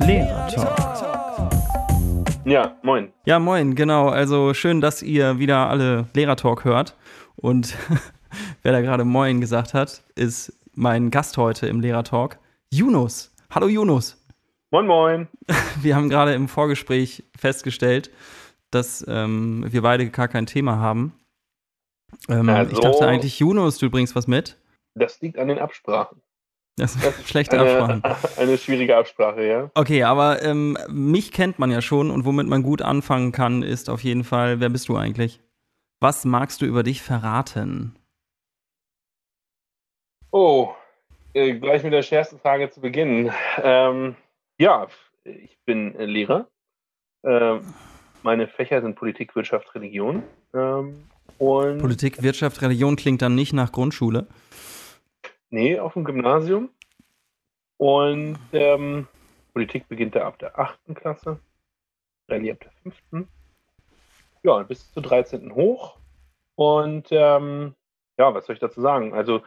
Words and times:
Lehrer 0.00 0.48
Talk. 0.48 1.50
Ja, 2.44 2.76
moin. 2.82 3.12
Ja, 3.26 3.38
moin, 3.38 3.74
genau. 3.74 4.08
Also 4.08 4.54
schön, 4.54 4.80
dass 4.80 5.02
ihr 5.02 5.38
wieder 5.38 5.68
alle 5.68 6.06
Lehrer 6.14 6.36
Talk 6.36 6.64
hört. 6.64 6.96
Und 7.36 7.76
wer 8.62 8.72
da 8.72 8.80
gerade 8.80 9.04
Moin 9.04 9.40
gesagt 9.40 9.74
hat, 9.74 10.02
ist 10.14 10.52
mein 10.74 11.10
Gast 11.10 11.36
heute 11.36 11.66
im 11.66 11.80
Lehrer 11.80 12.04
Talk, 12.04 12.38
Yunus. 12.72 13.34
Hallo 13.50 13.68
Yunus. 13.68 14.16
Moin, 14.70 14.86
moin. 14.86 15.28
Wir 15.82 15.96
haben 15.96 16.08
gerade 16.10 16.34
im 16.34 16.46
Vorgespräch 16.48 17.24
festgestellt, 17.36 18.10
dass 18.70 19.04
ähm, 19.08 19.64
wir 19.70 19.80
beide 19.80 20.10
gar 20.10 20.28
kein 20.28 20.44
Thema 20.44 20.76
haben. 20.76 21.14
Ähm, 22.28 22.48
Also- 22.50 22.72
Ich 22.72 22.80
dachte 22.80 23.06
eigentlich, 23.08 23.38
Yunus, 23.38 23.78
du 23.78 23.88
bringst 23.90 24.14
was 24.14 24.26
mit. 24.26 24.58
Das 24.94 25.20
liegt 25.22 25.38
an 25.38 25.48
den 25.48 25.58
Absprachen. 25.58 26.20
Das 26.78 26.96
ist 26.96 27.04
ist 27.04 27.28
schlechte 27.28 27.58
eine, 27.58 27.70
Absprachen. 27.70 28.02
eine 28.38 28.58
schwierige 28.58 28.96
Absprache, 28.96 29.46
ja. 29.46 29.70
Okay, 29.74 30.04
aber 30.04 30.42
ähm, 30.42 30.78
mich 30.88 31.32
kennt 31.32 31.58
man 31.58 31.70
ja 31.70 31.82
schon 31.82 32.10
und 32.10 32.24
womit 32.24 32.46
man 32.46 32.62
gut 32.62 32.82
anfangen 32.82 33.32
kann, 33.32 33.62
ist 33.62 33.90
auf 33.90 34.02
jeden 34.02 34.24
Fall, 34.24 34.60
wer 34.60 34.68
bist 34.68 34.88
du 34.88 34.96
eigentlich? 34.96 35.40
Was 36.00 36.24
magst 36.24 36.62
du 36.62 36.66
über 36.66 36.82
dich 36.82 37.02
verraten? 37.02 37.96
Oh, 40.30 40.70
äh, 41.34 41.54
gleich 41.54 41.82
mit 41.82 41.92
der 41.92 42.02
schwersten 42.02 42.38
Frage 42.38 42.70
zu 42.70 42.80
beginnen. 42.80 43.32
Ähm, 43.62 44.14
ja, 44.58 44.86
ich 45.24 45.58
bin 45.64 45.94
äh, 45.96 46.04
Lehrer. 46.04 46.48
Ähm, 47.24 47.62
meine 48.22 48.46
Fächer 48.46 48.80
sind 48.82 48.94
Politik, 48.96 49.34
Wirtschaft, 49.34 49.74
Religion. 49.74 50.22
Ähm, 50.54 51.04
und 51.38 51.78
Politik, 51.78 52.22
Wirtschaft, 52.22 52.60
Religion 52.62 52.96
klingt 52.96 53.22
dann 53.22 53.34
nicht 53.34 53.52
nach 53.52 53.72
Grundschule. 53.72 54.26
nee, 55.50 55.78
auf 55.78 55.94
dem 55.94 56.04
Gymnasium. 56.04 56.70
Und 57.78 58.38
ähm, 58.52 59.08
Politik 59.52 59.88
beginnt 59.88 60.14
da 60.14 60.26
ab 60.26 60.38
der 60.38 60.58
8. 60.58 60.78
Klasse, 60.94 61.40
Rallye 62.28 62.52
ab 62.52 62.60
der 62.60 62.72
5. 63.10 63.28
Ja, 64.42 64.62
bis 64.62 64.92
zur 64.92 65.02
13. 65.02 65.54
hoch. 65.54 65.98
Und 66.56 67.08
ähm, 67.10 67.74
ja, 68.18 68.34
was 68.34 68.46
soll 68.46 68.54
ich 68.54 68.60
dazu 68.60 68.80
sagen? 68.80 69.14
Also, 69.14 69.42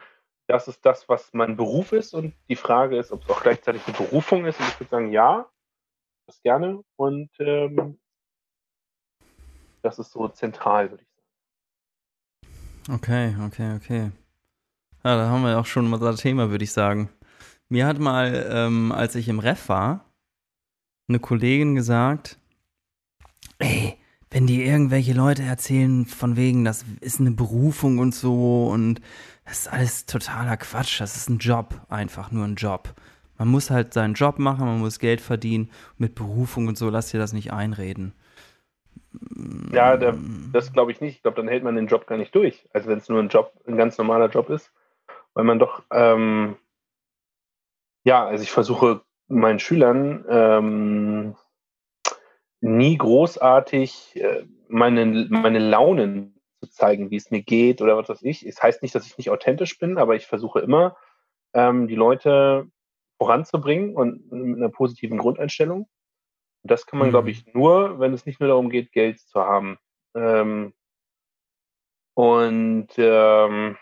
das 0.46 0.66
ist 0.66 0.84
das, 0.84 1.08
was 1.08 1.32
mein 1.32 1.56
Beruf 1.56 1.92
ist. 1.92 2.14
Und 2.14 2.34
die 2.48 2.56
Frage 2.56 2.96
ist, 2.98 3.12
ob 3.12 3.22
es 3.22 3.30
auch 3.30 3.42
gleichzeitig 3.42 3.86
eine 3.86 3.96
Berufung 3.96 4.46
ist. 4.46 4.58
Und 4.58 4.68
ich 4.68 4.80
würde 4.80 4.90
sagen, 4.90 5.12
ja, 5.12 5.46
das 6.26 6.42
gerne. 6.42 6.82
Und 6.96 7.30
ähm, 7.38 7.98
das 9.82 9.98
ist 9.98 10.12
so 10.12 10.28
zentral, 10.28 10.90
würde 10.90 11.04
ich 11.04 11.08
sagen. 11.08 12.94
Okay, 12.96 13.36
okay, 13.46 13.76
okay. 13.76 14.10
Ja, 15.04 15.16
da 15.16 15.28
haben 15.28 15.42
wir 15.42 15.58
auch 15.58 15.66
schon 15.66 15.92
unser 15.92 16.14
Thema, 16.16 16.50
würde 16.50 16.64
ich 16.64 16.72
sagen. 16.72 17.10
Mir 17.72 17.86
hat 17.86 17.98
mal, 17.98 18.50
ähm, 18.50 18.92
als 18.92 19.14
ich 19.14 19.30
im 19.30 19.38
Ref 19.38 19.70
war, 19.70 20.04
eine 21.08 21.20
Kollegin 21.20 21.74
gesagt, 21.74 22.38
ey, 23.60 23.96
wenn 24.30 24.46
dir 24.46 24.66
irgendwelche 24.66 25.14
Leute 25.14 25.42
erzählen, 25.42 26.04
von 26.04 26.36
wegen, 26.36 26.66
das 26.66 26.84
ist 27.00 27.18
eine 27.18 27.30
Berufung 27.30 27.96
und 27.96 28.14
so 28.14 28.68
und 28.68 29.00
das 29.46 29.60
ist 29.60 29.72
alles 29.72 30.04
totaler 30.04 30.58
Quatsch, 30.58 31.00
das 31.00 31.16
ist 31.16 31.30
ein 31.30 31.38
Job, 31.38 31.80
einfach 31.88 32.30
nur 32.30 32.44
ein 32.44 32.56
Job. 32.56 32.92
Man 33.38 33.48
muss 33.48 33.70
halt 33.70 33.94
seinen 33.94 34.12
Job 34.12 34.38
machen, 34.38 34.66
man 34.66 34.80
muss 34.80 34.98
Geld 34.98 35.22
verdienen. 35.22 35.70
Mit 35.96 36.14
Berufung 36.14 36.66
und 36.68 36.76
so, 36.76 36.90
lass 36.90 37.10
dir 37.10 37.18
das 37.18 37.32
nicht 37.32 37.54
einreden. 37.54 38.12
Ja, 39.72 39.96
der, 39.96 40.14
das 40.52 40.74
glaube 40.74 40.92
ich 40.92 41.00
nicht. 41.00 41.16
Ich 41.16 41.22
glaube, 41.22 41.38
dann 41.38 41.48
hält 41.48 41.64
man 41.64 41.76
den 41.76 41.86
Job 41.86 42.06
gar 42.06 42.18
nicht 42.18 42.34
durch. 42.34 42.68
Also 42.74 42.90
wenn 42.90 42.98
es 42.98 43.08
nur 43.08 43.20
ein 43.20 43.30
Job, 43.30 43.50
ein 43.66 43.78
ganz 43.78 43.96
normaler 43.96 44.28
Job 44.28 44.50
ist, 44.50 44.70
weil 45.32 45.44
man 45.44 45.58
doch, 45.58 45.82
ähm, 45.90 46.56
ja, 48.04 48.26
also 48.26 48.42
ich 48.42 48.50
versuche 48.50 49.02
meinen 49.28 49.58
Schülern 49.58 50.24
ähm, 50.28 51.36
nie 52.60 52.96
großartig 52.96 54.16
äh, 54.16 54.46
meine, 54.68 55.26
meine 55.28 55.58
Launen 55.58 56.40
zu 56.60 56.70
zeigen, 56.70 57.10
wie 57.10 57.16
es 57.16 57.30
mir 57.30 57.42
geht 57.42 57.82
oder 57.82 57.96
was 57.96 58.08
weiß 58.08 58.22
ich. 58.22 58.46
Es 58.46 58.62
heißt 58.62 58.82
nicht, 58.82 58.94
dass 58.94 59.06
ich 59.06 59.18
nicht 59.18 59.30
authentisch 59.30 59.78
bin, 59.78 59.98
aber 59.98 60.14
ich 60.16 60.26
versuche 60.26 60.60
immer, 60.60 60.96
ähm, 61.54 61.88
die 61.88 61.96
Leute 61.96 62.70
voranzubringen 63.18 63.94
und 63.94 64.30
mit 64.32 64.56
einer 64.58 64.68
positiven 64.68 65.18
Grundeinstellung. 65.18 65.82
Und 66.62 66.70
das 66.70 66.86
kann 66.86 66.98
man, 66.98 67.08
Mhm. 67.08 67.12
glaube 67.12 67.30
ich, 67.30 67.52
nur, 67.52 67.98
wenn 67.98 68.12
es 68.12 68.26
nicht 68.26 68.40
nur 68.40 68.48
darum 68.48 68.70
geht, 68.70 68.92
Geld 68.92 69.20
zu 69.20 69.40
haben. 69.40 69.78
Ähm, 70.14 70.72
und 72.14 72.88
ähm, 72.96 73.76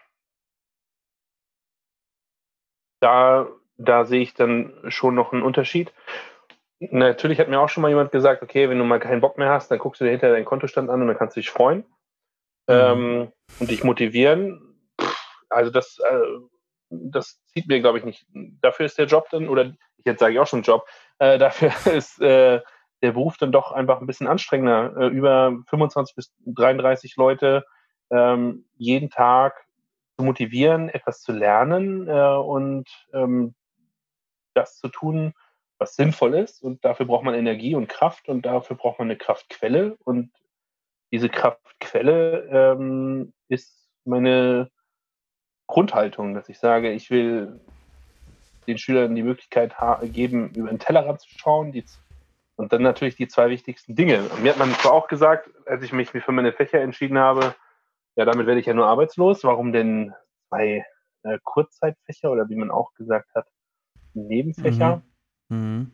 da, 3.00 3.48
da 3.80 4.04
sehe 4.04 4.20
ich 4.20 4.34
dann 4.34 4.72
schon 4.88 5.14
noch 5.14 5.32
einen 5.32 5.42
Unterschied. 5.42 5.92
Natürlich 6.78 7.40
hat 7.40 7.48
mir 7.48 7.60
auch 7.60 7.68
schon 7.68 7.82
mal 7.82 7.88
jemand 7.88 8.12
gesagt, 8.12 8.42
okay, 8.42 8.68
wenn 8.68 8.78
du 8.78 8.84
mal 8.84 9.00
keinen 9.00 9.20
Bock 9.20 9.38
mehr 9.38 9.50
hast, 9.50 9.70
dann 9.70 9.78
guckst 9.78 10.00
du 10.00 10.04
dir 10.04 10.12
hinterher 10.12 10.34
deinen 10.34 10.44
Kontostand 10.44 10.88
an 10.88 11.00
und 11.02 11.08
dann 11.08 11.16
kannst 11.16 11.36
du 11.36 11.40
dich 11.40 11.50
freuen 11.50 11.84
ähm, 12.68 13.32
und 13.58 13.70
dich 13.70 13.84
motivieren. 13.84 14.78
Also 15.48 15.70
das, 15.70 15.98
äh, 15.98 16.20
das 16.90 17.42
zieht 17.46 17.68
mir, 17.68 17.80
glaube 17.80 17.98
ich, 17.98 18.04
nicht. 18.04 18.26
Dafür 18.62 18.86
ist 18.86 18.98
der 18.98 19.06
Job 19.06 19.28
dann, 19.30 19.48
oder 19.48 19.72
jetzt 20.04 20.20
sage 20.20 20.34
ich 20.34 20.38
auch 20.38 20.46
schon 20.46 20.62
Job, 20.62 20.86
äh, 21.18 21.38
dafür 21.38 21.72
ist 21.92 22.20
äh, 22.20 22.60
der 23.02 23.12
Beruf 23.12 23.36
dann 23.36 23.52
doch 23.52 23.72
einfach 23.72 24.00
ein 24.00 24.06
bisschen 24.06 24.26
anstrengender. 24.26 24.94
Äh, 24.96 25.08
über 25.08 25.56
25 25.68 26.14
bis 26.16 26.32
33 26.46 27.16
Leute 27.16 27.64
ähm, 28.10 28.64
jeden 28.76 29.10
Tag 29.10 29.66
zu 30.16 30.24
motivieren, 30.24 30.88
etwas 30.88 31.20
zu 31.20 31.32
lernen 31.32 32.08
äh, 32.08 32.36
und 32.36 32.88
ähm, 33.12 33.54
das 34.54 34.78
zu 34.78 34.88
tun, 34.88 35.34
was 35.78 35.96
sinnvoll 35.96 36.34
ist. 36.34 36.62
Und 36.62 36.84
dafür 36.84 37.06
braucht 37.06 37.24
man 37.24 37.34
Energie 37.34 37.74
und 37.74 37.88
Kraft 37.88 38.28
und 38.28 38.42
dafür 38.42 38.76
braucht 38.76 38.98
man 38.98 39.08
eine 39.08 39.16
Kraftquelle. 39.16 39.96
Und 40.04 40.32
diese 41.12 41.28
Kraftquelle 41.28 42.48
ähm, 42.50 43.32
ist 43.48 43.88
meine 44.04 44.70
Grundhaltung, 45.66 46.34
dass 46.34 46.48
ich 46.48 46.58
sage, 46.58 46.92
ich 46.92 47.10
will 47.10 47.60
den 48.66 48.78
Schülern 48.78 49.14
die 49.14 49.22
Möglichkeit 49.22 49.74
geben, 50.04 50.50
über 50.54 50.68
den 50.68 50.78
Tellerrand 50.78 51.20
zu 51.20 51.28
schauen. 51.30 51.72
Die, 51.72 51.84
und 52.56 52.72
dann 52.72 52.82
natürlich 52.82 53.16
die 53.16 53.28
zwei 53.28 53.48
wichtigsten 53.48 53.94
Dinge. 53.94 54.22
Mir 54.42 54.52
hat 54.52 54.58
man 54.58 54.72
zwar 54.74 54.92
auch 54.92 55.08
gesagt, 55.08 55.50
als 55.66 55.82
ich 55.82 55.92
mich 55.92 56.10
für 56.10 56.32
meine 56.32 56.52
Fächer 56.52 56.80
entschieden 56.80 57.18
habe, 57.18 57.54
ja, 58.16 58.24
damit 58.24 58.46
werde 58.46 58.60
ich 58.60 58.66
ja 58.66 58.74
nur 58.74 58.86
arbeitslos. 58.86 59.44
Warum 59.44 59.72
denn 59.72 60.12
zwei 60.48 60.84
äh, 61.22 61.38
Kurzzeitfächer 61.42 62.30
oder 62.30 62.48
wie 62.48 62.56
man 62.56 62.70
auch 62.70 62.92
gesagt 62.94 63.34
hat, 63.34 63.46
Nebenfächer? 64.14 65.02
Mhm. 65.48 65.92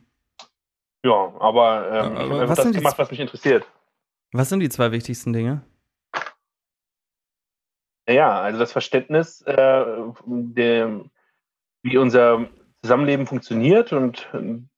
Ja, 1.03 1.33
aber 1.39 1.89
ähm, 1.91 1.93
Ja, 1.93 2.11
ich 2.11 2.19
aber 2.19 2.39
habe 2.39 2.47
das 2.47 2.63
sind 2.63 2.75
die 2.75 2.79
gemacht, 2.79 2.97
was 2.97 3.11
mich 3.11 3.19
interessiert. 3.19 3.65
Was 4.33 4.49
sind 4.49 4.59
die 4.59 4.69
zwei 4.69 4.91
wichtigsten 4.91 5.33
Dinge? 5.33 5.63
Ja, 8.09 8.41
also 8.41 8.59
das 8.59 8.71
Verständnis, 8.71 9.41
äh, 9.41 9.85
der, 10.25 11.01
wie 11.83 11.97
unser 11.97 12.47
Zusammenleben 12.81 13.27
funktioniert 13.27 13.91
und 13.91 14.29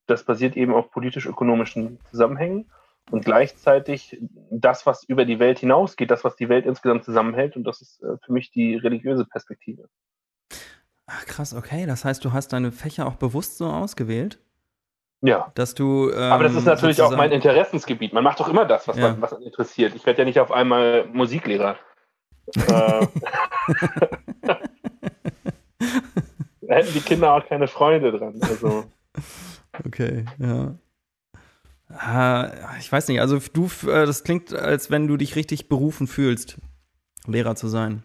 das 0.07 0.23
basiert 0.23 0.57
eben 0.57 0.73
auf 0.73 0.91
politisch-ökonomischen 0.91 1.99
Zusammenhängen 2.09 2.71
und 3.11 3.25
gleichzeitig 3.25 4.17
das, 4.49 4.85
was 4.85 5.03
über 5.03 5.25
die 5.25 5.39
Welt 5.39 5.59
hinausgeht, 5.59 6.09
das, 6.09 6.23
was 6.23 6.35
die 6.35 6.49
Welt 6.49 6.65
insgesamt 6.65 7.03
zusammenhält 7.03 7.55
und 7.55 7.63
das 7.65 7.81
ist 7.81 8.01
äh, 8.01 8.17
für 8.23 8.33
mich 8.33 8.51
die 8.51 8.75
religiöse 8.75 9.25
Perspektive. 9.25 9.89
Ach 11.11 11.25
krass, 11.25 11.53
okay. 11.55 11.85
Das 11.87 12.05
heißt, 12.05 12.23
du 12.23 12.33
hast 12.33 12.53
deine 12.53 12.71
Fächer 12.71 13.07
auch 13.07 13.15
bewusst 13.15 13.57
so 13.57 13.65
ausgewählt, 13.67 14.39
Ja, 15.21 15.51
dass 15.55 15.73
du. 15.73 16.11
Ähm, 16.11 16.31
aber 16.31 16.43
das 16.43 16.53
ist 16.55 16.65
natürlich 16.65 17.01
auch 17.01 17.15
mein 17.15 17.31
Interessensgebiet. 17.31 18.13
Man 18.13 18.23
macht 18.23 18.39
doch 18.39 18.47
immer 18.47 18.65
das, 18.65 18.87
was, 18.87 18.95
Ja. 18.97 19.09
man, 19.09 19.21
was 19.21 19.31
interessiert. 19.33 19.95
Ich 19.95 20.05
werde 20.05 20.19
ja 20.19 20.25
nicht 20.25 20.39
auf 20.39 20.51
einmal 20.51 21.05
Musiklehrer. 21.11 21.77
äh, 22.55 23.07
da 26.61 26.75
hätten 26.75 26.93
die 26.93 27.01
Kinder 27.01 27.33
auch 27.33 27.45
keine 27.47 27.67
Freude 27.67 28.11
dran. 28.11 28.39
Also. 28.41 28.85
Okay, 29.85 30.25
ja. 30.37 30.75
Ah, 31.89 32.51
ich 32.79 32.91
weiß 32.91 33.07
nicht, 33.07 33.19
also 33.19 33.39
du, 33.53 33.65
äh, 33.89 34.05
das 34.05 34.23
klingt, 34.23 34.53
als 34.53 34.91
wenn 34.91 35.07
du 35.07 35.17
dich 35.17 35.35
richtig 35.35 35.69
berufen 35.69 36.05
fühlst, 36.07 36.57
Lehrer 37.25 37.55
zu 37.55 37.67
sein. 37.67 38.03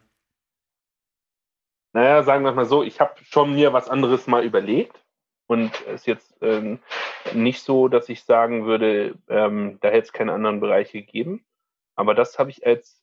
Naja, 1.95 2.25
sagen 2.25 2.45
wir 2.45 2.53
mal 2.53 2.67
so, 2.67 2.83
ich 2.83 3.01
habe 3.01 3.15
schon 3.23 3.55
mir 3.55 3.73
was 3.73 3.89
anderes 3.89 4.27
mal 4.27 4.45
überlegt 4.45 5.01
und 5.47 5.71
es 5.87 6.01
ist 6.01 6.07
jetzt 6.07 6.37
ähm, 6.41 6.81
nicht 7.35 7.63
so, 7.63 7.87
dass 7.87 8.09
ich 8.09 8.25
sagen 8.25 8.67
würde, 8.67 9.15
ähm, 9.29 9.79
da 9.81 9.89
hätte 9.89 10.07
es 10.07 10.13
keine 10.13 10.33
anderen 10.33 10.59
Bereiche 10.59 11.01
gegeben. 11.01 11.45
Aber 11.95 12.15
das 12.15 12.37
habe 12.41 12.51
ich 12.51 12.67
als 12.67 13.01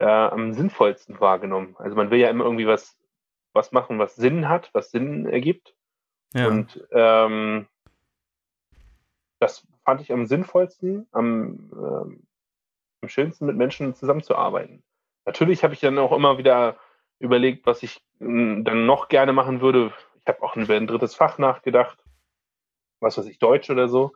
äh, 0.00 0.04
am 0.04 0.52
sinnvollsten 0.52 1.18
wahrgenommen. 1.18 1.76
Also 1.78 1.96
man 1.96 2.10
will 2.10 2.18
ja 2.18 2.28
immer 2.28 2.44
irgendwie 2.44 2.66
was, 2.66 2.98
was 3.54 3.72
machen, 3.72 3.98
was 3.98 4.16
Sinn 4.16 4.50
hat, 4.50 4.68
was 4.74 4.90
Sinn 4.90 5.24
ergibt. 5.24 5.74
Ja. 6.34 6.48
Und 6.48 6.86
ähm, 6.90 7.66
das 9.38 9.66
fand 9.82 10.02
ich 10.02 10.12
am 10.12 10.26
sinnvollsten, 10.26 11.08
am, 11.12 11.70
ähm, 11.72 12.26
am 13.00 13.08
schönsten 13.08 13.46
mit 13.46 13.56
Menschen 13.56 13.94
zusammenzuarbeiten. 13.94 14.82
Natürlich 15.24 15.64
habe 15.64 15.72
ich 15.72 15.80
dann 15.80 15.98
auch 15.98 16.12
immer 16.12 16.36
wieder 16.36 16.76
überlegt, 17.24 17.66
was 17.66 17.82
ich 17.82 18.00
mh, 18.20 18.62
dann 18.62 18.86
noch 18.86 19.08
gerne 19.08 19.32
machen 19.32 19.60
würde. 19.60 19.92
Ich 20.20 20.26
habe 20.26 20.42
auch 20.42 20.56
über 20.56 20.74
ein 20.74 20.86
drittes 20.86 21.14
Fach 21.14 21.38
nachgedacht. 21.38 21.98
was 23.00 23.18
weiß 23.18 23.26
ich, 23.26 23.38
Deutsch 23.38 23.70
oder 23.70 23.88
so. 23.88 24.12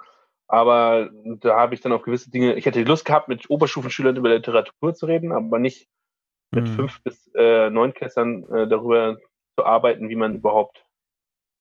Aber 0.47 1.11
da 1.13 1.59
habe 1.59 1.75
ich 1.75 1.83
dann 1.83 1.93
auf 1.93 2.03
gewisse 2.03 2.31
Dinge, 2.31 2.55
ich 2.55 2.65
hätte 2.65 2.83
Lust 2.83 3.05
gehabt, 3.05 3.29
mit 3.29 3.51
Oberstufenschülern 3.51 4.17
über 4.17 4.31
Literatur 4.31 4.95
zu 4.95 5.07
reden, 5.07 5.33
aber 5.33 5.59
nicht 5.59 5.89
mit 6.51 6.65
mhm. 6.65 6.75
fünf 6.75 7.03
bis 7.03 7.31
äh, 7.35 7.69
neunklässlern 7.69 8.45
äh, 8.45 8.67
darüber 8.67 9.19
zu 9.57 9.67
arbeiten, 9.67 10.09
wie 10.09 10.17
man 10.17 10.37
überhaupt 10.37 10.87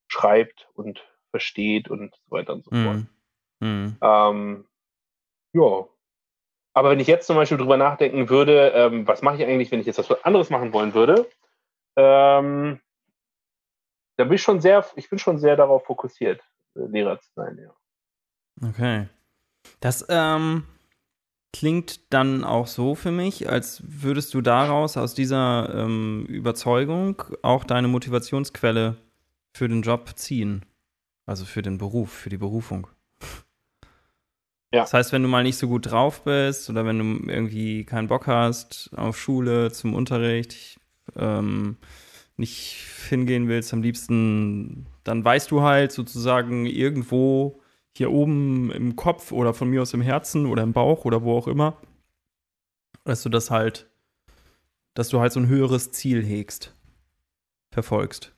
schreibt 0.08 0.70
und 0.74 1.06
versteht 1.32 1.90
und 1.90 2.16
so 2.16 2.32
weiter 2.32 2.54
und 2.54 2.64
so 2.64 2.74
mhm. 2.74 2.84
fort. 2.84 3.06
Mhm. 3.60 3.98
Ähm, 4.02 4.66
ja. 5.54 5.88
Aber 6.78 6.92
wenn 6.92 7.00
ich 7.00 7.08
jetzt 7.08 7.26
zum 7.26 7.36
Beispiel 7.36 7.58
drüber 7.58 7.76
nachdenken 7.76 8.30
würde, 8.30 8.72
ähm, 8.76 9.08
was 9.08 9.24
mache 9.24 9.38
ich 9.38 9.44
eigentlich, 9.44 9.72
wenn 9.72 9.80
ich 9.80 9.88
jetzt 9.88 9.98
was 9.98 10.24
anderes 10.24 10.52
machen 10.52 10.74
wollen 10.74 10.94
würde, 10.94 11.28
ähm, 11.96 12.80
da 14.18 14.26
bin 14.26 14.34
ich 14.34 14.44
schon 14.44 14.62
sehr, 14.62 14.86
ich 14.96 15.10
bin 15.10 15.18
schon 15.18 15.40
sehr 15.40 15.56
darauf 15.56 15.86
fokussiert, 15.86 16.40
äh, 16.76 16.86
Lehrer 16.86 17.20
zu 17.20 17.32
sein, 17.36 17.58
ja. 17.60 18.70
Okay. 18.70 19.08
Das 19.80 20.06
ähm, 20.10 20.66
klingt 21.52 22.14
dann 22.14 22.44
auch 22.44 22.68
so 22.68 22.94
für 22.94 23.12
mich, 23.12 23.50
als 23.50 23.82
würdest 23.84 24.36
du 24.36 24.42
daraus, 24.42 24.98
aus 24.98 25.16
dieser 25.16 25.74
ähm, 25.74 26.28
Überzeugung, 26.28 27.24
auch 27.42 27.64
deine 27.64 27.88
Motivationsquelle 27.88 28.98
für 29.52 29.68
den 29.68 29.82
Job 29.82 30.12
ziehen. 30.16 30.64
Also 31.26 31.44
für 31.44 31.64
den 31.64 31.80
Beruf, 31.80 32.14
für 32.14 32.30
die 32.30 32.38
Berufung. 32.38 32.86
Ja. 34.74 34.82
Das 34.82 34.94
heißt, 34.94 35.14
wenn 35.14 35.24
du 35.24 35.30
mal 35.30 35.44
nicht 35.44 35.58
so 35.58 35.68
gut 35.68 35.90
drauf 35.92 36.24
bist 36.24 36.70
oder 36.70 36.86
wenn 36.86 37.00
du 37.00 37.32
irgendwie 37.32 37.86
keinen 37.86 38.08
Bock 38.08 38.28
hast 38.28 38.90
auf 38.96 39.18
Schule, 39.18 39.72
zum 39.72 39.94
Unterricht, 39.94 40.80
ähm, 41.16 41.78
nicht 42.36 42.86
hingehen 43.10 43.48
willst, 43.48 43.74
am 43.74 43.82
liebsten, 43.82 44.86
dann 45.04 45.24
weißt 45.24 45.52
du 45.52 45.62
halt 45.62 45.92
sozusagen 45.92 46.66
irgendwo 46.66 47.62
hier 47.96 48.12
oben 48.12 48.72
im 48.72 48.96
Kopf 48.96 49.32
oder 49.32 49.54
von 49.54 49.70
mir 49.70 49.82
aus 49.82 49.94
im 49.94 50.02
Herzen 50.02 50.46
oder 50.46 50.64
im 50.64 50.74
Bauch 50.74 51.06
oder 51.06 51.24
wo 51.24 51.36
auch 51.38 51.48
immer, 51.48 51.82
dass 53.06 53.24
du 53.24 53.30
das 53.30 53.50
halt, 53.50 53.90
dass 54.94 55.10
du 55.10 55.20
halt 55.20 55.32
so 55.32 55.40
ein 55.40 55.48
höheres 55.48 55.92
Ziel 55.92 56.24
hegst, 56.24 56.76
verfolgst. 57.72 58.37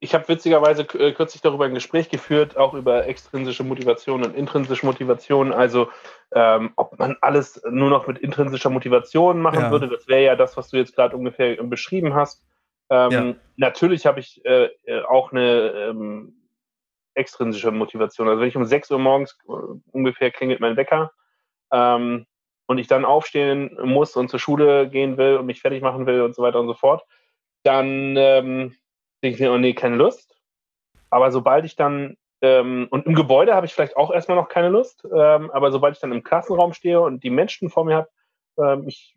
Ich 0.00 0.14
habe 0.14 0.26
witzigerweise 0.26 0.82
äh, 0.98 1.12
kürzlich 1.12 1.40
darüber 1.40 1.66
ein 1.66 1.74
Gespräch 1.74 2.08
geführt, 2.08 2.56
auch 2.56 2.74
über 2.74 3.06
extrinsische 3.06 3.62
Motivation 3.62 4.24
und 4.24 4.34
intrinsische 4.34 4.84
Motivation. 4.84 5.52
Also, 5.52 5.88
ähm, 6.32 6.72
ob 6.74 6.98
man 6.98 7.16
alles 7.20 7.62
nur 7.70 7.88
noch 7.88 8.08
mit 8.08 8.18
intrinsischer 8.18 8.70
Motivation 8.70 9.40
machen 9.40 9.60
ja. 9.60 9.70
würde, 9.70 9.88
das 9.88 10.08
wäre 10.08 10.24
ja 10.24 10.36
das, 10.36 10.56
was 10.56 10.70
du 10.70 10.78
jetzt 10.78 10.96
gerade 10.96 11.16
ungefähr 11.16 11.62
beschrieben 11.62 12.14
hast. 12.14 12.44
Ähm, 12.90 13.10
ja. 13.10 13.34
Natürlich 13.56 14.04
habe 14.04 14.18
ich 14.18 14.44
äh, 14.44 14.70
äh 14.84 15.02
auch 15.02 15.30
eine 15.30 15.70
ähm, 15.90 16.34
extrinsische 17.14 17.70
Motivation. 17.70 18.28
Also 18.28 18.40
wenn 18.40 18.48
ich 18.48 18.56
um 18.56 18.64
6 18.64 18.90
Uhr 18.90 18.98
morgens 18.98 19.38
äh, 19.48 19.52
ungefähr 19.92 20.32
klingelt 20.32 20.58
mein 20.58 20.76
Wecker 20.76 21.12
ähm, 21.70 22.26
und 22.66 22.78
ich 22.78 22.88
dann 22.88 23.04
aufstehen 23.04 23.78
muss 23.84 24.16
und 24.16 24.28
zur 24.28 24.40
Schule 24.40 24.88
gehen 24.88 25.16
will 25.16 25.36
und 25.36 25.46
mich 25.46 25.60
fertig 25.60 25.82
machen 25.82 26.06
will 26.06 26.22
und 26.22 26.34
so 26.34 26.42
weiter 26.42 26.58
und 26.58 26.66
so 26.66 26.74
fort, 26.74 27.04
dann 27.62 28.16
ähm, 28.16 28.74
denke 29.22 29.36
ich 29.36 29.40
mir, 29.40 29.52
oh 29.52 29.58
nee, 29.58 29.74
keine 29.74 29.96
Lust. 29.96 30.36
Aber 31.10 31.30
sobald 31.30 31.64
ich 31.64 31.76
dann, 31.76 32.16
ähm, 32.40 32.88
und 32.90 33.06
im 33.06 33.14
Gebäude 33.14 33.54
habe 33.54 33.66
ich 33.66 33.74
vielleicht 33.74 33.96
auch 33.96 34.10
erstmal 34.10 34.36
noch 34.36 34.48
keine 34.48 34.68
Lust, 34.68 35.04
ähm, 35.04 35.50
aber 35.50 35.70
sobald 35.70 35.94
ich 35.94 36.00
dann 36.00 36.12
im 36.12 36.22
Klassenraum 36.22 36.72
stehe 36.72 37.00
und 37.00 37.22
die 37.22 37.30
Menschen 37.30 37.70
vor 37.70 37.84
mir 37.84 37.96
habe, 37.96 38.08
ähm, 38.58 38.88
ich 38.88 39.16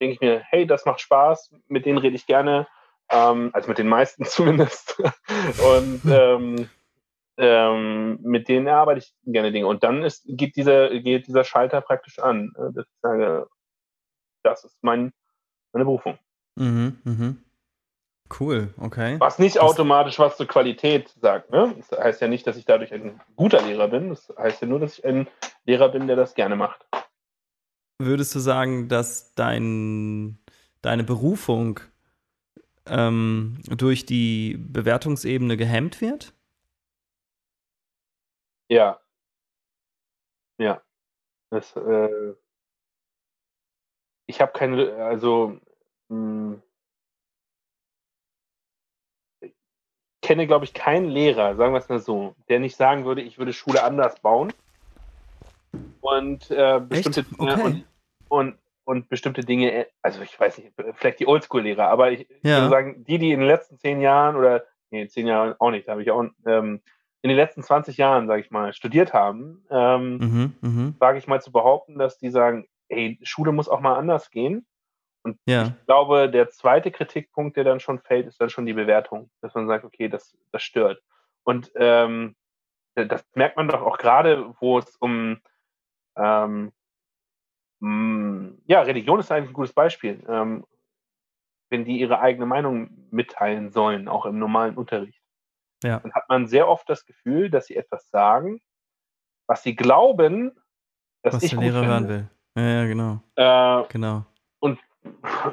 denke 0.00 0.14
ich 0.14 0.20
mir, 0.20 0.42
hey, 0.50 0.66
das 0.66 0.84
macht 0.84 1.00
Spaß, 1.00 1.54
mit 1.68 1.86
denen 1.86 1.98
rede 1.98 2.16
ich 2.16 2.26
gerne, 2.26 2.66
ähm, 3.10 3.50
also 3.52 3.68
mit 3.68 3.78
den 3.78 3.88
meisten 3.88 4.24
zumindest. 4.26 5.00
und 5.62 6.02
ähm, 6.06 6.68
ähm, 7.38 8.18
mit 8.22 8.48
denen 8.48 8.66
erarbeite 8.66 8.98
ich 8.98 9.14
gerne 9.24 9.52
Dinge. 9.52 9.66
Und 9.66 9.82
dann 9.82 10.02
ist, 10.02 10.24
geht, 10.26 10.56
dieser, 10.56 10.88
geht 11.00 11.26
dieser 11.26 11.44
Schalter 11.44 11.80
praktisch 11.80 12.18
an, 12.18 12.52
äh, 12.56 12.72
dass 12.72 12.86
ich 12.86 13.00
sage, 13.02 13.46
das 14.42 14.64
ist 14.64 14.78
mein, 14.82 15.12
meine 15.72 15.84
Berufung. 15.84 16.18
Mhm, 16.54 16.98
mhm. 17.04 17.42
Cool, 18.28 18.74
okay. 18.78 19.16
Was 19.20 19.38
nicht 19.38 19.56
das 19.56 19.62
automatisch 19.62 20.18
was 20.18 20.36
zur 20.36 20.46
Qualität 20.46 21.08
sagt. 21.20 21.50
Ne? 21.50 21.74
Das 21.76 21.98
heißt 21.98 22.20
ja 22.20 22.28
nicht, 22.28 22.46
dass 22.46 22.56
ich 22.56 22.64
dadurch 22.64 22.92
ein 22.92 23.20
guter 23.36 23.62
Lehrer 23.62 23.88
bin. 23.88 24.10
Das 24.10 24.32
heißt 24.36 24.62
ja 24.62 24.68
nur, 24.68 24.80
dass 24.80 24.98
ich 24.98 25.04
ein 25.04 25.28
Lehrer 25.64 25.88
bin, 25.88 26.06
der 26.06 26.16
das 26.16 26.34
gerne 26.34 26.56
macht. 26.56 26.84
Würdest 27.98 28.34
du 28.34 28.40
sagen, 28.40 28.88
dass 28.88 29.34
dein, 29.34 30.38
deine 30.82 31.04
Berufung 31.04 31.80
ähm, 32.86 33.60
durch 33.68 34.06
die 34.06 34.56
Bewertungsebene 34.58 35.56
gehemmt 35.56 36.00
wird? 36.00 36.34
Ja. 38.68 39.00
Ja. 40.58 40.82
Das, 41.50 41.76
äh, 41.76 42.34
ich 44.26 44.40
habe 44.40 44.52
keine, 44.52 44.96
also 44.96 45.60
mh, 46.08 46.60
kenne, 50.26 50.48
glaube 50.48 50.64
ich, 50.64 50.74
keinen 50.74 51.08
Lehrer, 51.08 51.54
sagen 51.54 51.72
wir 51.72 51.78
es 51.78 51.88
mal 51.88 52.00
so, 52.00 52.34
der 52.48 52.58
nicht 52.58 52.74
sagen 52.76 53.04
würde, 53.04 53.22
ich 53.22 53.38
würde 53.38 53.52
Schule 53.52 53.84
anders 53.84 54.18
bauen 54.18 54.52
und 56.00 56.50
äh, 56.50 56.80
bestimmte 56.80 57.24
okay. 57.38 57.62
und, 57.62 57.84
und, 58.28 58.58
und, 58.84 59.08
bestimmte 59.08 59.42
Dinge, 59.42 59.86
also 60.02 60.20
ich 60.22 60.38
weiß 60.38 60.58
nicht, 60.58 60.72
vielleicht 60.94 61.20
die 61.20 61.28
Oldschool-Lehrer, 61.28 61.88
aber 61.88 62.10
ich, 62.10 62.26
ja. 62.42 62.56
würde 62.56 62.70
sagen, 62.70 63.04
die, 63.04 63.18
die 63.18 63.30
in 63.30 63.38
den 63.38 63.46
letzten 63.46 63.78
zehn 63.78 64.00
Jahren 64.00 64.34
oder 64.34 64.64
nee, 64.90 65.06
zehn 65.06 65.28
Jahren 65.28 65.54
auch 65.60 65.70
nicht, 65.70 65.86
da 65.86 65.92
habe 65.92 66.02
ich 66.02 66.10
auch 66.10 66.24
ähm, 66.44 66.80
in 67.22 67.28
den 67.28 67.36
letzten 67.36 67.62
20 67.62 67.96
Jahren, 67.96 68.26
sage 68.26 68.40
ich 68.40 68.50
mal, 68.50 68.72
studiert 68.72 69.12
haben, 69.12 69.64
ähm, 69.70 70.18
mhm, 70.18 70.54
mh. 70.60 70.92
wage 70.98 71.18
ich 71.18 71.28
mal 71.28 71.40
zu 71.40 71.52
behaupten, 71.52 71.98
dass 71.98 72.18
die 72.18 72.30
sagen, 72.30 72.66
hey, 72.88 73.16
Schule 73.22 73.52
muss 73.52 73.68
auch 73.68 73.80
mal 73.80 73.94
anders 73.94 74.30
gehen. 74.32 74.66
Und 75.26 75.38
ja. 75.46 75.66
ich 75.66 75.86
glaube, 75.86 76.30
der 76.30 76.48
zweite 76.50 76.90
Kritikpunkt, 76.90 77.56
der 77.56 77.64
dann 77.64 77.80
schon 77.80 77.98
fällt, 77.98 78.26
ist 78.26 78.40
dann 78.40 78.50
schon 78.50 78.66
die 78.66 78.72
Bewertung, 78.72 79.30
dass 79.40 79.54
man 79.54 79.66
sagt, 79.66 79.84
okay, 79.84 80.08
das, 80.08 80.36
das 80.52 80.62
stört. 80.62 81.02
Und 81.44 81.70
ähm, 81.74 82.36
das 82.94 83.24
merkt 83.34 83.56
man 83.56 83.68
doch 83.68 83.82
auch 83.82 83.98
gerade, 83.98 84.54
wo 84.60 84.78
es 84.78 84.96
um 84.96 85.40
ähm, 86.16 86.72
mm, 87.80 88.62
ja, 88.66 88.80
Religion 88.82 89.20
ist 89.20 89.30
eigentlich 89.30 89.50
ein 89.50 89.54
gutes 89.54 89.74
Beispiel. 89.74 90.24
Ähm, 90.28 90.64
wenn 91.68 91.84
die 91.84 91.98
ihre 91.98 92.20
eigene 92.20 92.46
Meinung 92.46 93.08
mitteilen 93.10 93.70
sollen, 93.70 94.08
auch 94.08 94.24
im 94.24 94.38
normalen 94.38 94.76
Unterricht 94.76 95.20
ja. 95.82 96.00
dann 96.00 96.12
hat 96.12 96.28
man 96.28 96.46
sehr 96.46 96.68
oft 96.68 96.88
das 96.88 97.04
Gefühl, 97.04 97.50
dass 97.50 97.66
sie 97.66 97.76
etwas 97.76 98.08
sagen, 98.10 98.60
was 99.46 99.62
sie 99.62 99.76
glauben, 99.76 100.52
dass 101.22 101.34
was 101.34 101.42
ich 101.42 101.50
der 101.50 101.60
Lehrer 101.60 101.86
hören 101.86 102.08
will. 102.08 102.30
Ja, 102.56 102.62
ja 102.62 102.86
genau. 102.86 103.20
Äh, 103.36 103.92
genau. 103.92 104.24
Und 104.58 104.78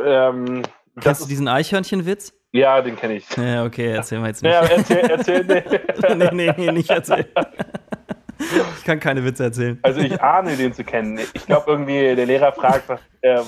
ähm, 0.04 0.64
Kennst 1.00 1.24
du 1.24 1.28
diesen 1.28 1.48
Eichhörnchenwitz? 1.48 2.34
Ja, 2.52 2.82
den 2.82 2.96
kenne 2.96 3.16
ich. 3.16 3.28
Ja, 3.36 3.66
okay, 3.66 3.94
erzähl 3.94 4.20
mal 4.20 4.28
jetzt 4.28 4.44
nicht. 4.44 4.52
Ja, 4.52 4.62
erzähl, 4.62 4.98
erzähl 5.00 5.44
nee. 5.44 5.64
nee, 6.16 6.30
nee, 6.32 6.54
nee, 6.56 6.72
nicht 6.72 6.90
erzählen. 6.90 7.26
Ich 8.78 8.84
kann 8.84 9.00
keine 9.00 9.24
Witze 9.24 9.44
erzählen. 9.44 9.80
Also 9.84 10.02
ich 10.02 10.22
ahne 10.22 10.58
den 10.58 10.74
zu 10.74 10.84
kennen. 10.84 11.18
Ich 11.34 11.46
glaube 11.46 11.72
irgendwie, 11.72 12.14
der 12.14 12.26
Lehrer 12.26 12.52
fragt, 12.52 12.90
was, 12.90 13.00
äh, 13.22 13.42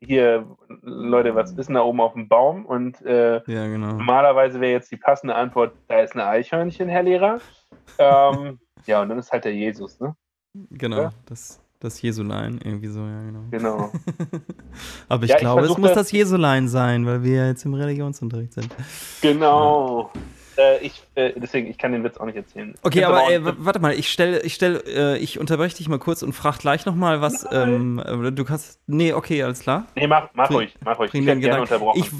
hier, 0.00 0.46
Leute, 0.82 1.34
was 1.34 1.52
ist 1.52 1.66
denn 1.66 1.74
da 1.74 1.82
oben 1.82 2.00
auf 2.00 2.12
dem 2.14 2.28
Baum? 2.28 2.64
Und 2.64 3.00
äh, 3.02 3.42
ja, 3.46 3.66
genau. 3.66 3.94
normalerweise 3.94 4.60
wäre 4.60 4.72
jetzt 4.72 4.90
die 4.90 4.96
passende 4.96 5.34
Antwort, 5.34 5.74
da 5.88 6.00
ist 6.00 6.14
eine 6.14 6.26
Eichhörnchen, 6.26 6.88
Herr 6.88 7.02
Lehrer. 7.02 7.38
Ähm, 7.98 8.60
ja, 8.86 9.02
und 9.02 9.08
dann 9.08 9.18
ist 9.18 9.32
halt 9.32 9.44
der 9.44 9.54
Jesus, 9.54 10.00
ne? 10.00 10.14
Genau, 10.70 11.02
ja? 11.02 11.10
das, 11.26 11.60
das 11.80 12.00
Jesulein, 12.02 12.60
irgendwie 12.62 12.88
so, 12.88 13.00
ja, 13.00 13.22
genau. 13.22 13.44
Genau. 13.50 13.92
Aber 15.08 15.24
ich 15.24 15.30
ja, 15.30 15.38
glaube, 15.38 15.64
ich 15.64 15.72
es 15.72 15.78
muss 15.78 15.92
das 15.92 16.12
Jesulein 16.12 16.68
sein, 16.68 17.06
weil 17.06 17.24
wir 17.24 17.34
ja 17.36 17.46
jetzt 17.48 17.64
im 17.64 17.74
Religionsunterricht 17.74 18.52
sind. 18.52 18.68
Genau. 19.22 20.10
Ja. 20.14 20.20
Äh, 20.60 20.84
ich, 20.84 21.02
äh, 21.14 21.32
deswegen, 21.36 21.68
ich 21.68 21.78
kann 21.78 21.92
den 21.92 22.04
Witz 22.04 22.18
auch 22.18 22.26
nicht 22.26 22.36
erzählen. 22.36 22.74
Okay, 22.82 23.04
aber 23.04 23.30
ey, 23.30 23.40
warte 23.42 23.78
mal, 23.78 23.94
ich 23.94 24.10
stelle, 24.10 24.42
ich 24.42 24.54
stelle, 24.54 24.80
äh, 24.86 25.18
ich 25.18 25.38
unterbreche 25.38 25.76
dich 25.76 25.88
mal 25.88 25.98
kurz 25.98 26.22
und 26.22 26.34
frage 26.34 26.58
gleich 26.58 26.84
nochmal, 26.84 27.22
was, 27.22 27.46
ähm, 27.50 27.98
äh, 27.98 28.30
du 28.30 28.44
kannst, 28.44 28.80
nee, 28.86 29.14
okay, 29.14 29.42
alles 29.42 29.60
klar. 29.60 29.86
Nee, 29.96 30.06
mach, 30.06 30.28
mach 30.34 30.50
ruhig, 30.50 30.74
mach 30.84 30.98
ruhig. 30.98 31.14
Ich 31.14 31.24
werde 31.24 31.40
gerne 31.40 31.62
unterbrochen. 31.62 31.98
Ich, 31.98 32.10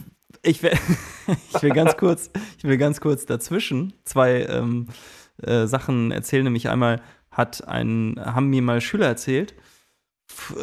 ich, 0.43 0.63
will, 0.63 0.73
ich 1.55 1.63
will 1.63 1.73
ganz 1.73 1.99
kurz, 1.99 2.31
ich 2.57 2.65
will 2.65 2.79
ganz 2.79 3.01
kurz 3.03 3.27
dazwischen 3.27 3.93
zwei 4.05 4.47
ähm, 4.49 4.89
äh, 5.43 5.67
Sachen 5.67 6.11
erzählen, 6.11 6.45
nämlich 6.45 6.71
einmal 6.71 7.03
hat 7.41 7.67
ein, 7.67 8.21
haben 8.23 8.49
mir 8.49 8.63
mal 8.63 8.81
Schüler 8.81 9.07
erzählt, 9.07 9.55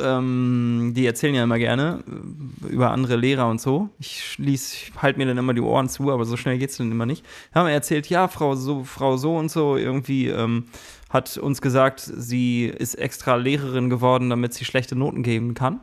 ähm, 0.01 0.93
die 0.95 1.05
erzählen 1.05 1.35
ja 1.35 1.43
immer 1.43 1.57
gerne 1.57 2.03
äh, 2.07 2.67
über 2.67 2.91
andere 2.91 3.15
Lehrer 3.15 3.49
und 3.49 3.59
so. 3.59 3.89
Ich 3.99 4.23
schließe, 4.23 4.93
halte 5.01 5.19
mir 5.19 5.25
dann 5.25 5.37
immer 5.37 5.53
die 5.53 5.61
Ohren 5.61 5.89
zu, 5.89 6.11
aber 6.11 6.25
so 6.25 6.37
schnell 6.37 6.57
geht 6.57 6.69
es 6.69 6.77
dann 6.77 6.91
immer 6.91 7.05
nicht. 7.05 7.25
Haben 7.53 7.67
erzählt, 7.67 8.07
ja, 8.07 8.27
Frau 8.27 8.55
so, 8.55 8.83
Frau 8.83 9.17
so 9.17 9.35
und 9.35 9.49
so 9.49 9.77
irgendwie 9.77 10.27
ähm, 10.27 10.65
hat 11.09 11.37
uns 11.37 11.61
gesagt, 11.61 11.99
sie 11.99 12.65
ist 12.65 12.95
extra 12.95 13.35
Lehrerin 13.35 13.89
geworden, 13.89 14.29
damit 14.29 14.53
sie 14.53 14.65
schlechte 14.65 14.95
Noten 14.95 15.23
geben 15.23 15.53
kann. 15.53 15.81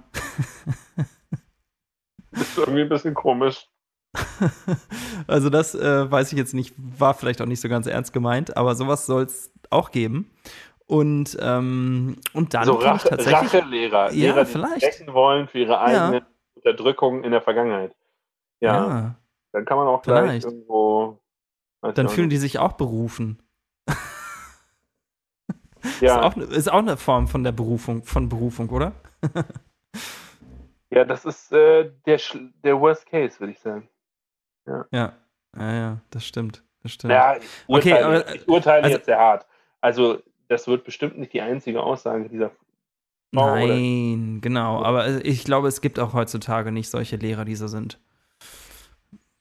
das 2.30 2.42
ist 2.48 2.58
irgendwie 2.58 2.82
ein 2.82 2.88
bisschen 2.88 3.14
komisch. 3.14 3.66
also 5.26 5.50
das 5.50 5.74
äh, 5.74 6.10
weiß 6.10 6.32
ich 6.32 6.38
jetzt 6.38 6.54
nicht, 6.54 6.74
war 6.76 7.14
vielleicht 7.14 7.40
auch 7.42 7.46
nicht 7.46 7.60
so 7.60 7.68
ganz 7.68 7.86
ernst 7.86 8.12
gemeint, 8.12 8.56
aber 8.56 8.74
sowas 8.74 9.06
soll 9.06 9.24
es 9.24 9.50
auch 9.70 9.90
geben. 9.90 10.30
Und, 10.86 11.36
ähm, 11.40 12.16
und 12.34 12.52
dann 12.52 12.64
so 12.64 12.74
Rache, 12.74 13.08
tatsächlich, 13.08 13.54
Rachelehrer, 13.54 14.12
ja, 14.12 14.32
Lehrer, 14.32 14.44
die 14.44 14.50
vielleicht. 14.50 14.82
sprechen 14.82 15.14
wollen 15.14 15.48
für 15.48 15.60
ihre 15.60 15.80
eigene 15.80 16.18
ja. 16.18 16.26
Unterdrückung 16.56 17.24
in 17.24 17.30
der 17.30 17.40
Vergangenheit. 17.40 17.94
Ja, 18.60 18.88
ja, 18.88 19.14
dann 19.52 19.64
kann 19.64 19.78
man 19.78 19.86
auch 19.88 20.02
gleich 20.02 20.24
vielleicht. 20.24 20.44
irgendwo. 20.44 21.20
Dann 21.80 22.08
fühlen 22.08 22.30
die 22.30 22.36
sich 22.36 22.58
auch 22.58 22.72
berufen. 22.72 23.42
ja. 26.00 26.18
Ist 26.18 26.24
auch, 26.24 26.36
ist 26.36 26.72
auch 26.72 26.78
eine 26.78 26.96
Form 26.96 27.28
von 27.28 27.44
der 27.44 27.52
Berufung, 27.52 28.02
von 28.04 28.28
Berufung, 28.28 28.68
oder? 28.70 28.92
ja, 30.90 31.04
das 31.04 31.24
ist 31.24 31.52
äh, 31.52 31.90
der, 32.06 32.20
der 32.62 32.80
Worst 32.80 33.06
Case, 33.06 33.38
würde 33.40 33.52
ich 33.52 33.60
sagen. 33.60 33.88
Ja. 34.66 34.86
ja, 34.90 35.12
ja, 35.56 35.74
ja, 35.74 36.00
das 36.10 36.24
stimmt. 36.24 36.62
Das 36.82 36.92
stimmt. 36.92 37.12
Ja, 37.12 37.36
ich 37.36 37.44
urteile, 37.66 37.96
okay, 37.96 38.04
aber, 38.04 38.34
ich 38.34 38.48
urteile 38.48 38.84
also, 38.84 38.96
jetzt 38.96 39.06
sehr 39.06 39.18
hart. 39.18 39.46
Also, 39.80 40.22
das 40.48 40.66
wird 40.66 40.84
bestimmt 40.84 41.18
nicht 41.18 41.32
die 41.32 41.40
einzige 41.40 41.82
Aussage 41.82 42.28
dieser 42.28 42.50
Frau. 42.50 43.56
Nein, 43.56 44.32
oder? 44.34 44.40
genau. 44.40 44.82
Aber 44.82 45.24
ich 45.24 45.44
glaube, 45.44 45.68
es 45.68 45.80
gibt 45.80 45.98
auch 45.98 46.12
heutzutage 46.12 46.70
nicht 46.70 46.88
solche 46.88 47.16
Lehrer, 47.16 47.44
die 47.44 47.56
so 47.56 47.66
sind. 47.66 47.98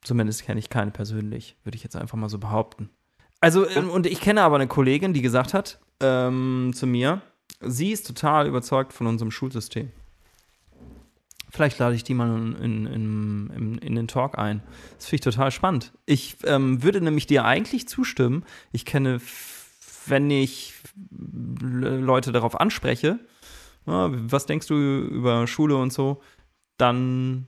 Zumindest 0.02 0.46
kenne 0.46 0.60
ich 0.60 0.70
keine 0.70 0.92
persönlich, 0.92 1.56
würde 1.64 1.76
ich 1.76 1.84
jetzt 1.84 1.96
einfach 1.96 2.18
mal 2.18 2.30
so 2.30 2.40
behaupten. 2.40 2.90
Also, 3.40 3.70
ähm, 3.70 3.90
und 3.90 4.06
ich 4.06 4.20
kenne 4.20 4.42
aber 4.42 4.56
eine 4.56 4.68
Kollegin, 4.68 5.14
die 5.14 5.22
gesagt 5.22 5.54
hat 5.54 5.80
ähm, 6.00 6.72
zu 6.74 6.88
mir, 6.88 7.22
sie 7.62 7.92
ist 7.92 8.08
total 8.08 8.48
überzeugt 8.48 8.94
von 8.94 9.08
unserem 9.08 9.32
Schulsystem. 9.32 9.92
Vielleicht 11.50 11.78
lade 11.78 11.96
ich 11.96 12.04
die 12.04 12.16
mal 12.16 12.36
in, 12.36 12.88
in, 12.88 13.50
in, 13.52 13.78
in 13.78 13.96
den 13.96 14.08
Talk 14.08 14.40
ein. 14.40 14.64
Das 14.96 15.06
finde 15.06 15.16
ich 15.16 15.22
total 15.22 15.52
spannend. 15.52 15.94
Ich 16.08 16.38
ähm, 16.46 16.82
würde 16.82 17.00
nämlich 17.00 17.28
dir 17.28 17.46
eigentlich 17.46 17.88
zustimmen. 17.88 18.44
Ich 18.72 18.86
kenne, 18.86 19.22
wenn 20.08 20.30
ich 20.30 20.74
Leute 21.12 22.32
darauf 22.32 22.60
anspreche, 22.60 23.20
ja, 23.86 24.10
was 24.12 24.46
denkst 24.46 24.68
du 24.68 24.76
über 24.76 25.46
Schule 25.48 25.76
und 25.78 25.92
so, 25.92 26.22
dann 26.78 27.48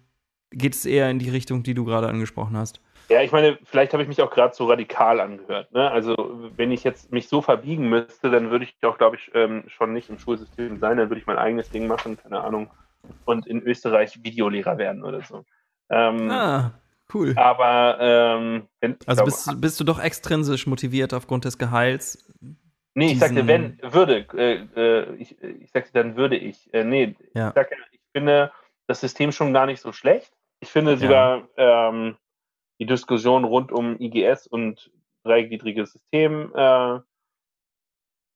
geht 0.52 0.76
es 0.76 0.86
eher 0.86 1.10
in 1.10 1.20
die 1.20 1.30
Richtung, 1.30 1.64
die 1.64 1.74
du 1.74 1.86
gerade 1.86 2.08
angesprochen 2.08 2.58
hast. 2.58 2.82
Ja, 3.10 3.22
ich 3.22 3.32
meine, 3.32 3.60
vielleicht 3.64 3.94
habe 3.94 4.02
ich 4.02 4.10
mich 4.10 4.22
auch 4.22 4.32
gerade 4.32 4.56
so 4.56 4.66
radikal 4.66 5.20
angehört. 5.20 5.72
Ne? 5.72 5.92
Also, 5.92 6.16
wenn 6.56 6.72
ich 6.72 6.84
jetzt 6.84 7.12
mich 7.12 7.28
so 7.28 7.42
verbiegen 7.42 7.88
müsste, 7.88 8.32
dann 8.32 8.50
würde 8.50 8.66
ich 8.66 8.76
auch, 8.84 8.98
glaube 8.98 9.18
ich, 9.18 9.30
ähm, 9.36 9.64
schon 9.68 9.94
nicht 9.94 10.10
im 10.10 10.18
Schulsystem 10.18 10.80
sein. 10.80 10.98
Dann 10.98 11.10
würde 11.10 11.22
ich 11.22 11.28
mein 11.28 11.38
eigenes 11.38 11.70
Ding 11.70 11.88
machen, 11.88 12.18
keine 12.18 12.42
Ahnung 12.42 12.72
und 13.26 13.48
in 13.48 13.62
Österreich 13.62 14.24
Videolehrer 14.24 14.78
werden 14.78 15.04
oder 15.04 15.22
so. 15.22 15.46
Ähm, 15.90 16.30
ah, 16.32 16.72
cool. 17.14 17.34
Aber 17.38 17.98
ähm, 18.00 18.68
wenn, 18.80 18.98
also 19.06 19.24
glaub, 19.24 19.26
bist, 19.26 19.62
bist, 19.62 19.80
du 19.80 19.84
doch 19.84 20.00
extrinsisch 20.00 20.68
motiviert 20.68 21.14
aufgrund 21.14 21.46
des 21.46 21.58
Gehalts? 21.58 22.32
Nee, 22.94 23.12
ich 23.12 23.20
sagte, 23.20 23.46
wenn, 23.46 23.78
würde, 23.82 24.26
äh, 24.34 24.66
äh, 24.76 25.16
ich, 25.16 25.42
ich 25.42 25.72
sagte, 25.72 25.92
dann 25.94 26.16
würde 26.16 26.38
ich. 26.38 26.74
Äh, 26.74 26.84
nee, 26.84 27.16
ja. 27.34 27.50
ich 27.50 27.54
sagte, 27.54 27.76
ich 27.92 28.00
finde 28.14 28.52
das 28.88 29.02
System 29.02 29.32
schon 29.32 29.54
gar 29.54 29.66
nicht 29.66 29.82
so 29.82 29.92
schlecht. 29.92 30.32
Ich 30.62 30.70
finde 30.70 30.98
sogar 30.98 31.48
ja. 31.58 31.90
ähm, 31.90 32.16
die 32.80 32.86
Diskussion 32.86 33.44
rund 33.44 33.72
um 33.72 34.00
IGS 34.00 34.48
und 34.48 34.92
dreigliedriges 35.24 35.92
System 35.92 36.52
äh, 36.56 37.00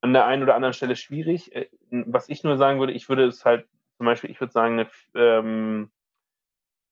an 0.02 0.14
der 0.14 0.26
einen 0.26 0.44
oder 0.44 0.56
anderen 0.56 0.74
Stelle 0.74 0.96
schwierig. 0.96 1.56
Äh, 1.56 1.70
was 1.90 2.30
ich 2.30 2.44
nur 2.44 2.58
sagen 2.58 2.80
würde, 2.80 2.94
ich 2.94 3.10
würde 3.10 3.26
es 3.28 3.46
halt 3.46 3.68
zum 3.98 4.06
Beispiel, 4.06 4.30
ich 4.30 4.40
würde 4.40 4.54
sagen, 4.54 4.80
eine, 4.80 4.90
ähm, 5.16 5.92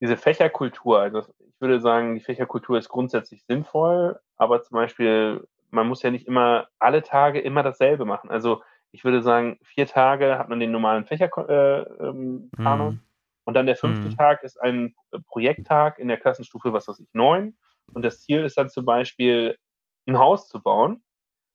diese 0.02 0.18
Fächerkultur, 0.18 1.00
also 1.00 1.20
ich 1.40 1.60
würde 1.60 1.80
sagen, 1.80 2.16
die 2.16 2.22
Fächerkultur 2.22 2.78
ist 2.78 2.90
grundsätzlich 2.90 3.44
sinnvoll, 3.46 4.20
aber 4.38 4.62
zum 4.62 4.76
Beispiel, 4.76 5.48
man 5.72 5.88
muss 5.88 6.04
ja 6.04 6.12
nicht 6.12 6.28
immer 6.28 6.68
alle 6.80 7.02
Tage 7.02 7.40
immer 7.40 7.64
dasselbe 7.64 8.06
machen. 8.06 8.30
Also 8.30 8.62
ich 8.92 9.04
würde 9.04 9.22
sagen, 9.22 9.58
vier 9.64 9.88
Tage 9.88 10.38
hat 10.38 10.50
man 10.50 10.60
den 10.60 10.72
normalen 10.72 11.06
Fächerplanung 11.06 11.50
äh, 11.50 12.08
ähm, 12.08 12.50
mhm. 12.58 13.00
und 13.46 13.54
dann 13.54 13.66
der 13.66 13.76
fünfte 13.76 14.10
mhm. 14.10 14.16
Tag 14.16 14.44
ist 14.44 14.62
ein 14.62 14.96
Projekttag 15.26 16.00
in 16.00 16.08
der 16.08 16.18
Klassenstufe, 16.18 16.74
was 16.74 16.88
weiß 16.88 17.00
ich, 17.00 17.10
neun. 17.14 17.58
Und 17.94 18.04
das 18.04 18.22
Ziel 18.22 18.44
ist 18.44 18.58
dann 18.58 18.70
zum 18.70 18.86
Beispiel, 18.86 19.58
ein 20.08 20.18
Haus 20.18 20.48
zu 20.48 20.62
bauen. 20.62 21.04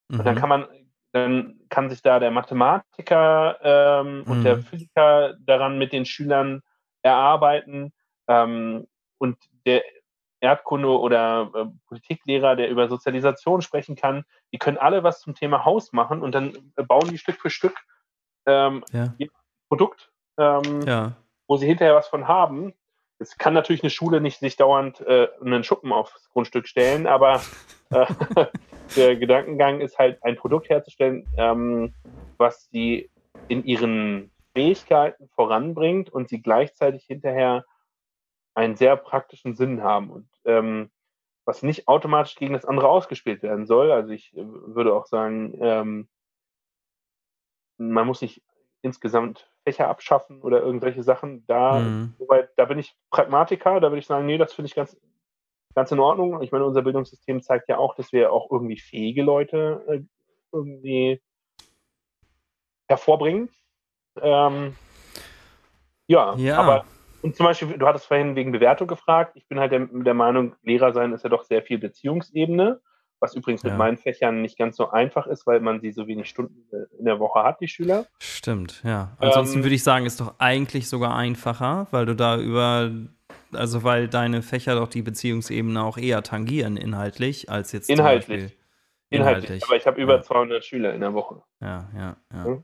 Mhm. 0.08 0.18
Und 0.18 0.24
dann 0.24 0.34
mhm. 0.34 0.38
kann 0.38 0.48
man 0.48 0.66
dann 1.12 1.60
kann 1.68 1.90
sich 1.90 2.00
da 2.00 2.18
der 2.18 2.30
Mathematiker 2.30 3.58
ähm, 3.62 4.24
und 4.26 4.44
der 4.44 4.56
mhm. 4.56 4.62
Physiker 4.62 5.34
daran 5.40 5.76
mit 5.76 5.92
den 5.92 6.06
Schülern 6.06 6.62
erarbeiten 7.02 7.92
ähm, 8.28 8.86
und 9.18 9.36
der 9.66 9.82
Erdkunde 10.40 10.88
oder 10.88 11.50
äh, 11.54 11.64
Politiklehrer, 11.86 12.56
der 12.56 12.68
über 12.68 12.88
Sozialisation 12.88 13.62
sprechen 13.62 13.94
kann, 13.94 14.24
die 14.52 14.58
können 14.58 14.76
alle 14.76 15.04
was 15.04 15.20
zum 15.20 15.34
Thema 15.34 15.64
Haus 15.64 15.92
machen 15.92 16.20
und 16.20 16.34
dann 16.34 16.52
bauen 16.74 17.08
die 17.08 17.18
Stück 17.18 17.40
für 17.40 17.50
Stück 17.50 17.76
ähm, 18.46 18.84
ja. 18.92 19.14
Produkt, 19.68 20.10
ähm, 20.38 20.82
ja. 20.84 21.12
wo 21.46 21.56
sie 21.56 21.66
hinterher 21.66 21.94
was 21.94 22.08
von 22.08 22.26
haben. 22.26 22.74
Es 23.18 23.38
kann 23.38 23.54
natürlich 23.54 23.84
eine 23.84 23.90
Schule 23.90 24.20
nicht 24.20 24.40
sich 24.40 24.56
dauernd 24.56 25.00
äh, 25.02 25.28
einen 25.40 25.62
Schuppen 25.62 25.92
aufs 25.92 26.28
Grundstück 26.30 26.66
stellen, 26.66 27.06
aber 27.06 27.40
äh, 27.90 28.06
der 28.96 29.16
Gedankengang 29.16 29.80
ist 29.80 29.96
halt, 29.98 30.22
ein 30.24 30.34
Produkt 30.34 30.68
herzustellen, 30.68 31.24
ähm, 31.36 31.94
was 32.36 32.68
sie 32.70 33.10
in 33.46 33.64
ihren 33.64 34.32
Fähigkeiten 34.54 35.28
voranbringt 35.28 36.10
und 36.10 36.28
sie 36.28 36.42
gleichzeitig 36.42 37.04
hinterher 37.04 37.64
einen 38.54 38.76
sehr 38.76 38.96
praktischen 38.96 39.54
Sinn 39.54 39.82
haben 39.82 40.10
und 40.10 40.28
ähm, 40.44 40.90
was 41.44 41.62
nicht 41.62 41.88
automatisch 41.88 42.36
gegen 42.36 42.52
das 42.52 42.64
andere 42.64 42.88
ausgespielt 42.88 43.42
werden 43.42 43.66
soll. 43.66 43.90
Also 43.90 44.10
ich 44.10 44.36
äh, 44.36 44.44
würde 44.44 44.94
auch 44.94 45.06
sagen, 45.06 45.58
ähm, 45.60 46.08
man 47.78 48.06
muss 48.06 48.20
nicht 48.20 48.42
insgesamt 48.82 49.50
Fächer 49.64 49.88
abschaffen 49.88 50.42
oder 50.42 50.60
irgendwelche 50.60 51.02
Sachen. 51.02 51.44
Da, 51.46 51.80
mhm. 51.80 52.14
soweit, 52.18 52.50
da 52.56 52.64
bin 52.64 52.78
ich 52.78 52.96
Pragmatiker, 53.10 53.80
da 53.80 53.90
würde 53.90 54.00
ich 54.00 54.06
sagen, 54.06 54.26
nee, 54.26 54.38
das 54.38 54.52
finde 54.52 54.66
ich 54.66 54.74
ganz 54.74 54.96
ganz 55.74 55.90
in 55.90 56.00
Ordnung. 56.00 56.42
Ich 56.42 56.52
meine, 56.52 56.64
unser 56.64 56.82
Bildungssystem 56.82 57.42
zeigt 57.42 57.68
ja 57.68 57.78
auch, 57.78 57.94
dass 57.94 58.12
wir 58.12 58.32
auch 58.32 58.50
irgendwie 58.50 58.78
fähige 58.78 59.22
Leute 59.22 59.84
äh, 59.88 60.00
irgendwie 60.52 61.22
hervorbringen. 62.88 63.48
Ähm, 64.20 64.76
ja, 66.06 66.34
ja, 66.36 66.58
aber 66.58 66.84
und 67.22 67.36
zum 67.36 67.46
Beispiel, 67.46 67.78
du 67.78 67.86
hattest 67.86 68.06
vorhin 68.06 68.36
wegen 68.36 68.52
Bewertung 68.52 68.86
gefragt. 68.86 69.32
Ich 69.36 69.46
bin 69.48 69.58
halt 69.58 69.72
der, 69.72 69.86
der 69.90 70.14
Meinung, 70.14 70.54
Lehrer 70.62 70.92
sein 70.92 71.12
ist 71.12 71.24
ja 71.24 71.30
doch 71.30 71.44
sehr 71.44 71.62
viel 71.62 71.78
Beziehungsebene, 71.78 72.80
was 73.20 73.34
übrigens 73.34 73.62
ja. 73.62 73.70
mit 73.70 73.78
meinen 73.78 73.96
Fächern 73.96 74.42
nicht 74.42 74.58
ganz 74.58 74.76
so 74.76 74.90
einfach 74.90 75.26
ist, 75.26 75.46
weil 75.46 75.60
man 75.60 75.80
sie 75.80 75.92
so 75.92 76.06
wenig 76.06 76.28
Stunden 76.28 76.64
in 76.98 77.04
der 77.04 77.20
Woche 77.20 77.42
hat, 77.42 77.60
die 77.60 77.68
Schüler. 77.68 78.06
Stimmt, 78.18 78.82
ja. 78.84 79.16
Ansonsten 79.18 79.58
ähm, 79.58 79.64
würde 79.64 79.74
ich 79.74 79.82
sagen, 79.82 80.06
ist 80.06 80.20
doch 80.20 80.34
eigentlich 80.38 80.88
sogar 80.88 81.16
einfacher, 81.16 81.86
weil 81.90 82.06
du 82.06 82.14
da 82.14 82.36
über 82.38 82.90
also 83.54 83.84
weil 83.84 84.08
deine 84.08 84.42
Fächer 84.42 84.74
doch 84.74 84.88
die 84.88 85.02
Beziehungsebene 85.02 85.82
auch 85.82 85.98
eher 85.98 86.22
tangieren 86.22 86.76
inhaltlich 86.76 87.50
als 87.50 87.72
jetzt 87.72 87.90
inhaltlich. 87.90 88.56
Inhaltlich. 89.10 89.10
inhaltlich. 89.10 89.64
Aber 89.64 89.76
ich 89.76 89.86
habe 89.86 90.00
über 90.00 90.16
ja. 90.16 90.22
200 90.22 90.64
Schüler 90.64 90.94
in 90.94 91.00
der 91.00 91.14
Woche. 91.14 91.42
Ja, 91.60 91.88
ja, 91.94 92.16
ja. 92.32 92.62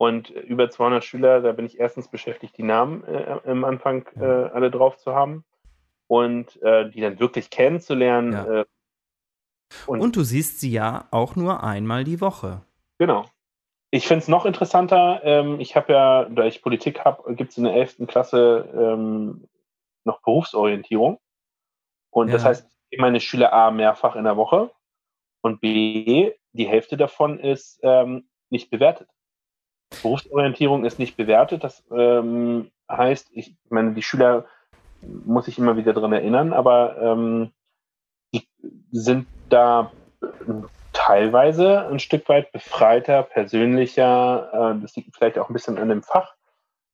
Und 0.00 0.30
über 0.30 0.70
200 0.70 1.04
Schüler, 1.04 1.42
da 1.42 1.52
bin 1.52 1.66
ich 1.66 1.78
erstens 1.78 2.08
beschäftigt, 2.08 2.56
die 2.56 2.62
Namen 2.62 3.04
äh, 3.04 3.38
am 3.44 3.64
Anfang 3.64 4.06
äh, 4.16 4.24
alle 4.24 4.70
drauf 4.70 4.96
zu 4.96 5.14
haben 5.14 5.44
und 6.06 6.56
äh, 6.62 6.88
die 6.88 7.02
dann 7.02 7.20
wirklich 7.20 7.50
kennenzulernen. 7.50 8.32
Ja. 8.32 8.60
Äh, 8.60 8.64
und, 9.86 10.00
und, 10.00 10.16
du 10.16 10.22
siehst 10.22 10.58
sie 10.58 10.70
ja 10.70 11.06
auch 11.10 11.36
nur 11.36 11.62
einmal 11.62 12.04
die 12.04 12.22
Woche. 12.22 12.62
Genau. 12.98 13.26
Ich 13.90 14.06
finde 14.06 14.22
es 14.22 14.28
noch 14.28 14.46
interessanter. 14.46 15.20
Ähm, 15.22 15.60
ich 15.60 15.76
habe 15.76 15.92
ja, 15.92 16.24
da 16.30 16.46
ich 16.46 16.62
Politik 16.62 17.04
habe, 17.04 17.34
gibt 17.34 17.50
es 17.50 17.58
in 17.58 17.64
der 17.64 17.74
11. 17.74 18.06
Klasse 18.06 18.70
ähm, 18.74 19.48
noch 20.04 20.22
Berufsorientierung. 20.22 21.20
Und 22.08 22.28
ja. 22.28 22.32
das 22.32 22.46
heißt, 22.46 22.70
ich 22.88 22.98
meine 22.98 23.20
Schüler 23.20 23.52
A 23.52 23.70
mehrfach 23.70 24.16
in 24.16 24.24
der 24.24 24.38
Woche 24.38 24.70
und 25.42 25.60
B, 25.60 26.32
die 26.52 26.66
Hälfte 26.66 26.96
davon 26.96 27.38
ist 27.38 27.80
ähm, 27.82 28.30
nicht 28.48 28.70
bewertet. 28.70 29.06
Berufsorientierung 30.02 30.84
ist 30.84 30.98
nicht 30.98 31.16
bewertet. 31.16 31.64
Das 31.64 31.82
ähm, 31.90 32.70
heißt, 32.90 33.28
ich 33.32 33.54
meine, 33.68 33.92
die 33.92 34.02
Schüler 34.02 34.46
muss 35.02 35.48
ich 35.48 35.58
immer 35.58 35.76
wieder 35.76 35.92
daran 35.92 36.12
erinnern, 36.12 36.52
aber 36.52 36.96
ähm, 37.00 37.50
die 38.32 38.46
sind 38.92 39.26
da 39.48 39.90
teilweise 40.92 41.86
ein 41.88 41.98
Stück 41.98 42.28
weit 42.28 42.52
befreiter, 42.52 43.22
persönlicher. 43.22 44.74
Äh, 44.76 44.80
das 44.80 44.94
liegt 44.96 45.14
vielleicht 45.14 45.38
auch 45.38 45.48
ein 45.48 45.52
bisschen 45.54 45.78
an 45.78 45.88
dem 45.88 46.02
Fach 46.02 46.34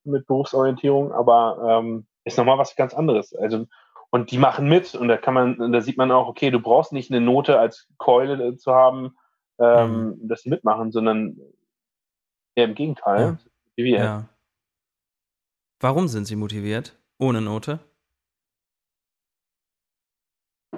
mit 0.05 0.27
Berufsorientierung, 0.27 1.13
aber 1.13 1.81
ähm, 1.81 2.07
ist 2.25 2.39
nochmal 2.39 2.59
was 2.59 2.77
ganz 2.77 2.95
anderes. 2.95 3.35
Also, 3.35 3.67
und 4.11 4.31
die 4.31 4.39
machen 4.39 4.69
mit 4.69 4.95
und 4.95 5.09
da 5.09 5.17
kann 5.17 5.35
man, 5.35 5.73
da 5.73 5.81
sieht 5.81 5.99
man 5.99 6.13
auch, 6.13 6.29
okay, 6.29 6.51
du 6.51 6.61
brauchst 6.61 6.93
nicht 6.93 7.11
eine 7.11 7.21
Note 7.21 7.59
als 7.59 7.89
Keule 7.99 8.57
zu 8.57 8.73
haben, 8.73 9.17
ähm, 9.59 10.19
mhm. 10.21 10.29
dass 10.29 10.43
sie 10.43 10.51
mitmachen, 10.51 10.93
sondern 10.93 11.39
eher 12.57 12.65
im 12.65 12.75
Gegenteil. 12.75 13.39
Ja. 13.77 13.87
ja. 13.87 14.29
Warum 15.81 16.09
sind 16.09 16.25
sie 16.25 16.37
motiviert? 16.37 16.99
Ohne 17.19 17.41
Note? 17.41 17.81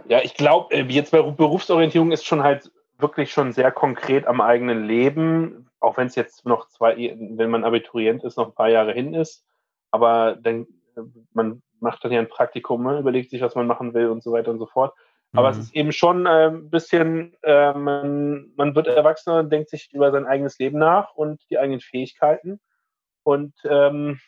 ja, 0.08 0.20
ich 0.22 0.34
glaube, 0.34 0.74
äh, 0.74 0.82
jetzt 0.84 1.12
bei 1.12 1.22
Berufsorientierung 1.22 2.12
ist 2.12 2.24
schon 2.24 2.42
halt 2.42 2.70
wirklich 2.98 3.30
schon 3.30 3.52
sehr 3.52 3.70
konkret 3.70 4.26
am 4.26 4.40
eigenen 4.40 4.84
Leben, 4.84 5.70
auch 5.80 5.96
wenn 5.96 6.08
es 6.08 6.16
jetzt 6.16 6.44
noch 6.44 6.68
zwei, 6.68 7.16
wenn 7.18 7.50
man 7.50 7.64
Abiturient 7.64 8.24
ist, 8.24 8.36
noch 8.36 8.48
ein 8.48 8.54
paar 8.54 8.70
Jahre 8.70 8.92
hin 8.92 9.14
ist. 9.14 9.44
Aber 9.90 10.36
dann, 10.40 10.66
äh, 10.96 11.02
man 11.32 11.62
macht 11.80 12.04
dann 12.04 12.12
ja 12.12 12.20
ein 12.20 12.28
Praktikum, 12.28 12.82
ne, 12.82 12.98
überlegt 12.98 13.30
sich, 13.30 13.40
was 13.40 13.54
man 13.54 13.66
machen 13.66 13.94
will 13.94 14.08
und 14.08 14.22
so 14.22 14.32
weiter 14.32 14.50
und 14.50 14.58
so 14.58 14.66
fort. 14.66 14.94
Aber 15.32 15.52
mhm. 15.52 15.58
es 15.58 15.64
ist 15.66 15.74
eben 15.74 15.92
schon 15.92 16.26
äh, 16.26 16.48
ein 16.48 16.70
bisschen, 16.70 17.36
äh, 17.42 17.72
man, 17.74 18.52
man 18.56 18.74
wird 18.74 18.86
Erwachsener 18.86 19.40
und 19.40 19.50
denkt 19.50 19.68
sich 19.68 19.92
über 19.92 20.10
sein 20.10 20.26
eigenes 20.26 20.58
Leben 20.58 20.78
nach 20.78 21.14
und 21.14 21.42
die 21.50 21.58
eigenen 21.58 21.80
Fähigkeiten. 21.80 22.60
Und 23.24 23.54
ähm, 23.64 24.20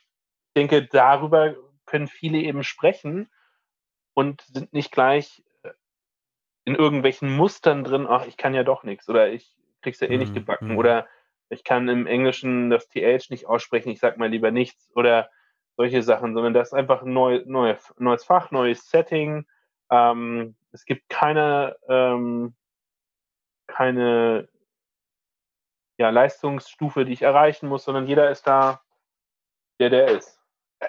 ich 0.49 0.55
denke, 0.57 0.87
darüber 0.87 1.55
können 1.87 2.07
viele 2.07 2.39
eben 2.39 2.63
sprechen 2.63 3.31
und 4.15 4.43
sind 4.43 4.73
nicht 4.73 4.93
gleich 4.93 5.43
äh, 5.63 5.71
in 6.65 6.75
irgendwelchen 6.75 7.35
Mustern 7.35 7.83
drin, 7.83 8.07
ach, 8.09 8.27
ich 8.27 8.37
kann 8.37 8.55
ja 8.55 8.63
doch 8.63 8.85
nichts 8.85 9.09
oder 9.09 9.33
ich 9.33 9.57
krieg's 9.81 10.01
ja 10.01 10.09
eh 10.09 10.15
mhm. 10.15 10.19
nicht 10.19 10.35
gebacken 10.35 10.73
mhm. 10.73 10.79
oder 10.79 11.07
ich 11.49 11.65
kann 11.65 11.89
im 11.89 12.07
Englischen 12.07 12.71
das 12.71 12.89
TH 12.89 13.31
nicht 13.31 13.47
aussprechen, 13.47 13.89
ich 13.89 14.01
sag 14.01 14.19
mal 14.19 14.29
lieber 14.29 14.51
nichts 14.51 14.91
oder 14.95 15.31
solche 15.77 16.03
Sachen, 16.03 16.35
sondern 16.35 16.53
das 16.53 16.69
ist 16.69 16.75
einfach 16.75 17.03
ein 17.03 17.13
neu, 17.13 17.43
neu, 17.47 17.75
neues 17.99 18.25
Fach, 18.25 18.51
neues 18.51 18.91
Setting. 18.91 19.47
Ähm, 19.91 20.55
es 20.73 20.85
gibt 20.85 21.09
keine, 21.09 21.77
ähm, 21.89 22.55
keine 23.67 24.49
ja, 25.99 26.11
Leistungsstufe, 26.11 27.05
die 27.05 27.13
ich 27.13 27.23
erreichen 27.23 27.69
muss, 27.69 27.85
sondern 27.85 28.07
jeder 28.07 28.31
ist 28.31 28.47
da, 28.47 28.81
der 29.81 29.91
der 29.91 30.09
ist. 30.09 30.41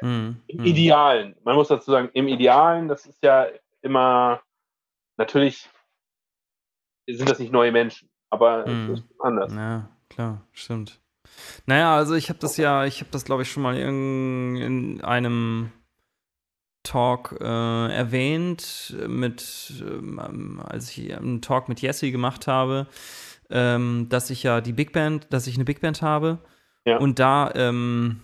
Mhm. 0.01 0.41
Im 0.47 0.59
mhm. 0.59 0.65
Idealen. 0.65 1.35
Man 1.43 1.55
muss 1.55 1.67
dazu 1.67 1.91
sagen, 1.91 2.09
im 2.13 2.27
Idealen, 2.27 2.88
das 2.88 3.05
ist 3.05 3.21
ja 3.21 3.47
immer, 3.81 4.41
natürlich 5.17 5.69
sind 7.07 7.29
das 7.29 7.39
nicht 7.39 7.51
neue 7.51 7.71
Menschen, 7.71 8.09
aber 8.29 8.65
mhm. 8.65 8.93
es 8.93 9.00
ist 9.01 9.07
anders. 9.19 9.53
Ja, 9.53 9.89
klar, 10.09 10.47
stimmt. 10.53 11.01
Naja, 11.65 11.95
also 11.95 12.15
ich 12.15 12.29
habe 12.29 12.39
das 12.39 12.57
ja, 12.57 12.85
ich 12.85 13.01
habe 13.01 13.11
das 13.11 13.25
glaube 13.25 13.41
ich 13.41 13.51
schon 13.51 13.63
mal 13.63 13.77
in, 13.77 14.55
in 14.55 15.01
einem 15.01 15.71
Talk 16.91 17.38
äh, 17.39 17.45
erwähnt, 17.45 18.93
mit, 19.07 19.74
ähm, 19.79 20.62
als 20.62 20.89
ich 20.89 21.15
einen 21.15 21.41
Talk 21.41 21.69
mit 21.69 21.79
Jesse 21.79 22.12
gemacht 22.12 22.48
habe, 22.48 22.86
ähm, 23.50 24.07
dass 24.10 24.29
ich 24.29 24.43
ja 24.43 24.60
die 24.60 24.74
Big 24.74 24.91
Band, 24.91 25.27
dass 25.29 25.48
ich 25.48 25.55
eine 25.55 25.63
Big 25.63 25.79
Band 25.79 26.01
habe. 26.01 26.39
Ja. 26.86 26.98
Und 26.98 27.19
da 27.19 27.50
ähm, 27.55 28.24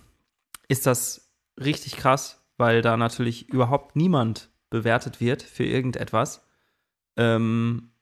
ist 0.68 0.84
das 0.84 1.32
richtig 1.58 1.96
krass, 1.96 2.44
weil 2.58 2.82
da 2.82 2.98
natürlich 2.98 3.48
überhaupt 3.48 3.96
niemand 3.96 4.50
bewertet 4.68 5.18
wird 5.18 5.42
für 5.42 5.64
irgendetwas. 5.64 6.46
Ähm, 7.16 7.92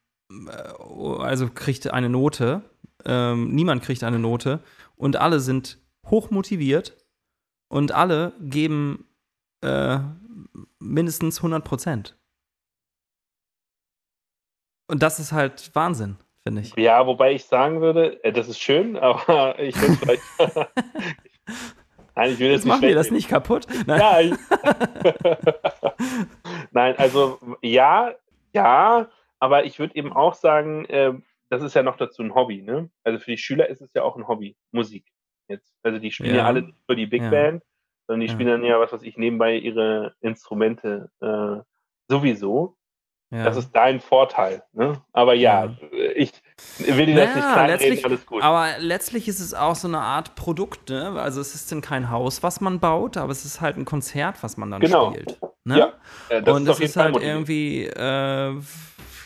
äh, 0.49 1.21
also 1.21 1.49
kriegt 1.49 1.89
eine 1.93 2.09
Note. 2.09 2.63
Ähm, 3.05 3.55
niemand 3.55 3.85
kriegt 3.85 4.03
eine 4.03 4.19
Note. 4.19 4.59
Und 4.97 5.15
alle 5.15 5.39
sind 5.39 5.79
hoch 6.07 6.33
motiviert 6.33 6.97
und 7.69 7.93
alle 7.93 8.33
geben 8.41 9.05
äh, 9.61 10.01
mindestens 10.79 11.39
100 11.39 11.65
Prozent. 11.65 12.17
Und 14.89 15.03
das 15.03 15.19
ist 15.19 15.33
halt 15.33 15.75
Wahnsinn, 15.75 16.17
finde 16.43 16.63
ich. 16.63 16.75
Ja, 16.77 17.07
wobei 17.07 17.33
ich 17.33 17.45
sagen 17.45 17.81
würde, 17.81 18.23
äh, 18.25 18.33
das 18.33 18.49
ist 18.49 18.61
schön, 18.61 18.97
aber 18.97 19.59
ich 19.59 19.75
würde 19.81 19.95
vielleicht. 19.95 20.23
Nein, 22.15 22.33
ich 22.33 22.39
will 22.39 22.51
jetzt, 22.51 22.59
jetzt 22.59 22.65
nicht. 22.65 22.67
Machen 22.67 22.83
wir 22.83 22.95
das 22.95 23.11
nicht 23.11 23.29
kaputt? 23.29 23.67
Nein. 23.87 24.01
Ja, 24.01 24.21
ich... 24.21 24.33
Nein, 26.71 26.97
also 26.97 27.39
ja, 27.61 28.15
ja, 28.55 29.11
aber 29.39 29.65
ich 29.65 29.79
würde 29.79 29.95
eben 29.97 30.13
auch 30.13 30.35
sagen, 30.35 30.87
äh, 30.87 31.13
das 31.51 31.63
ist 31.63 31.75
ja 31.75 31.83
noch 31.83 31.97
dazu 31.97 32.23
ein 32.23 32.35
Hobby, 32.35 32.63
ne? 32.63 32.91
Also 33.05 33.19
für 33.19 33.33
die 33.33 33.39
Schüler 33.39 33.69
ist 33.69 33.83
es 33.83 33.93
ja 33.93 34.03
auch 34.03 34.17
ein 34.17 34.27
Hobby, 34.27 34.57
Musik. 34.73 35.05
Jetzt. 35.49 35.75
Also 35.83 35.99
die 35.99 36.11
spielen 36.11 36.35
ja, 36.35 36.43
ja 36.43 36.47
alle 36.47 36.73
für 36.87 36.97
die 36.97 37.07
Big 37.07 37.23
ja. 37.23 37.31
Band, 37.31 37.63
sondern 38.07 38.21
die 38.21 38.27
ja. 38.27 38.33
spielen 38.33 38.49
dann 38.49 38.65
ja, 38.65 38.79
was 38.81 38.93
weiß 38.93 39.03
ich, 39.03 39.17
nebenbei 39.17 39.57
ihre 39.57 40.15
Instrumente 40.21 41.11
äh, 41.21 41.63
sowieso. 42.09 42.77
Ja. 43.31 43.43
Das 43.43 43.57
ist 43.57 43.73
dein 43.73 43.99
Vorteil. 43.99 44.63
Ne? 44.73 45.03
Aber 45.13 45.35
ja, 45.35 45.65
ja. 45.65 45.77
ich 46.15 46.33
will 46.79 47.07
dir 47.07 47.17
das 47.17 47.35
nicht 47.35 47.53
kleinreden, 47.53 48.05
alles 48.05 48.25
gut. 48.25 48.43
Aber 48.43 48.69
letztlich 48.79 49.27
ist 49.27 49.41
es 49.41 49.53
auch 49.53 49.75
so 49.75 49.89
eine 49.89 49.99
Art 49.99 50.37
Produkt. 50.37 50.91
Ne? 50.91 51.21
Also 51.21 51.41
es 51.41 51.55
ist 51.55 51.73
dann 51.73 51.81
kein 51.81 52.11
Haus, 52.11 52.45
was 52.45 52.61
man 52.61 52.79
baut, 52.79 53.17
aber 53.17 53.33
es 53.33 53.45
ist 53.45 53.61
halt 53.61 53.77
ein 53.77 53.85
Konzert, 53.85 54.43
was 54.43 54.57
man 54.57 54.71
dann 54.71 54.81
genau. 54.81 55.11
spielt. 55.11 55.41
Ne? 55.65 55.79
Ja, 55.79 55.93
äh, 56.29 56.41
das 56.41 56.55
Und 56.55 56.69
es 56.69 56.79
ist, 56.79 56.91
ist 56.91 56.97
halt 56.97 57.17
irgendwie, 57.17 57.87
äh, 57.87 58.55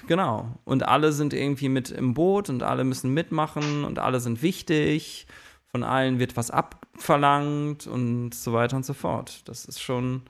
genau. 0.08 0.48
Und 0.64 0.88
alle 0.88 1.12
sind 1.12 1.34
irgendwie 1.34 1.68
mit 1.68 1.90
im 1.90 2.14
Boot 2.14 2.48
und 2.48 2.62
alle 2.62 2.84
müssen 2.84 3.12
mitmachen 3.12 3.84
und 3.84 3.98
alle 3.98 4.20
sind 4.20 4.40
wichtig 4.40 5.26
von 5.70 5.84
allen 5.84 6.18
wird 6.18 6.36
was 6.36 6.50
abverlangt 6.50 7.86
und 7.86 8.34
so 8.34 8.52
weiter 8.52 8.76
und 8.76 8.84
so 8.84 8.92
fort. 8.92 9.48
Das 9.48 9.64
ist 9.64 9.80
schon 9.80 10.22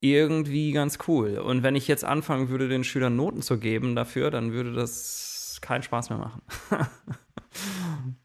irgendwie 0.00 0.72
ganz 0.72 0.98
cool. 1.08 1.38
Und 1.38 1.62
wenn 1.62 1.76
ich 1.76 1.88
jetzt 1.88 2.04
anfangen 2.04 2.48
würde, 2.48 2.68
den 2.68 2.84
Schülern 2.84 3.16
Noten 3.16 3.40
zu 3.40 3.58
geben 3.58 3.94
dafür, 3.94 4.30
dann 4.30 4.52
würde 4.52 4.72
das 4.72 5.58
keinen 5.62 5.82
Spaß 5.82 6.10
mehr 6.10 6.18
machen. 6.18 6.42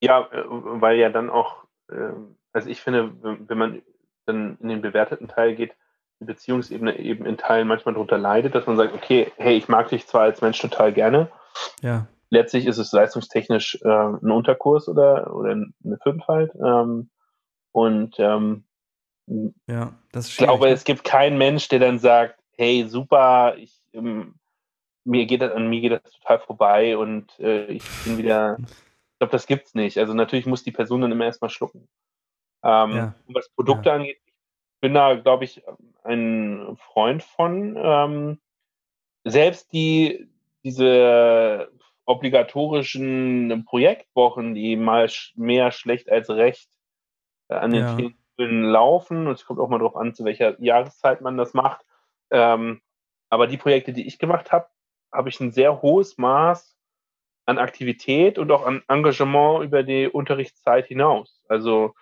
ja, 0.00 0.28
äh, 0.32 0.44
weil 0.48 0.98
ja 0.98 1.10
dann 1.10 1.30
auch, 1.30 1.64
ähm, 1.90 2.36
also 2.52 2.68
ich 2.68 2.80
finde, 2.80 3.12
wenn 3.22 3.58
man 3.58 3.82
dann 4.26 4.56
in 4.60 4.68
den 4.68 4.82
bewerteten 4.82 5.28
Teil 5.28 5.54
geht, 5.54 5.74
die 6.20 6.24
Beziehungsebene 6.24 6.98
eben 6.98 7.26
in 7.26 7.36
Teilen 7.36 7.68
manchmal 7.68 7.94
darunter 7.94 8.18
leidet, 8.18 8.54
dass 8.54 8.66
man 8.66 8.76
sagt, 8.76 8.94
okay, 8.94 9.30
hey, 9.36 9.56
ich 9.56 9.68
mag 9.68 9.88
dich 9.88 10.06
zwar 10.06 10.22
als 10.22 10.40
Mensch 10.40 10.58
total 10.58 10.92
gerne, 10.92 11.28
ja 11.82 12.06
letztlich 12.32 12.66
ist 12.66 12.78
es 12.78 12.92
leistungstechnisch 12.92 13.78
äh, 13.82 13.88
ein 13.88 14.30
Unterkurs 14.30 14.88
oder, 14.88 15.34
oder 15.34 15.50
eine 15.50 15.98
5 16.02 16.26
halt. 16.26 16.52
Ähm, 16.54 17.10
und 17.72 18.16
ähm, 18.18 18.64
ja, 19.68 19.92
das 20.12 20.28
ich 20.28 20.38
glaube, 20.38 20.68
es 20.70 20.84
gibt 20.84 21.04
keinen 21.04 21.38
Mensch, 21.38 21.68
der 21.68 21.78
dann 21.78 21.98
sagt, 21.98 22.42
hey, 22.56 22.88
super, 22.88 23.54
ich, 23.58 23.78
ähm, 23.92 24.34
mir 25.04 25.26
geht 25.26 25.42
das, 25.42 25.52
an 25.52 25.68
mir 25.68 25.80
geht 25.80 25.92
das 25.92 26.12
total 26.20 26.40
vorbei 26.40 26.96
und 26.96 27.38
äh, 27.38 27.66
ich 27.66 27.84
bin 28.04 28.18
wieder. 28.18 28.56
Ich 28.58 29.18
glaube, 29.18 29.32
das 29.32 29.46
gibt's 29.46 29.74
nicht. 29.74 29.98
Also 29.98 30.14
natürlich 30.14 30.46
muss 30.46 30.64
die 30.64 30.72
Person 30.72 31.02
dann 31.02 31.12
immer 31.12 31.26
erstmal 31.26 31.50
schlucken. 31.50 31.86
Ähm, 32.64 32.96
ja. 32.96 33.14
Was 33.28 33.50
Produkte 33.50 33.90
ja. 33.90 33.96
angeht, 33.96 34.18
ich 34.24 34.34
bin 34.80 34.94
da, 34.94 35.14
glaube 35.14 35.44
ich, 35.44 35.62
ein 36.02 36.76
Freund 36.92 37.22
von. 37.22 37.76
Ähm, 37.76 38.40
selbst 39.24 39.72
die, 39.72 40.28
diese 40.64 41.70
obligatorischen 42.04 43.64
Projektwochen, 43.66 44.54
die 44.54 44.76
mal 44.76 45.08
mehr 45.34 45.70
schlecht 45.70 46.10
als 46.10 46.28
recht 46.30 46.68
äh, 47.48 47.54
an 47.54 47.70
den 47.70 47.82
ja. 47.82 47.98
Schulen 48.36 48.64
laufen. 48.64 49.26
Und 49.26 49.34
es 49.34 49.44
kommt 49.44 49.60
auch 49.60 49.68
mal 49.68 49.78
darauf 49.78 49.96
an, 49.96 50.14
zu 50.14 50.24
welcher 50.24 50.60
Jahreszeit 50.60 51.20
man 51.20 51.36
das 51.36 51.54
macht. 51.54 51.84
Ähm, 52.30 52.80
aber 53.30 53.46
die 53.46 53.56
Projekte, 53.56 53.92
die 53.92 54.06
ich 54.06 54.18
gemacht 54.18 54.52
habe, 54.52 54.66
habe 55.12 55.28
ich 55.28 55.40
ein 55.40 55.52
sehr 55.52 55.82
hohes 55.82 56.18
Maß 56.18 56.76
an 57.46 57.58
Aktivität 57.58 58.38
und 58.38 58.50
auch 58.50 58.66
an 58.66 58.82
Engagement 58.88 59.64
über 59.64 59.82
die 59.82 60.08
Unterrichtszeit 60.08 60.86
hinaus. 60.86 61.42
Also, 61.48 61.94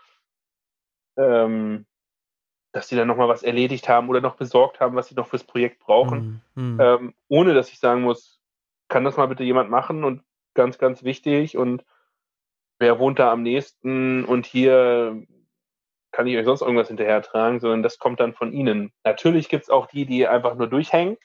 ähm, 1.17 1.87
dass 2.73 2.89
sie 2.89 2.97
dann 2.97 3.09
nochmal 3.09 3.29
was 3.29 3.43
erledigt 3.43 3.89
haben 3.89 4.09
oder 4.09 4.21
noch 4.21 4.37
besorgt 4.37 4.81
haben, 4.81 4.95
was 4.95 5.09
sie 5.09 5.15
noch 5.15 5.27
fürs 5.27 5.45
Projekt 5.45 5.81
brauchen, 5.81 6.43
mhm. 6.55 6.81
ähm, 6.81 7.15
ohne 7.29 7.53
dass 7.53 7.71
ich 7.71 7.81
sagen 7.81 8.03
muss, 8.03 8.40
kann 8.91 9.05
das 9.05 9.17
mal 9.17 9.27
bitte 9.27 9.45
jemand 9.45 9.71
machen 9.71 10.05
und 10.05 10.23
ganz, 10.55 10.77
ganz 10.77 11.03
wichtig 11.05 11.57
und 11.57 11.85
wer 12.79 12.99
wohnt 12.99 13.19
da 13.19 13.33
am 13.33 13.43
nächsten 13.43 14.25
und 14.25 14.45
hier 14.45 15.27
kann 16.13 16.27
ich 16.27 16.37
euch 16.37 16.45
sonst 16.45 16.63
irgendwas 16.63 16.89
hinterher 16.89 17.23
tragen, 17.23 17.61
sondern 17.61 17.85
das 17.85 17.99
kommt 17.99 18.19
dann 18.19 18.35
von 18.35 18.53
ihnen. 18.53 18.93
Natürlich 19.05 19.49
gibt 19.49 19.63
es 19.63 19.71
auch 19.71 19.87
die, 19.87 20.07
die 20.07 20.27
einfach 20.27 20.57
nur 20.57 20.67
durchhängen, 20.67 21.17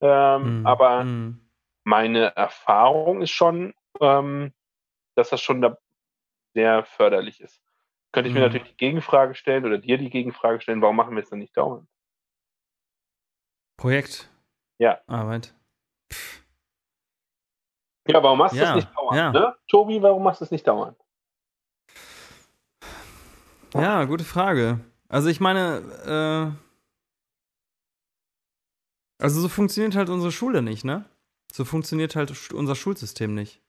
ähm, 0.00 0.62
mm, 0.62 0.66
aber 0.66 1.04
mm. 1.04 1.40
meine 1.84 2.34
Erfahrung 2.34 3.22
ist 3.22 3.30
schon, 3.30 3.72
ähm, 4.00 4.52
dass 5.14 5.30
das 5.30 5.40
schon 5.40 5.62
da 5.62 5.78
sehr 6.54 6.84
förderlich 6.84 7.40
ist. 7.40 7.62
Könnte 8.10 8.28
ich 8.28 8.34
mm. 8.34 8.38
mir 8.38 8.42
natürlich 8.46 8.70
die 8.70 8.76
Gegenfrage 8.76 9.36
stellen 9.36 9.64
oder 9.64 9.78
dir 9.78 9.96
die 9.96 10.10
Gegenfrage 10.10 10.60
stellen, 10.60 10.82
warum 10.82 10.96
machen 10.96 11.14
wir 11.14 11.22
es 11.22 11.30
denn 11.30 11.38
nicht 11.38 11.56
dauernd? 11.56 11.88
Projekt. 13.76 14.28
Ja. 14.78 15.00
Arbeit. 15.06 15.54
Pff. 16.12 16.41
Ja, 18.08 18.22
warum 18.22 18.38
machst 18.38 18.54
du 18.54 18.58
ja, 18.58 18.74
das 18.74 18.74
nicht 18.76 18.96
dauernd? 18.96 19.16
Ja. 19.16 19.32
Ne? 19.32 19.54
Tobi, 19.68 20.02
warum 20.02 20.22
machst 20.22 20.40
du 20.40 20.44
es 20.44 20.50
nicht 20.50 20.66
dauernd? 20.66 20.96
Ja, 23.74 24.04
gute 24.04 24.24
Frage. 24.24 24.80
Also 25.08 25.28
ich 25.28 25.40
meine, 25.40 26.54
äh, 29.20 29.22
also 29.22 29.40
so 29.40 29.48
funktioniert 29.48 29.94
halt 29.94 30.08
unsere 30.08 30.32
Schule 30.32 30.62
nicht, 30.62 30.84
ne? 30.84 31.04
So 31.52 31.64
funktioniert 31.64 32.16
halt 32.16 32.52
unser 32.52 32.74
Schulsystem 32.74 33.34
nicht. 33.34 33.60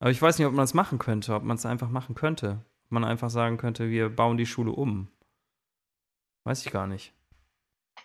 Aber 0.00 0.10
ich 0.10 0.20
weiß 0.20 0.38
nicht, 0.38 0.46
ob 0.46 0.52
man 0.52 0.64
das 0.64 0.74
machen 0.74 0.98
könnte, 0.98 1.34
ob 1.34 1.44
man 1.44 1.56
es 1.56 1.64
einfach 1.64 1.88
machen 1.88 2.14
könnte. 2.14 2.64
Ob 2.86 2.92
man 2.92 3.04
einfach 3.04 3.30
sagen 3.30 3.56
könnte, 3.56 3.88
wir 3.88 4.08
bauen 4.08 4.36
die 4.36 4.46
Schule 4.46 4.72
um. 4.72 5.08
Weiß 6.44 6.66
ich 6.66 6.72
gar 6.72 6.86
nicht. 6.86 7.14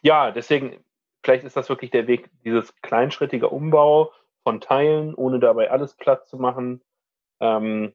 Ja, 0.03 0.31
deswegen 0.31 0.77
vielleicht 1.23 1.43
ist 1.43 1.57
das 1.57 1.69
wirklich 1.69 1.91
der 1.91 2.07
Weg, 2.07 2.29
dieses 2.43 2.73
kleinschrittige 2.81 3.49
Umbau 3.49 4.13
von 4.47 4.61
Teilen, 4.61 5.13
ohne 5.13 5.39
dabei 5.39 5.71
alles 5.71 5.93
platt 5.93 6.25
zu 6.25 6.37
machen. 6.37 6.81
Ähm, 7.41 7.93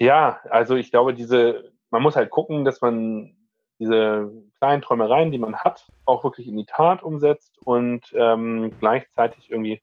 ja, 0.00 0.40
also 0.50 0.74
ich 0.74 0.90
glaube, 0.90 1.14
diese, 1.14 1.72
man 1.90 2.02
muss 2.02 2.16
halt 2.16 2.30
gucken, 2.30 2.64
dass 2.64 2.80
man 2.80 3.36
diese 3.78 4.32
kleinen 4.58 4.82
Träumereien, 4.82 5.30
die 5.30 5.38
man 5.38 5.54
hat, 5.58 5.86
auch 6.06 6.24
wirklich 6.24 6.48
in 6.48 6.56
die 6.56 6.66
Tat 6.66 7.04
umsetzt 7.04 7.56
und 7.64 8.12
ähm, 8.16 8.72
gleichzeitig 8.80 9.48
irgendwie 9.48 9.80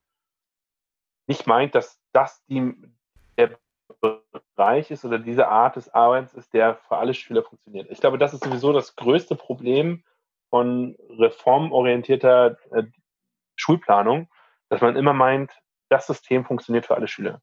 nicht 1.26 1.48
meint, 1.48 1.74
dass 1.74 2.02
das 2.12 2.44
die, 2.48 2.76
der 3.38 3.58
Bereich 4.58 4.92
ist 4.92 5.06
oder 5.06 5.20
diese 5.20 5.48
Art 5.48 5.78
des 5.78 5.88
Arbeits 5.94 6.34
ist, 6.34 6.54
der 6.54 6.76
für 6.76 6.98
alle 6.98 7.14
Schüler 7.14 7.44
funktioniert. 7.44 7.90
Ich 7.92 8.02
glaube, 8.02 8.18
das 8.18 8.34
ist 8.34 8.44
sowieso 8.44 8.74
das 8.74 8.98
größte 8.98 9.38
Problem 9.38 10.04
von 10.50 10.98
reformorientierter 11.18 12.58
äh, 12.72 12.84
Schulplanung, 13.56 14.28
dass 14.72 14.80
man 14.80 14.96
immer 14.96 15.14
meint, 15.14 15.52
das 15.90 16.08
System 16.08 16.46
funktioniert 16.46 16.86
für 16.86 16.96
alle 16.96 17.08
Schüler. 17.08 17.42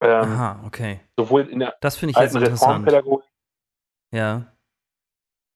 Ähm, 0.00 0.22
Aha, 0.22 0.62
okay. 0.64 1.00
Sowohl 1.16 1.48
in 1.48 1.58
der 1.58 1.74
das 1.80 2.00
ich 2.00 2.16
jetzt 2.16 2.36
Reformpädagogik. 2.36 3.28
Ja. 4.12 4.46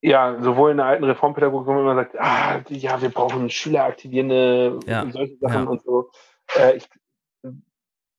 Ja, 0.02 0.40
sowohl 0.40 0.72
in 0.72 0.78
der 0.78 0.86
alten 0.86 1.04
Reformpädagogik, 1.04 1.68
wo 1.68 1.72
man 1.72 1.82
immer 1.82 1.94
sagt, 1.94 2.18
ah, 2.18 2.60
ja, 2.68 3.00
wir 3.00 3.10
brauchen 3.10 3.50
schüleraktivierende 3.50 4.80
ja. 4.86 5.02
und 5.02 5.12
solche 5.12 5.36
Sachen 5.36 5.64
ja. 5.64 5.70
und 5.70 5.82
so. 5.82 6.10
Äh, 6.56 6.78
ich, 6.78 6.88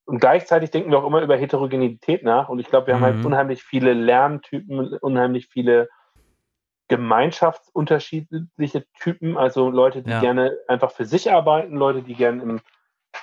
und 0.05 0.19
gleichzeitig 0.19 0.71
denken 0.71 0.91
wir 0.91 0.99
auch 0.99 1.07
immer 1.07 1.21
über 1.21 1.35
Heterogenität 1.35 2.23
nach. 2.23 2.47
Und 2.47 2.59
ich 2.59 2.67
glaube, 2.67 2.87
wir 2.87 2.95
mhm. 2.95 2.99
haben 2.99 3.05
halt 3.05 3.17
mhm. 3.17 3.25
unheimlich 3.25 3.63
viele 3.63 3.93
Lerntypen, 3.93 4.97
unheimlich 4.99 5.47
viele 5.47 5.89
gemeinschaftsunterschiedliche 6.91 8.85
Typen, 8.99 9.37
also 9.37 9.69
Leute, 9.69 10.03
die 10.03 10.09
ja. 10.09 10.19
gerne 10.19 10.57
einfach 10.67 10.91
für 10.91 11.05
sich 11.05 11.31
arbeiten, 11.31 11.77
Leute, 11.77 12.03
die 12.03 12.15
gerne 12.15 12.43
im, 12.43 12.59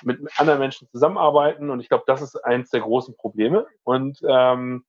mit, 0.01 0.19
anderen 0.39 0.59
Menschen 0.59 0.87
zusammenarbeiten. 0.89 1.69
Und 1.69 1.79
ich 1.79 1.87
glaube, 1.87 2.05
das 2.07 2.23
ist 2.23 2.35
eins 2.43 2.71
der 2.71 2.81
großen 2.81 3.15
Probleme. 3.15 3.67
Und 3.83 4.17
ähm, 4.27 4.85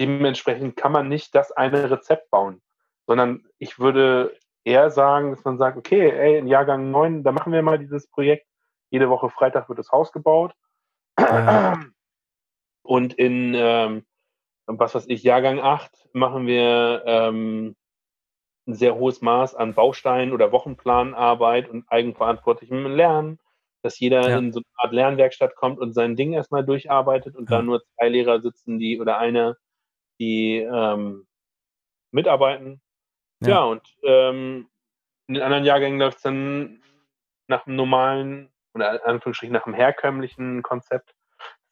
dementsprechend 0.00 0.74
kann 0.74 0.90
man 0.90 1.06
nicht 1.08 1.36
das 1.36 1.52
eine 1.52 1.88
Rezept 1.88 2.32
bauen, 2.32 2.60
sondern 3.06 3.44
ich 3.58 3.78
würde 3.78 4.36
eher 4.64 4.90
sagen, 4.90 5.30
dass 5.30 5.44
man 5.44 5.56
sagt, 5.56 5.76
okay, 5.76 6.10
ey, 6.10 6.36
in 6.36 6.48
Jahrgang 6.48 6.90
9, 6.90 7.22
da 7.22 7.30
machen 7.30 7.52
wir 7.52 7.62
mal 7.62 7.78
dieses 7.78 8.08
Projekt. 8.08 8.44
Jede 8.90 9.08
Woche 9.08 9.30
Freitag 9.30 9.68
wird 9.68 9.78
das 9.78 9.92
Haus 9.92 10.10
gebaut. 10.10 10.52
Ja. 11.16 11.78
Und 12.82 13.14
in, 13.14 13.54
ähm, 13.54 14.04
was 14.66 14.96
weiß 14.96 15.04
ich, 15.06 15.22
Jahrgang 15.22 15.60
8 15.60 16.08
machen 16.12 16.48
wir 16.48 17.04
ähm, 17.06 17.76
ein 18.66 18.74
sehr 18.74 18.94
hohes 18.96 19.20
Maß 19.20 19.54
an 19.54 19.74
Bausteinen 19.74 20.32
oder 20.32 20.52
Wochenplanarbeit 20.52 21.68
und 21.68 21.90
eigenverantwortlichem 21.90 22.86
Lernen, 22.86 23.38
dass 23.82 23.98
jeder 23.98 24.28
ja. 24.28 24.38
in 24.38 24.52
so 24.52 24.60
eine 24.60 24.84
Art 24.84 24.92
Lernwerkstatt 24.92 25.56
kommt 25.56 25.78
und 25.78 25.92
sein 25.92 26.16
Ding 26.16 26.32
erstmal 26.32 26.64
durcharbeitet 26.64 27.36
und 27.36 27.50
ja. 27.50 27.56
da 27.56 27.62
nur 27.62 27.82
zwei 27.82 28.08
Lehrer 28.08 28.40
sitzen, 28.40 28.78
die 28.78 29.00
oder 29.00 29.18
einer, 29.18 29.56
die 30.18 30.58
ähm, 30.58 31.26
mitarbeiten. 32.12 32.80
Ja, 33.40 33.48
ja 33.48 33.64
und 33.64 33.82
ähm, 34.02 34.68
in 35.26 35.34
den 35.34 35.42
anderen 35.42 35.64
Jahrgängen 35.64 35.98
läuft 35.98 36.18
es 36.18 36.22
dann 36.22 36.82
nach 37.46 37.66
einem 37.66 37.76
normalen 37.76 38.52
oder 38.74 38.94
in 38.94 39.00
Anführungsstrichen 39.00 39.52
nach 39.52 39.66
einem 39.66 39.74
herkömmlichen 39.74 40.62
Konzept. 40.62 41.14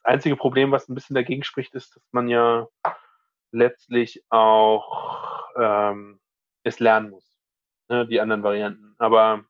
Das 0.02 0.14
einzige 0.14 0.36
Problem, 0.36 0.72
was 0.72 0.88
ein 0.88 0.94
bisschen 0.94 1.14
dagegen 1.14 1.44
spricht, 1.44 1.74
ist, 1.74 1.96
dass 1.96 2.02
man 2.12 2.28
ja 2.28 2.68
letztlich 3.50 4.24
auch 4.30 5.44
ähm, 5.56 6.20
es 6.62 6.80
lernen 6.80 7.10
muss. 7.10 7.24
Ne, 7.88 8.06
die 8.06 8.20
anderen 8.20 8.42
Varianten. 8.42 8.94
Aber 8.98 9.44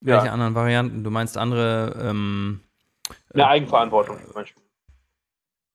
welche 0.00 0.26
ja. 0.26 0.32
anderen 0.32 0.54
Varianten? 0.54 1.02
Du 1.02 1.10
meinst 1.10 1.38
andere 1.38 1.96
ähm, 1.98 2.60
Eine 3.32 3.46
Eigenverantwortung 3.46 4.18
zum 4.22 4.34
Beispiel. 4.34 4.62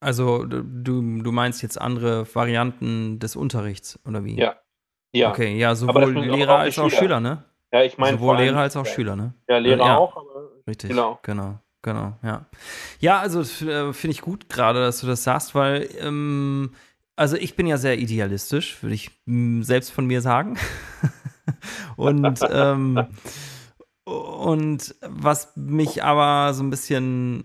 Also 0.01 0.45
du, 0.45 0.61
du 0.61 1.31
meinst 1.31 1.61
jetzt 1.61 1.79
andere 1.79 2.25
Varianten 2.33 3.19
des 3.19 3.35
Unterrichts, 3.35 3.99
oder 4.05 4.23
wie? 4.23 4.37
Ja. 4.37 4.55
ja. 5.11 5.29
Okay, 5.31 5.57
ja, 5.57 5.75
sowohl 5.75 6.13
Lehrer 6.13 6.55
auch 6.55 6.59
als 6.59 6.79
auch 6.79 6.89
Schüler. 6.89 6.99
Schüler, 6.99 7.19
ne? 7.19 7.43
Ja, 7.73 7.83
ich 7.83 7.97
meine. 7.97 8.17
Sowohl 8.17 8.37
Lehrer 8.37 8.59
als 8.59 8.77
auch 8.77 8.85
Schüler, 8.85 9.15
ne? 9.15 9.33
Ja, 9.49 9.57
Lehrer 9.57 9.85
ja. 9.85 9.97
auch, 9.97 10.15
aber. 10.15 10.51
Richtig. 10.67 10.89
Genau. 10.89 11.19
Genau. 11.23 11.59
Genau, 11.81 12.17
ja. 12.23 12.45
Ja, 12.99 13.19
also 13.19 13.39
äh, 13.39 13.93
finde 13.93 14.11
ich 14.11 14.21
gut 14.21 14.49
gerade, 14.49 14.81
dass 14.81 14.99
du 14.99 15.07
das 15.07 15.23
sagst, 15.23 15.55
weil 15.55 15.89
ähm, 15.99 16.75
also 17.19 17.35
ich 17.35 17.57
bin 17.57 17.67
ja 17.67 17.77
sehr 17.77 17.99
idealistisch, 17.99 18.81
würde 18.81 18.95
ich 18.95 19.11
hm, 19.25 19.61
selbst 19.61 19.91
von 19.91 20.05
mir 20.05 20.21
sagen. 20.21 20.57
und, 21.97 22.39
ähm, 22.49 23.07
und 24.05 24.95
was 25.01 25.51
mich 25.57 26.01
aber 26.01 26.53
so 26.53 26.63
ein 26.63 26.69
bisschen, 26.69 27.43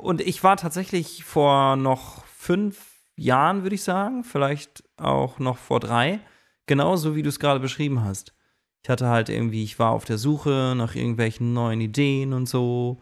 und 0.00 0.20
ich 0.20 0.44
war 0.44 0.56
tatsächlich 0.56 1.24
vor 1.24 1.74
noch 1.74 2.24
fünf 2.26 2.86
Jahren, 3.16 3.64
würde 3.64 3.74
ich 3.74 3.82
sagen, 3.82 4.22
vielleicht 4.22 4.84
auch 4.96 5.40
noch 5.40 5.58
vor 5.58 5.80
drei, 5.80 6.20
genauso 6.66 7.16
wie 7.16 7.22
du 7.22 7.28
es 7.28 7.40
gerade 7.40 7.58
beschrieben 7.58 8.04
hast. 8.04 8.32
Ich 8.84 8.90
hatte 8.90 9.08
halt 9.08 9.28
irgendwie, 9.28 9.64
ich 9.64 9.80
war 9.80 9.90
auf 9.90 10.04
der 10.04 10.18
Suche 10.18 10.74
nach 10.76 10.94
irgendwelchen 10.94 11.52
neuen 11.52 11.80
Ideen 11.80 12.32
und 12.32 12.48
so 12.48 13.00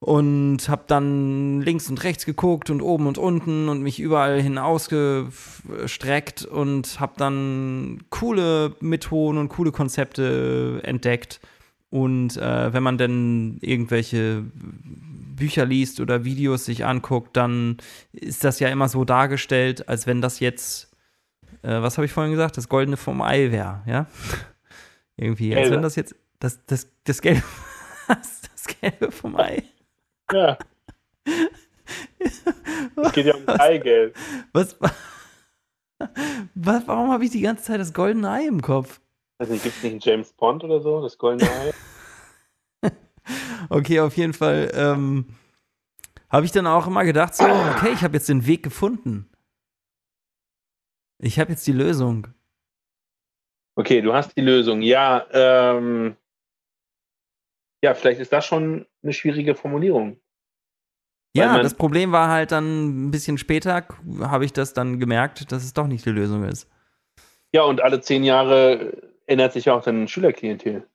und 0.00 0.68
habe 0.68 0.84
dann 0.86 1.60
links 1.60 1.90
und 1.90 2.04
rechts 2.04 2.24
geguckt 2.24 2.70
und 2.70 2.82
oben 2.82 3.06
und 3.06 3.18
unten 3.18 3.68
und 3.68 3.82
mich 3.82 3.98
überall 3.98 4.40
hin 4.40 4.56
ausgestreckt 4.58 6.44
und 6.44 7.00
habe 7.00 7.14
dann 7.16 8.04
coole 8.08 8.76
Methoden 8.80 9.38
und 9.38 9.48
coole 9.48 9.72
Konzepte 9.72 10.80
entdeckt. 10.84 11.40
Und 11.90 12.36
äh, 12.36 12.72
wenn 12.72 12.82
man 12.82 12.98
denn 12.98 13.58
irgendwelche 13.60 14.44
Bücher 14.54 15.64
liest 15.64 16.00
oder 16.00 16.24
Videos 16.24 16.64
sich 16.64 16.84
anguckt, 16.84 17.36
dann 17.36 17.78
ist 18.12 18.44
das 18.44 18.60
ja 18.60 18.68
immer 18.68 18.88
so 18.88 19.04
dargestellt, 19.04 19.88
als 19.88 20.06
wenn 20.06 20.20
das 20.20 20.38
jetzt, 20.38 20.92
äh, 21.62 21.80
was 21.80 21.96
habe 21.96 22.04
ich 22.04 22.12
vorhin 22.12 22.32
gesagt, 22.32 22.56
das 22.56 22.68
Goldene 22.68 22.98
vom 22.98 23.22
Ei 23.22 23.50
wäre, 23.50 23.82
ja? 23.86 24.06
Irgendwie, 25.16 25.56
als 25.56 25.70
wenn 25.70 25.82
das 25.82 25.96
jetzt, 25.96 26.14
das, 26.38 26.64
das, 26.66 26.88
das 27.02 27.20
Gelbe, 27.20 27.42
das 28.08 28.66
Gelbe 28.80 29.10
vom 29.10 29.36
Ei. 29.36 29.64
Ja. 30.32 30.58
Es 32.96 33.12
geht 33.12 33.26
ja 33.26 33.34
um 33.34 33.48
Eigelb. 33.48 34.16
Was, 34.52 34.76
was, 36.54 36.86
warum 36.86 37.10
habe 37.10 37.24
ich 37.24 37.30
die 37.30 37.40
ganze 37.40 37.64
Zeit 37.64 37.80
das 37.80 37.92
goldene 37.92 38.30
Ei 38.30 38.46
im 38.46 38.60
Kopf? 38.60 39.00
Also 39.38 39.54
gibt 39.54 39.66
es 39.66 39.82
nicht 39.82 39.92
einen 39.92 40.00
James 40.00 40.32
Bond 40.32 40.64
oder 40.64 40.80
so, 40.80 41.00
das 41.00 41.16
goldene 41.16 41.50
Ei? 41.50 41.72
okay, 43.70 44.00
auf 44.00 44.16
jeden 44.16 44.32
Fall 44.32 44.70
ähm, 44.74 45.36
habe 46.28 46.44
ich 46.44 46.52
dann 46.52 46.66
auch 46.66 46.86
immer 46.86 47.04
gedacht, 47.04 47.34
so, 47.34 47.44
okay, 47.44 47.92
ich 47.92 48.02
habe 48.02 48.14
jetzt 48.14 48.28
den 48.28 48.46
Weg 48.46 48.62
gefunden. 48.62 49.30
Ich 51.20 51.38
habe 51.38 51.50
jetzt 51.50 51.66
die 51.66 51.72
Lösung. 51.72 52.28
Okay, 53.76 54.02
du 54.02 54.12
hast 54.12 54.36
die 54.36 54.42
Lösung. 54.42 54.82
Ja, 54.82 55.26
ähm, 55.32 56.16
ja, 57.82 57.94
vielleicht 57.94 58.20
ist 58.20 58.32
das 58.32 58.44
schon 58.44 58.86
eine 59.02 59.12
schwierige 59.12 59.54
Formulierung. 59.54 60.20
Ja, 61.36 61.62
das 61.62 61.74
Problem 61.74 62.10
war 62.10 62.28
halt 62.28 62.52
dann 62.52 63.06
ein 63.06 63.10
bisschen 63.10 63.38
später, 63.38 63.86
habe 64.20 64.44
ich 64.44 64.52
das 64.52 64.74
dann 64.74 64.98
gemerkt, 64.98 65.52
dass 65.52 65.62
es 65.62 65.72
doch 65.72 65.86
nicht 65.86 66.04
die 66.04 66.10
Lösung 66.10 66.44
ist. 66.44 66.68
Ja, 67.52 67.62
und 67.62 67.82
alle 67.82 68.00
zehn 68.00 68.24
Jahre 68.24 68.92
ändert 69.26 69.52
sich 69.52 69.66
ja 69.66 69.74
auch 69.74 69.82
dann 69.82 70.08
Schülerklientel. 70.08 70.86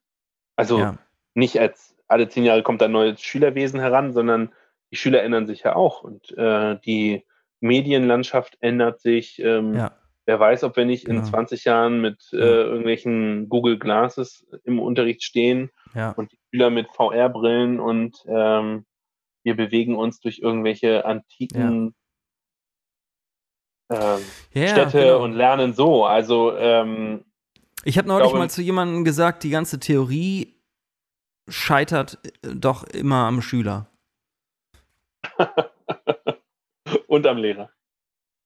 Also 0.56 0.80
ja. 0.80 0.98
nicht 1.34 1.60
als 1.60 1.96
alle 2.08 2.30
zehn 2.30 2.44
Jahre 2.44 2.64
kommt 2.64 2.84
ein 2.84 2.92
neues 2.92 3.22
Schülerwesen 3.22 3.80
heran, 3.80 4.12
sondern 4.12 4.52
die 4.92 4.98
Schüler 4.98 5.24
ändern 5.24 5.48
sich 5.48 5.64
ja 5.64 5.76
auch 5.76 6.04
und 6.04 6.36
äh, 6.38 6.78
die 6.86 7.26
Medienlandschaft 7.60 8.58
ändert 8.60 9.00
sich. 9.00 9.40
Ähm, 9.40 9.76
ja. 9.76 9.92
Wer 10.26 10.40
weiß, 10.40 10.64
ob 10.64 10.78
wir 10.78 10.86
nicht 10.86 11.06
genau. 11.06 11.20
in 11.20 11.26
20 11.26 11.66
Jahren 11.66 12.02
mit 12.02 12.30
äh, 12.32 12.38
irgendwelchen 12.38 13.50
Google 13.50 13.80
Glasses 13.80 14.46
im 14.64 14.80
Unterricht 14.80 15.24
stehen 15.24 15.72
ja. 15.96 16.12
und 16.12 16.32
die 16.32 16.38
Schüler 16.54 16.70
mit 16.70 16.88
VR-Brillen 16.92 17.80
und 17.80 18.18
ähm, 18.28 18.86
wir 19.44 19.56
bewegen 19.56 19.96
uns 19.96 20.20
durch 20.20 20.40
irgendwelche 20.40 21.04
antiken 21.04 21.96
ja. 23.92 24.18
ähm, 24.18 24.22
ja, 24.54 24.68
Städte 24.68 25.00
genau. 25.00 25.24
und 25.24 25.34
lernen 25.34 25.74
so. 25.74 26.06
Also 26.06 26.56
ähm, 26.56 27.26
ich 27.84 27.98
habe 27.98 28.08
neulich 28.08 28.28
glaube, 28.28 28.40
mal 28.40 28.50
zu 28.50 28.62
jemandem 28.62 29.04
gesagt, 29.04 29.44
die 29.44 29.50
ganze 29.50 29.80
Theorie 29.80 30.56
scheitert 31.50 32.20
äh, 32.24 32.56
doch 32.56 32.84
immer 32.84 33.26
am 33.26 33.42
Schüler. 33.42 33.90
und 37.08 37.26
am 37.26 37.38
Lehrer. 37.38 37.72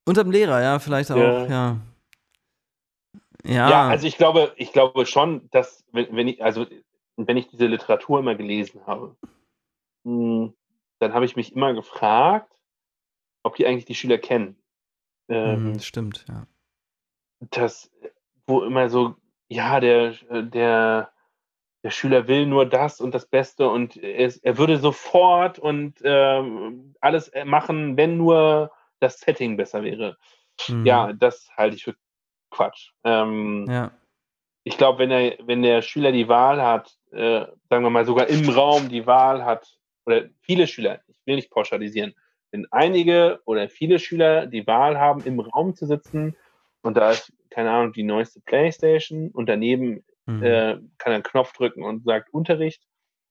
Und 0.05 0.17
am 0.17 0.31
Lehrer, 0.31 0.61
ja, 0.61 0.79
vielleicht 0.79 1.11
auch, 1.11 1.17
ja. 1.17 1.45
ja. 1.47 1.77
Ja. 3.43 3.69
ja, 3.69 3.87
also 3.87 4.07
ich 4.07 4.17
glaube, 4.17 4.51
ich 4.57 4.73
glaube 4.73 5.05
schon, 5.05 5.49
dass 5.51 5.85
wenn, 5.93 6.13
wenn 6.13 6.27
ich, 6.27 6.43
also 6.43 6.65
wenn 7.17 7.37
ich 7.37 7.47
diese 7.47 7.67
Literatur 7.67 8.19
immer 8.19 8.35
gelesen 8.35 8.85
habe, 8.85 9.15
hm, 10.05 10.53
dann 10.99 11.13
habe 11.13 11.25
ich 11.25 11.35
mich 11.35 11.55
immer 11.55 11.73
gefragt, 11.73 12.53
ob 13.43 13.55
die 13.55 13.65
eigentlich 13.65 13.85
die 13.85 13.95
Schüler 13.95 14.17
kennen. 14.17 14.57
Ähm, 15.29 15.71
mhm, 15.71 15.79
stimmt, 15.79 16.25
ja. 16.27 16.47
Das, 17.39 17.91
wo 18.45 18.63
immer 18.63 18.89
so 18.89 19.15
ja, 19.49 19.79
der, 19.79 20.13
der, 20.31 21.11
der 21.83 21.89
Schüler 21.89 22.27
will 22.27 22.45
nur 22.45 22.65
das 22.65 22.99
und 22.99 23.13
das 23.13 23.25
Beste 23.25 23.69
und 23.69 23.95
er, 23.97 24.33
er 24.41 24.57
würde 24.57 24.77
sofort 24.77 25.59
und 25.59 26.01
äh, 26.01 26.43
alles 27.01 27.31
machen, 27.45 27.97
wenn 27.97 28.17
nur 28.17 28.71
das 28.99 29.19
Setting 29.19 29.57
besser 29.57 29.83
wäre. 29.83 30.17
Mhm. 30.67 30.85
Ja, 30.85 31.13
das 31.13 31.49
halte 31.55 31.75
ich 31.75 31.83
für 31.83 31.95
Quatsch. 32.51 32.91
Ähm, 33.03 33.65
ja. 33.69 33.91
Ich 34.63 34.77
glaube, 34.77 34.99
wenn, 34.99 35.11
er, 35.11 35.37
wenn 35.43 35.61
der 35.61 35.81
Schüler 35.81 36.11
die 36.11 36.27
Wahl 36.27 36.61
hat, 36.61 36.96
äh, 37.11 37.45
sagen 37.69 37.83
wir 37.83 37.89
mal 37.89 38.05
sogar 38.05 38.27
im 38.27 38.49
Raum 38.49 38.89
die 38.89 39.05
Wahl 39.05 39.45
hat, 39.45 39.77
oder 40.05 40.25
viele 40.39 40.67
Schüler, 40.67 41.01
ich 41.07 41.17
will 41.25 41.35
nicht 41.35 41.51
pauschalisieren, 41.51 42.15
wenn 42.51 42.65
einige 42.71 43.41
oder 43.45 43.67
viele 43.67 43.99
Schüler 43.99 44.45
die 44.45 44.65
Wahl 44.67 44.97
haben, 44.97 45.23
im 45.25 45.39
Raum 45.39 45.75
zu 45.75 45.85
sitzen 45.85 46.35
und 46.81 46.95
da 46.95 47.11
ist, 47.11 47.33
keine 47.49 47.71
Ahnung, 47.71 47.93
die 47.93 48.03
neueste 48.03 48.39
Playstation 48.41 49.31
und 49.31 49.47
daneben 49.47 50.03
mhm. 50.25 50.43
äh, 50.43 50.75
kann 50.97 51.11
er 51.11 51.15
einen 51.15 51.23
Knopf 51.23 51.53
drücken 51.53 51.83
und 51.83 52.05
sagt 52.05 52.33
Unterricht, 52.33 52.83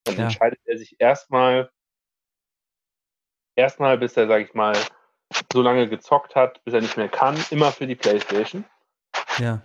dann 0.04 0.16
ja. 0.16 0.24
entscheidet 0.24 0.60
er 0.64 0.78
sich 0.78 0.96
erstmal, 0.98 1.70
erstmal, 3.54 3.98
bis 3.98 4.16
er, 4.16 4.28
sage 4.28 4.44
ich 4.44 4.54
mal, 4.54 4.76
so 5.52 5.62
lange 5.62 5.88
gezockt 5.88 6.34
hat, 6.34 6.62
bis 6.64 6.74
er 6.74 6.80
nicht 6.80 6.96
mehr 6.96 7.08
kann, 7.08 7.36
immer 7.50 7.72
für 7.72 7.86
die 7.86 7.96
Playstation. 7.96 8.64
Ja. 9.38 9.62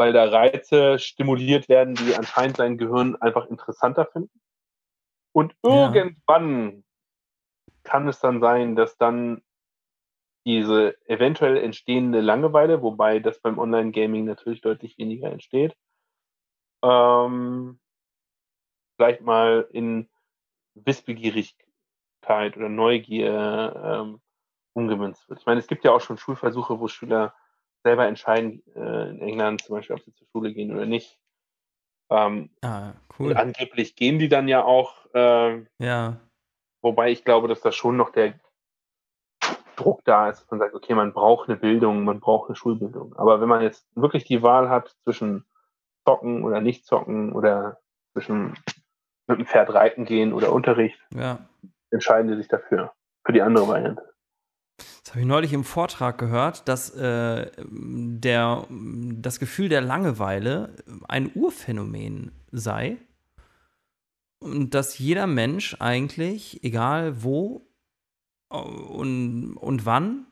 Weil 0.00 0.14
da 0.14 0.24
Reize 0.24 0.98
stimuliert 0.98 1.68
werden, 1.68 1.94
die 1.94 2.14
anscheinend 2.14 2.56
sein 2.56 2.78
Gehirn 2.78 3.16
einfach 3.16 3.44
interessanter 3.50 4.06
finden. 4.06 4.40
Und 5.32 5.54
irgendwann 5.62 6.70
ja. 6.70 6.82
kann 7.82 8.08
es 8.08 8.18
dann 8.18 8.40
sein, 8.40 8.76
dass 8.76 8.96
dann 8.96 9.42
diese 10.46 10.96
eventuell 11.06 11.58
entstehende 11.58 12.22
Langeweile, 12.22 12.80
wobei 12.80 13.18
das 13.18 13.42
beim 13.42 13.58
Online-Gaming 13.58 14.24
natürlich 14.24 14.62
deutlich 14.62 14.96
weniger 14.96 15.30
entsteht, 15.30 15.76
ähm, 16.82 17.78
vielleicht 18.96 19.20
mal 19.20 19.68
in 19.70 20.08
Wissbegierigkeit 20.76 22.56
oder 22.56 22.70
Neugier 22.70 23.74
ähm, 23.84 24.22
umgemünzt 24.72 25.28
wird. 25.28 25.40
Ich 25.40 25.46
meine, 25.46 25.60
es 25.60 25.66
gibt 25.66 25.84
ja 25.84 25.92
auch 25.92 26.00
schon 26.00 26.16
Schulversuche, 26.16 26.80
wo 26.80 26.88
Schüler 26.88 27.34
selber 27.82 28.06
entscheiden, 28.06 28.62
äh, 28.74 29.10
in 29.10 29.20
England 29.20 29.62
zum 29.62 29.76
Beispiel, 29.76 29.96
ob 29.96 30.02
sie 30.02 30.14
zur 30.14 30.26
Schule 30.28 30.52
gehen 30.52 30.72
oder 30.72 30.86
nicht. 30.86 31.18
Ähm, 32.10 32.50
ah, 32.62 32.92
cool. 33.18 33.36
Angeblich 33.36 33.96
gehen 33.96 34.18
die 34.18 34.28
dann 34.28 34.48
ja 34.48 34.64
auch. 34.64 35.06
Äh, 35.14 35.64
ja. 35.78 36.16
Wobei 36.82 37.10
ich 37.10 37.24
glaube, 37.24 37.48
dass 37.48 37.60
da 37.60 37.72
schon 37.72 37.96
noch 37.96 38.10
der 38.10 38.34
Druck 39.76 40.04
da 40.04 40.28
ist, 40.28 40.42
dass 40.42 40.50
man 40.50 40.60
sagt, 40.60 40.74
okay, 40.74 40.94
man 40.94 41.12
braucht 41.12 41.48
eine 41.48 41.58
Bildung, 41.58 42.04
man 42.04 42.20
braucht 42.20 42.48
eine 42.48 42.56
Schulbildung. 42.56 43.14
Aber 43.16 43.40
wenn 43.40 43.48
man 43.48 43.62
jetzt 43.62 43.86
wirklich 43.94 44.24
die 44.24 44.42
Wahl 44.42 44.68
hat 44.68 44.94
zwischen 45.04 45.46
zocken 46.04 46.44
oder 46.44 46.60
nicht 46.60 46.84
zocken 46.84 47.32
oder 47.32 47.80
zwischen 48.12 48.54
mit 49.26 49.38
dem 49.38 49.46
Pferd 49.46 49.72
reiten 49.72 50.04
gehen 50.04 50.32
oder 50.32 50.52
Unterricht, 50.52 50.98
ja. 51.14 51.38
entscheiden 51.90 52.30
die 52.30 52.36
sich 52.36 52.48
dafür, 52.48 52.92
für 53.24 53.32
die 53.32 53.42
andere 53.42 53.68
Variante. 53.68 54.09
Das 55.02 55.12
habe 55.12 55.20
ich 55.20 55.26
neulich 55.26 55.52
im 55.52 55.64
Vortrag 55.64 56.18
gehört, 56.18 56.68
dass 56.68 56.90
äh, 56.90 57.50
der, 57.68 58.66
das 58.68 59.40
Gefühl 59.40 59.68
der 59.68 59.80
Langeweile 59.80 60.76
ein 61.08 61.30
Urphänomen 61.34 62.32
sei 62.52 62.98
und 64.40 64.74
dass 64.74 64.98
jeder 64.98 65.26
Mensch 65.26 65.76
eigentlich, 65.78 66.62
egal 66.64 67.22
wo 67.22 67.66
und, 68.48 69.56
und 69.56 69.86
wann, 69.86 70.26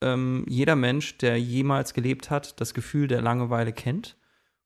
ähm, 0.00 0.44
jeder 0.48 0.76
Mensch, 0.76 1.18
der 1.18 1.40
jemals 1.40 1.94
gelebt 1.94 2.30
hat, 2.30 2.60
das 2.60 2.74
Gefühl 2.74 3.08
der 3.08 3.22
Langeweile 3.22 3.72
kennt 3.72 4.16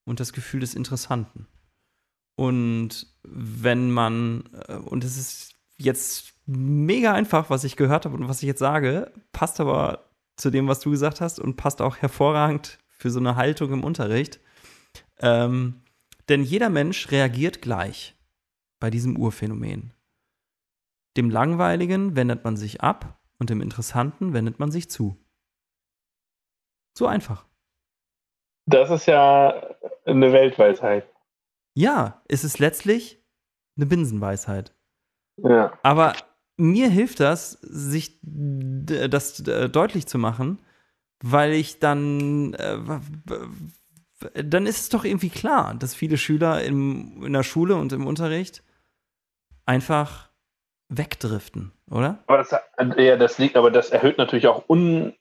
und 0.04 0.20
das 0.20 0.32
Gefühl 0.32 0.60
des 0.60 0.74
Interessanten. 0.74 1.46
Und 2.36 3.06
wenn 3.22 3.90
man, 3.90 4.48
äh, 4.66 4.76
und 4.76 5.04
es 5.04 5.16
ist 5.16 5.59
jetzt 5.80 6.34
mega 6.46 7.12
einfach, 7.12 7.50
was 7.50 7.64
ich 7.64 7.76
gehört 7.76 8.04
habe 8.04 8.16
und 8.16 8.28
was 8.28 8.42
ich 8.42 8.46
jetzt 8.46 8.58
sage, 8.58 9.12
passt 9.32 9.60
aber 9.60 10.10
zu 10.36 10.50
dem, 10.50 10.68
was 10.68 10.80
du 10.80 10.90
gesagt 10.90 11.20
hast 11.20 11.38
und 11.38 11.56
passt 11.56 11.80
auch 11.80 11.96
hervorragend 11.96 12.78
für 12.88 13.10
so 13.10 13.18
eine 13.18 13.36
Haltung 13.36 13.72
im 13.72 13.84
Unterricht. 13.84 14.40
Ähm, 15.18 15.82
denn 16.28 16.42
jeder 16.42 16.70
Mensch 16.70 17.10
reagiert 17.10 17.62
gleich 17.62 18.16
bei 18.78 18.90
diesem 18.90 19.16
Urphänomen. 19.16 19.92
Dem 21.16 21.30
Langweiligen 21.30 22.16
wendet 22.16 22.44
man 22.44 22.56
sich 22.56 22.80
ab 22.80 23.20
und 23.38 23.50
dem 23.50 23.60
Interessanten 23.60 24.32
wendet 24.32 24.58
man 24.58 24.70
sich 24.70 24.90
zu. 24.90 25.16
So 26.96 27.06
einfach. 27.06 27.46
Das 28.66 28.90
ist 28.90 29.06
ja 29.06 29.76
eine 30.04 30.32
Weltweisheit. 30.32 31.06
Ja, 31.74 32.22
es 32.28 32.44
ist 32.44 32.58
letztlich 32.58 33.22
eine 33.76 33.86
Binsenweisheit. 33.86 34.74
Ja. 35.42 35.72
Aber 35.82 36.14
mir 36.56 36.88
hilft 36.88 37.20
das, 37.20 37.52
sich 37.62 38.18
das 38.22 39.40
äh, 39.46 39.68
deutlich 39.68 40.06
zu 40.06 40.18
machen, 40.18 40.58
weil 41.22 41.52
ich 41.52 41.78
dann, 41.78 42.54
äh, 42.54 42.78
dann 44.44 44.66
ist 44.66 44.80
es 44.80 44.88
doch 44.90 45.04
irgendwie 45.04 45.30
klar, 45.30 45.74
dass 45.74 45.94
viele 45.94 46.18
Schüler 46.18 46.62
im, 46.62 47.22
in 47.24 47.32
der 47.32 47.42
Schule 47.42 47.76
und 47.76 47.92
im 47.92 48.06
Unterricht 48.06 48.62
einfach 49.66 50.28
wegdriften, 50.88 51.72
oder? 51.90 52.18
Aber 52.26 52.38
das, 52.38 52.54
ja, 52.98 53.16
das 53.16 53.38
liegt, 53.38 53.56
aber 53.56 53.70
das 53.70 53.90
erhöht 53.90 54.18
natürlich 54.18 54.48
auch 54.48 54.68
un, 54.68 55.14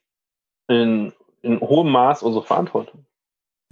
in, 0.68 1.12
in 1.42 1.60
hohem 1.60 1.90
Maß 1.90 2.22
unsere 2.22 2.44
Verantwortung. 2.44 3.06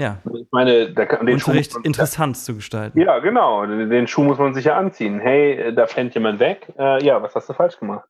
Ja. 0.01 0.19
Also 0.25 0.39
ich 0.39 0.49
meine, 0.53 0.93
da 0.93 1.07
kann, 1.07 1.27
den 1.27 1.35
Unterricht 1.35 1.75
man, 1.75 1.83
interessant 1.83 2.37
zu 2.37 2.55
gestalten. 2.55 3.01
Ja, 3.01 3.19
genau. 3.19 3.67
Den 3.67 4.07
Schuh 4.07 4.23
muss 4.23 4.39
man 4.39 4.55
sich 4.55 4.67
ja 4.67 4.77
anziehen. 4.77 5.19
Hey, 5.19 5.75
da 5.75 5.87
pennt 5.87 6.15
jemand 6.15 6.39
weg. 6.39 6.73
Äh, 6.79 7.05
ja, 7.05 7.21
was 7.21 7.35
hast 7.35 7.49
du 7.49 7.53
falsch 7.53 7.79
gemacht? 7.79 8.09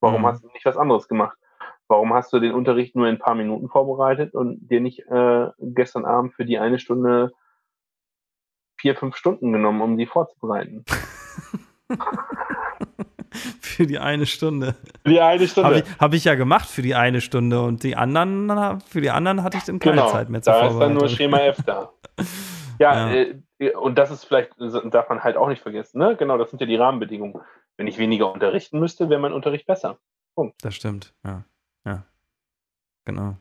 Warum 0.00 0.22
mhm. 0.22 0.26
hast 0.26 0.44
du 0.44 0.48
nicht 0.48 0.66
was 0.66 0.76
anderes 0.76 1.08
gemacht? 1.08 1.36
Warum 1.88 2.12
hast 2.14 2.32
du 2.32 2.40
den 2.40 2.52
Unterricht 2.52 2.94
nur 2.94 3.08
in 3.08 3.16
ein 3.16 3.18
paar 3.18 3.34
Minuten 3.34 3.68
vorbereitet 3.68 4.34
und 4.34 4.68
dir 4.68 4.80
nicht 4.80 5.00
äh, 5.10 5.48
gestern 5.58 6.04
Abend 6.04 6.34
für 6.34 6.44
die 6.44 6.58
eine 6.58 6.78
Stunde 6.78 7.32
vier, 8.78 8.94
fünf 8.94 9.16
Stunden 9.16 9.50
genommen, 9.52 9.80
um 9.80 9.96
die 9.96 10.06
vorzubereiten? 10.06 10.84
für 13.60 13.86
die 13.86 13.98
eine 13.98 14.26
Stunde. 14.26 14.74
Für 15.02 15.10
die 15.10 15.20
eine 15.20 15.48
Stunde. 15.48 15.68
Habe 15.68 15.78
ich, 15.78 15.98
hab 15.98 16.14
ich, 16.14 16.24
ja 16.24 16.34
gemacht 16.34 16.68
für 16.68 16.82
die 16.82 16.94
eine 16.94 17.20
Stunde 17.20 17.60
und 17.62 17.82
die 17.82 17.96
anderen, 17.96 18.80
für 18.80 19.00
die 19.00 19.10
anderen 19.10 19.42
hatte 19.42 19.58
ich 19.58 19.64
dann 19.64 19.78
keine 19.78 19.96
genau, 19.96 20.10
Zeit 20.10 20.28
mehr 20.28 20.42
zu 20.42 20.50
Da 20.50 20.68
ist 20.68 20.78
dann 20.78 20.94
nur 20.94 21.08
Schema 21.08 21.38
F 21.38 21.58
da. 21.64 21.92
ja, 22.78 23.10
ja. 23.10 23.26
Äh, 23.58 23.74
und 23.74 23.98
das 23.98 24.10
ist 24.10 24.24
vielleicht, 24.24 24.52
darf 24.58 25.08
man 25.08 25.22
halt 25.22 25.36
auch 25.36 25.48
nicht 25.48 25.62
vergessen, 25.62 25.98
ne? 25.98 26.16
Genau, 26.16 26.38
das 26.38 26.50
sind 26.50 26.60
ja 26.60 26.66
die 26.66 26.76
Rahmenbedingungen. 26.76 27.40
Wenn 27.76 27.86
ich 27.86 27.98
weniger 27.98 28.32
unterrichten 28.32 28.78
müsste, 28.78 29.08
wäre 29.10 29.20
mein 29.20 29.32
Unterricht 29.32 29.66
besser. 29.66 29.98
Punkt. 30.34 30.56
Das 30.64 30.74
stimmt, 30.74 31.14
ja. 31.24 31.44
Ja. 31.84 32.04
Genau. 33.04 33.36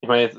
Ich 0.00 0.08
meine, 0.08 0.22
jetzt 0.22 0.38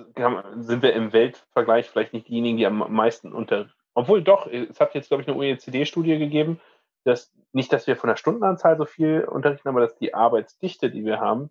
sind 0.60 0.82
wir 0.82 0.94
im 0.94 1.14
Weltvergleich 1.14 1.90
vielleicht 1.90 2.14
nicht 2.14 2.28
diejenigen, 2.28 2.58
die 2.58 2.66
am 2.66 2.92
meisten 2.94 3.34
unter. 3.34 3.70
Obwohl 3.94 4.22
doch, 4.22 4.48
es 4.48 4.80
hat 4.80 4.94
jetzt, 4.94 5.10
glaube 5.10 5.24
ich, 5.24 5.28
eine 5.28 5.38
OECD-Studie 5.38 6.18
gegeben, 6.20 6.60
dass 7.08 7.32
nicht, 7.54 7.72
dass 7.72 7.88
wir 7.88 7.96
von 7.96 8.10
der 8.10 8.18
Stundenanzahl 8.18 8.78
so 8.78 8.86
viel 8.86 9.24
unterrichten, 9.24 9.70
aber 9.70 9.82
dass 9.82 9.98
die 9.98 10.14
Arbeitsdichte, 10.14 10.92
die 10.92 11.06
wir 11.06 11.20
haben, 11.20 11.50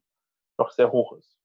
doch 0.56 0.70
sehr 0.70 0.92
hoch 0.92 1.12
ist. 1.12 1.36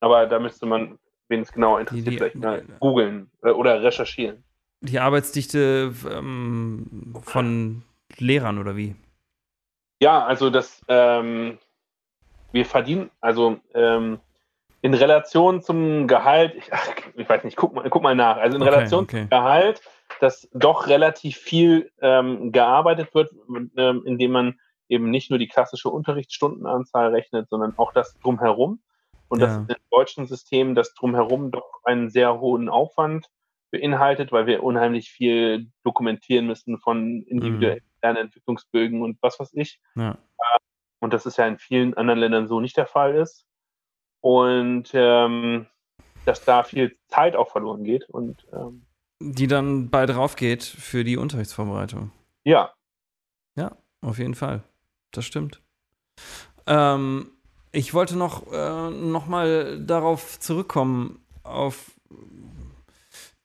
Aber 0.00 0.26
da 0.26 0.38
müsste 0.38 0.66
man, 0.66 0.98
wen 1.28 1.42
es 1.42 1.52
genau 1.52 1.76
interessiert, 1.76 2.06
die, 2.06 2.10
die, 2.10 2.16
vielleicht 2.16 2.36
mal 2.36 2.64
googeln 2.80 3.30
äh, 3.42 3.50
oder 3.50 3.82
recherchieren. 3.82 4.42
Die 4.80 4.98
Arbeitsdichte 4.98 5.92
ähm, 6.10 7.14
von 7.22 7.82
Lehrern 8.16 8.58
oder 8.58 8.76
wie? 8.76 8.96
Ja, 10.02 10.24
also 10.24 10.48
das, 10.48 10.82
ähm, 10.88 11.58
wir 12.52 12.64
verdienen, 12.64 13.10
also 13.20 13.60
ähm, 13.74 14.18
in 14.80 14.94
Relation 14.94 15.60
zum 15.60 16.08
Gehalt, 16.08 16.54
ich, 16.54 16.72
ach, 16.72 16.88
ich 17.14 17.28
weiß 17.28 17.44
nicht, 17.44 17.58
guck 17.58 17.74
mal, 17.74 17.88
guck 17.90 18.02
mal 18.02 18.14
nach, 18.14 18.38
also 18.38 18.56
in 18.56 18.62
okay, 18.62 18.70
Relation 18.70 19.04
okay. 19.04 19.20
zum 19.20 19.28
Gehalt 19.28 19.82
dass 20.20 20.48
doch 20.52 20.86
relativ 20.86 21.36
viel 21.36 21.90
ähm, 22.00 22.52
gearbeitet 22.52 23.14
wird, 23.14 23.30
ähm, 23.76 24.02
indem 24.04 24.32
man 24.32 24.60
eben 24.88 25.10
nicht 25.10 25.30
nur 25.30 25.38
die 25.38 25.48
klassische 25.48 25.88
Unterrichtsstundenanzahl 25.88 27.14
rechnet, 27.14 27.48
sondern 27.48 27.74
auch 27.78 27.92
das 27.92 28.18
drumherum. 28.20 28.80
Und 29.28 29.40
ja. 29.40 29.46
das 29.46 29.56
im 29.56 29.82
deutschen 29.90 30.26
System 30.26 30.74
das 30.74 30.94
drumherum 30.94 31.50
doch 31.52 31.84
einen 31.84 32.10
sehr 32.10 32.40
hohen 32.40 32.68
Aufwand 32.68 33.28
beinhaltet, 33.70 34.32
weil 34.32 34.46
wir 34.46 34.64
unheimlich 34.64 35.10
viel 35.10 35.70
dokumentieren 35.84 36.46
müssen 36.46 36.78
von 36.78 37.22
individuellen 37.22 37.84
mhm. 37.84 37.98
Lernentwicklungsbögen 38.02 39.02
und 39.02 39.18
was 39.22 39.38
weiß 39.38 39.54
ich. 39.54 39.80
Ja. 39.94 40.18
Und 40.98 41.14
das 41.14 41.26
ist 41.26 41.38
ja 41.38 41.46
in 41.46 41.58
vielen 41.58 41.94
anderen 41.94 42.20
Ländern 42.20 42.48
so 42.48 42.60
nicht 42.60 42.76
der 42.76 42.86
Fall 42.86 43.14
ist. 43.14 43.46
Und 44.20 44.90
ähm, 44.92 45.66
dass 46.26 46.44
da 46.44 46.62
viel 46.62 46.98
Zeit 47.06 47.36
auch 47.36 47.50
verloren 47.50 47.84
geht. 47.84 48.08
Und 48.10 48.46
ähm, 48.52 48.86
die 49.20 49.46
dann 49.46 49.90
bei 49.90 50.06
drauf 50.06 50.36
geht 50.36 50.64
für 50.64 51.04
die 51.04 51.16
Unterrichtsvorbereitung. 51.16 52.10
Ja. 52.44 52.72
Ja, 53.56 53.76
auf 54.00 54.18
jeden 54.18 54.34
Fall. 54.34 54.62
Das 55.12 55.26
stimmt. 55.26 55.60
Ähm, 56.66 57.30
ich 57.72 57.94
wollte 57.94 58.16
noch, 58.16 58.50
äh, 58.52 58.90
noch 58.90 59.26
mal 59.26 59.84
darauf 59.84 60.40
zurückkommen, 60.40 61.20
auf 61.42 61.92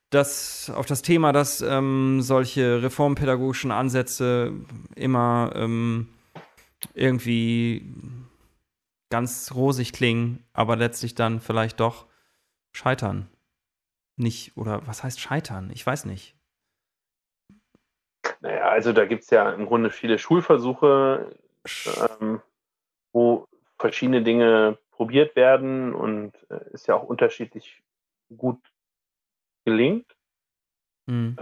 das, 0.10 0.72
auf 0.74 0.86
das 0.86 1.02
Thema, 1.02 1.34
dass 1.34 1.62
ähm, 1.62 2.22
solche 2.22 2.82
reformpädagogischen 2.82 3.72
Ansätze 3.72 4.54
immer 4.96 5.52
ähm, 5.56 6.08
irgendwie 6.94 7.94
ganz 9.10 9.52
rosig 9.54 9.92
klingen, 9.92 10.44
aber 10.54 10.76
letztlich 10.76 11.16
dann 11.16 11.42
vielleicht 11.42 11.80
doch 11.80 12.06
scheitern. 12.72 13.28
Nicht, 14.17 14.56
oder 14.56 14.86
was 14.88 15.04
heißt 15.04 15.19
scheitern? 15.19 15.69
Ich 15.73 15.86
weiß 15.86 16.06
nicht. 16.06 16.36
Naja, 18.39 18.69
also 18.69 18.93
da 18.93 19.06
gibt 19.06 19.23
es 19.23 19.30
ja 19.30 19.51
im 19.51 19.65
Grunde 19.65 19.89
viele 19.89 20.17
Schulversuche, 20.17 21.36
ähm, 22.19 22.41
wo 23.12 23.47
verschiedene 23.78 24.23
Dinge 24.23 24.78
probiert 24.91 25.36
werden 25.36 25.93
und 25.93 26.34
äh, 26.49 26.71
ist 26.71 26.88
ja 26.88 26.95
auch 26.95 27.04
unterschiedlich 27.04 27.84
gut 28.36 28.60
gelingt. 29.65 30.15
Mhm. 31.08 31.38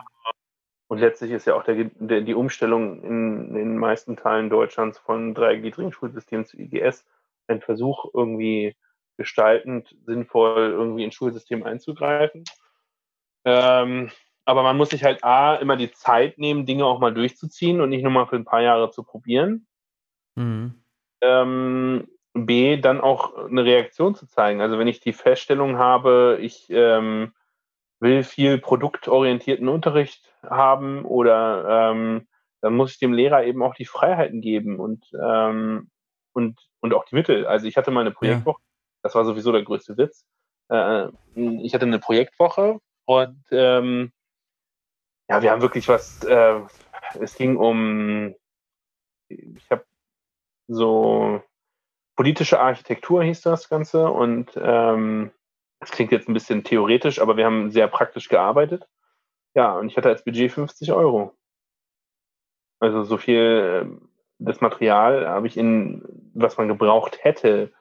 Und 0.87 0.99
letztlich 0.99 1.31
ist 1.31 1.45
ja 1.45 1.55
auch 1.55 1.63
der, 1.63 1.85
der, 1.95 2.21
die 2.21 2.33
Umstellung 2.33 3.01
in, 3.03 3.47
in, 3.49 3.53
den 3.55 3.77
meisten 3.77 4.15
Teilen 4.17 4.49
Deutschlands 4.49 4.97
von 4.97 5.33
dreigliedrigen 5.33 5.91
Schulsystemen 5.91 6.45
zu 6.45 6.57
IGS 6.59 7.05
ein 7.47 7.61
Versuch, 7.61 8.13
irgendwie 8.13 8.75
gestaltend 9.17 9.95
sinnvoll 10.05 10.71
irgendwie 10.71 11.03
ins 11.03 11.15
Schulsystem 11.15 11.63
einzugreifen. 11.63 12.43
Ähm, 13.45 14.11
aber 14.45 14.63
man 14.63 14.77
muss 14.77 14.89
sich 14.89 15.03
halt 15.03 15.23
A, 15.23 15.55
immer 15.55 15.77
die 15.77 15.91
Zeit 15.91 16.37
nehmen, 16.37 16.65
Dinge 16.65 16.85
auch 16.85 16.99
mal 16.99 17.13
durchzuziehen 17.13 17.81
und 17.81 17.89
nicht 17.89 18.03
nur 18.03 18.11
mal 18.11 18.27
für 18.27 18.35
ein 18.35 18.45
paar 18.45 18.61
Jahre 18.61 18.91
zu 18.91 19.03
probieren. 19.03 19.67
Mhm. 20.35 20.83
Ähm, 21.21 22.07
B, 22.33 22.77
dann 22.77 22.99
auch 22.99 23.35
eine 23.37 23.63
Reaktion 23.63 24.15
zu 24.15 24.27
zeigen. 24.27 24.61
Also 24.61 24.79
wenn 24.79 24.87
ich 24.87 24.99
die 24.99 25.13
Feststellung 25.13 25.77
habe, 25.77 26.39
ich 26.41 26.67
ähm, 26.69 27.33
will 27.99 28.23
viel 28.23 28.57
produktorientierten 28.57 29.69
Unterricht 29.69 30.33
haben 30.43 31.05
oder 31.05 31.91
ähm, 31.91 32.27
dann 32.61 32.75
muss 32.75 32.91
ich 32.91 32.99
dem 32.99 33.13
Lehrer 33.13 33.43
eben 33.45 33.61
auch 33.61 33.75
die 33.75 33.85
Freiheiten 33.85 34.41
geben 34.41 34.79
und, 34.79 35.05
ähm, 35.21 35.89
und, 36.33 36.59
und 36.81 36.93
auch 36.93 37.05
die 37.05 37.15
Mittel. 37.15 37.45
Also 37.45 37.67
ich 37.67 37.77
hatte 37.77 37.91
mal 37.91 38.01
eine 38.01 38.11
Projektwoche, 38.11 38.61
ja. 38.61 38.99
das 39.03 39.15
war 39.15 39.25
sowieso 39.25 39.51
der 39.51 39.63
größte 39.63 39.97
Witz. 39.97 40.25
Äh, 40.69 41.07
ich 41.35 41.73
hatte 41.73 41.85
eine 41.85 41.99
Projektwoche 41.99 42.79
und 43.05 43.43
ähm, 43.51 44.11
ja, 45.29 45.41
wir 45.41 45.51
haben 45.51 45.61
wirklich 45.61 45.87
was, 45.87 46.23
äh, 46.23 46.59
es 47.19 47.35
ging 47.35 47.57
um, 47.57 48.35
ich 49.29 49.69
habe 49.71 49.85
so 50.67 51.41
politische 52.15 52.59
Architektur 52.59 53.23
hieß 53.23 53.41
das 53.41 53.69
Ganze 53.69 54.09
und 54.09 54.51
ähm, 54.55 55.31
das 55.79 55.91
klingt 55.91 56.11
jetzt 56.11 56.29
ein 56.29 56.33
bisschen 56.33 56.63
theoretisch, 56.63 57.19
aber 57.19 57.37
wir 57.37 57.45
haben 57.45 57.71
sehr 57.71 57.87
praktisch 57.87 58.29
gearbeitet. 58.29 58.87
Ja, 59.55 59.77
und 59.77 59.87
ich 59.87 59.97
hatte 59.97 60.09
als 60.09 60.23
Budget 60.23 60.51
50 60.51 60.91
Euro. 60.93 61.35
Also 62.79 63.03
so 63.03 63.17
viel 63.17 63.37
äh, 63.39 64.07
das 64.39 64.61
Material 64.61 65.27
habe 65.27 65.47
ich 65.47 65.57
in, 65.57 66.03
was 66.33 66.57
man 66.57 66.67
gebraucht 66.67 67.23
hätte, 67.23 67.71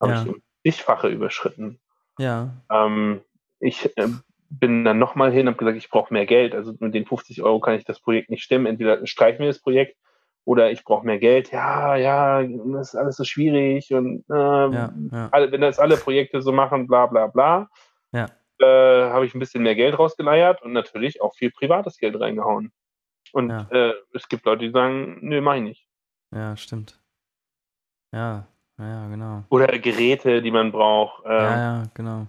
habe 0.00 0.12
ja. 0.12 0.22
ich 0.22 0.28
im 0.28 0.42
zigfache 0.64 1.08
überschritten. 1.08 1.80
Ja. 2.18 2.54
Ähm, 2.70 3.22
ich 3.58 3.96
äh, 3.96 4.08
bin 4.58 4.84
dann 4.84 4.98
nochmal 4.98 5.32
hin 5.32 5.42
und 5.42 5.54
habe 5.54 5.58
gesagt, 5.58 5.78
ich 5.78 5.90
brauche 5.90 6.12
mehr 6.12 6.26
Geld. 6.26 6.54
Also 6.54 6.74
mit 6.78 6.94
den 6.94 7.06
50 7.06 7.42
Euro 7.42 7.60
kann 7.60 7.74
ich 7.74 7.84
das 7.84 8.00
Projekt 8.00 8.30
nicht 8.30 8.42
stemmen. 8.42 8.66
Entweder 8.66 9.06
streichen 9.06 9.40
wir 9.40 9.48
das 9.48 9.60
Projekt 9.60 9.96
oder 10.44 10.70
ich 10.70 10.84
brauche 10.84 11.06
mehr 11.06 11.18
Geld. 11.18 11.50
Ja, 11.52 11.96
ja, 11.96 12.42
das 12.42 12.88
ist 12.88 12.94
alles 12.94 13.16
so 13.16 13.24
schwierig 13.24 13.92
und 13.92 14.24
äh, 14.30 14.34
ja, 14.34 14.92
ja. 15.12 15.28
Alle, 15.32 15.50
wenn 15.52 15.60
das 15.60 15.78
alle 15.78 15.96
Projekte 15.96 16.42
so 16.42 16.52
machen, 16.52 16.86
bla 16.86 17.06
bla 17.06 17.26
bla, 17.26 17.68
ja. 18.12 18.26
äh, 18.58 19.10
habe 19.10 19.26
ich 19.26 19.34
ein 19.34 19.38
bisschen 19.38 19.62
mehr 19.62 19.74
Geld 19.74 19.98
rausgeleiert 19.98 20.62
und 20.62 20.72
natürlich 20.72 21.22
auch 21.22 21.34
viel 21.34 21.50
privates 21.50 21.98
Geld 21.98 22.18
reingehauen. 22.20 22.72
Und 23.32 23.50
äh, 23.50 23.94
es 24.12 24.28
gibt 24.28 24.44
Leute, 24.44 24.64
die 24.64 24.70
sagen, 24.70 25.18
nö, 25.22 25.40
mach 25.40 25.56
ich 25.56 25.62
nicht. 25.62 25.88
Ja, 26.32 26.56
stimmt. 26.56 27.00
Ja, 28.12 28.46
ja, 28.78 29.08
genau. 29.08 29.44
Oder 29.48 29.78
Geräte, 29.78 30.40
die 30.40 30.50
man 30.50 30.70
braucht. 30.70 31.24
ja, 31.24 31.30
ähm. 31.30 31.58
ja, 31.58 31.82
genau. 31.94 32.26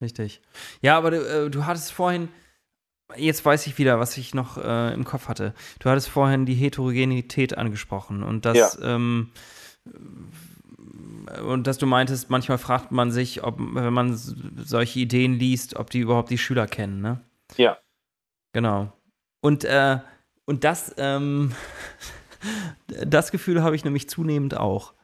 Richtig. 0.00 0.40
Ja, 0.80 0.96
aber 0.96 1.10
du, 1.10 1.16
äh, 1.16 1.50
du 1.50 1.66
hattest 1.66 1.92
vorhin, 1.92 2.28
jetzt 3.16 3.44
weiß 3.44 3.66
ich 3.66 3.78
wieder, 3.78 3.98
was 3.98 4.16
ich 4.16 4.34
noch 4.34 4.58
äh, 4.58 4.92
im 4.94 5.04
Kopf 5.04 5.28
hatte. 5.28 5.54
Du 5.80 5.90
hattest 5.90 6.08
vorhin 6.08 6.46
die 6.46 6.54
Heterogenität 6.54 7.56
angesprochen 7.58 8.22
und 8.22 8.44
das, 8.44 8.78
ja. 8.78 8.94
ähm, 8.94 9.30
und 11.46 11.66
dass 11.66 11.78
du 11.78 11.86
meintest, 11.86 12.30
manchmal 12.30 12.58
fragt 12.58 12.92
man 12.92 13.10
sich, 13.10 13.42
ob, 13.42 13.58
wenn 13.58 13.92
man 13.92 14.16
solche 14.16 15.00
Ideen 15.00 15.34
liest, 15.34 15.76
ob 15.76 15.90
die 15.90 16.00
überhaupt 16.00 16.30
die 16.30 16.38
Schüler 16.38 16.66
kennen, 16.66 17.00
ne? 17.00 17.20
Ja. 17.56 17.78
Genau. 18.52 18.92
Und, 19.40 19.64
äh, 19.64 19.98
und 20.44 20.64
das, 20.64 20.94
ähm, 20.98 21.52
das 22.86 23.30
Gefühl 23.30 23.62
habe 23.62 23.76
ich 23.76 23.84
nämlich 23.84 24.08
zunehmend 24.08 24.56
auch. 24.56 24.94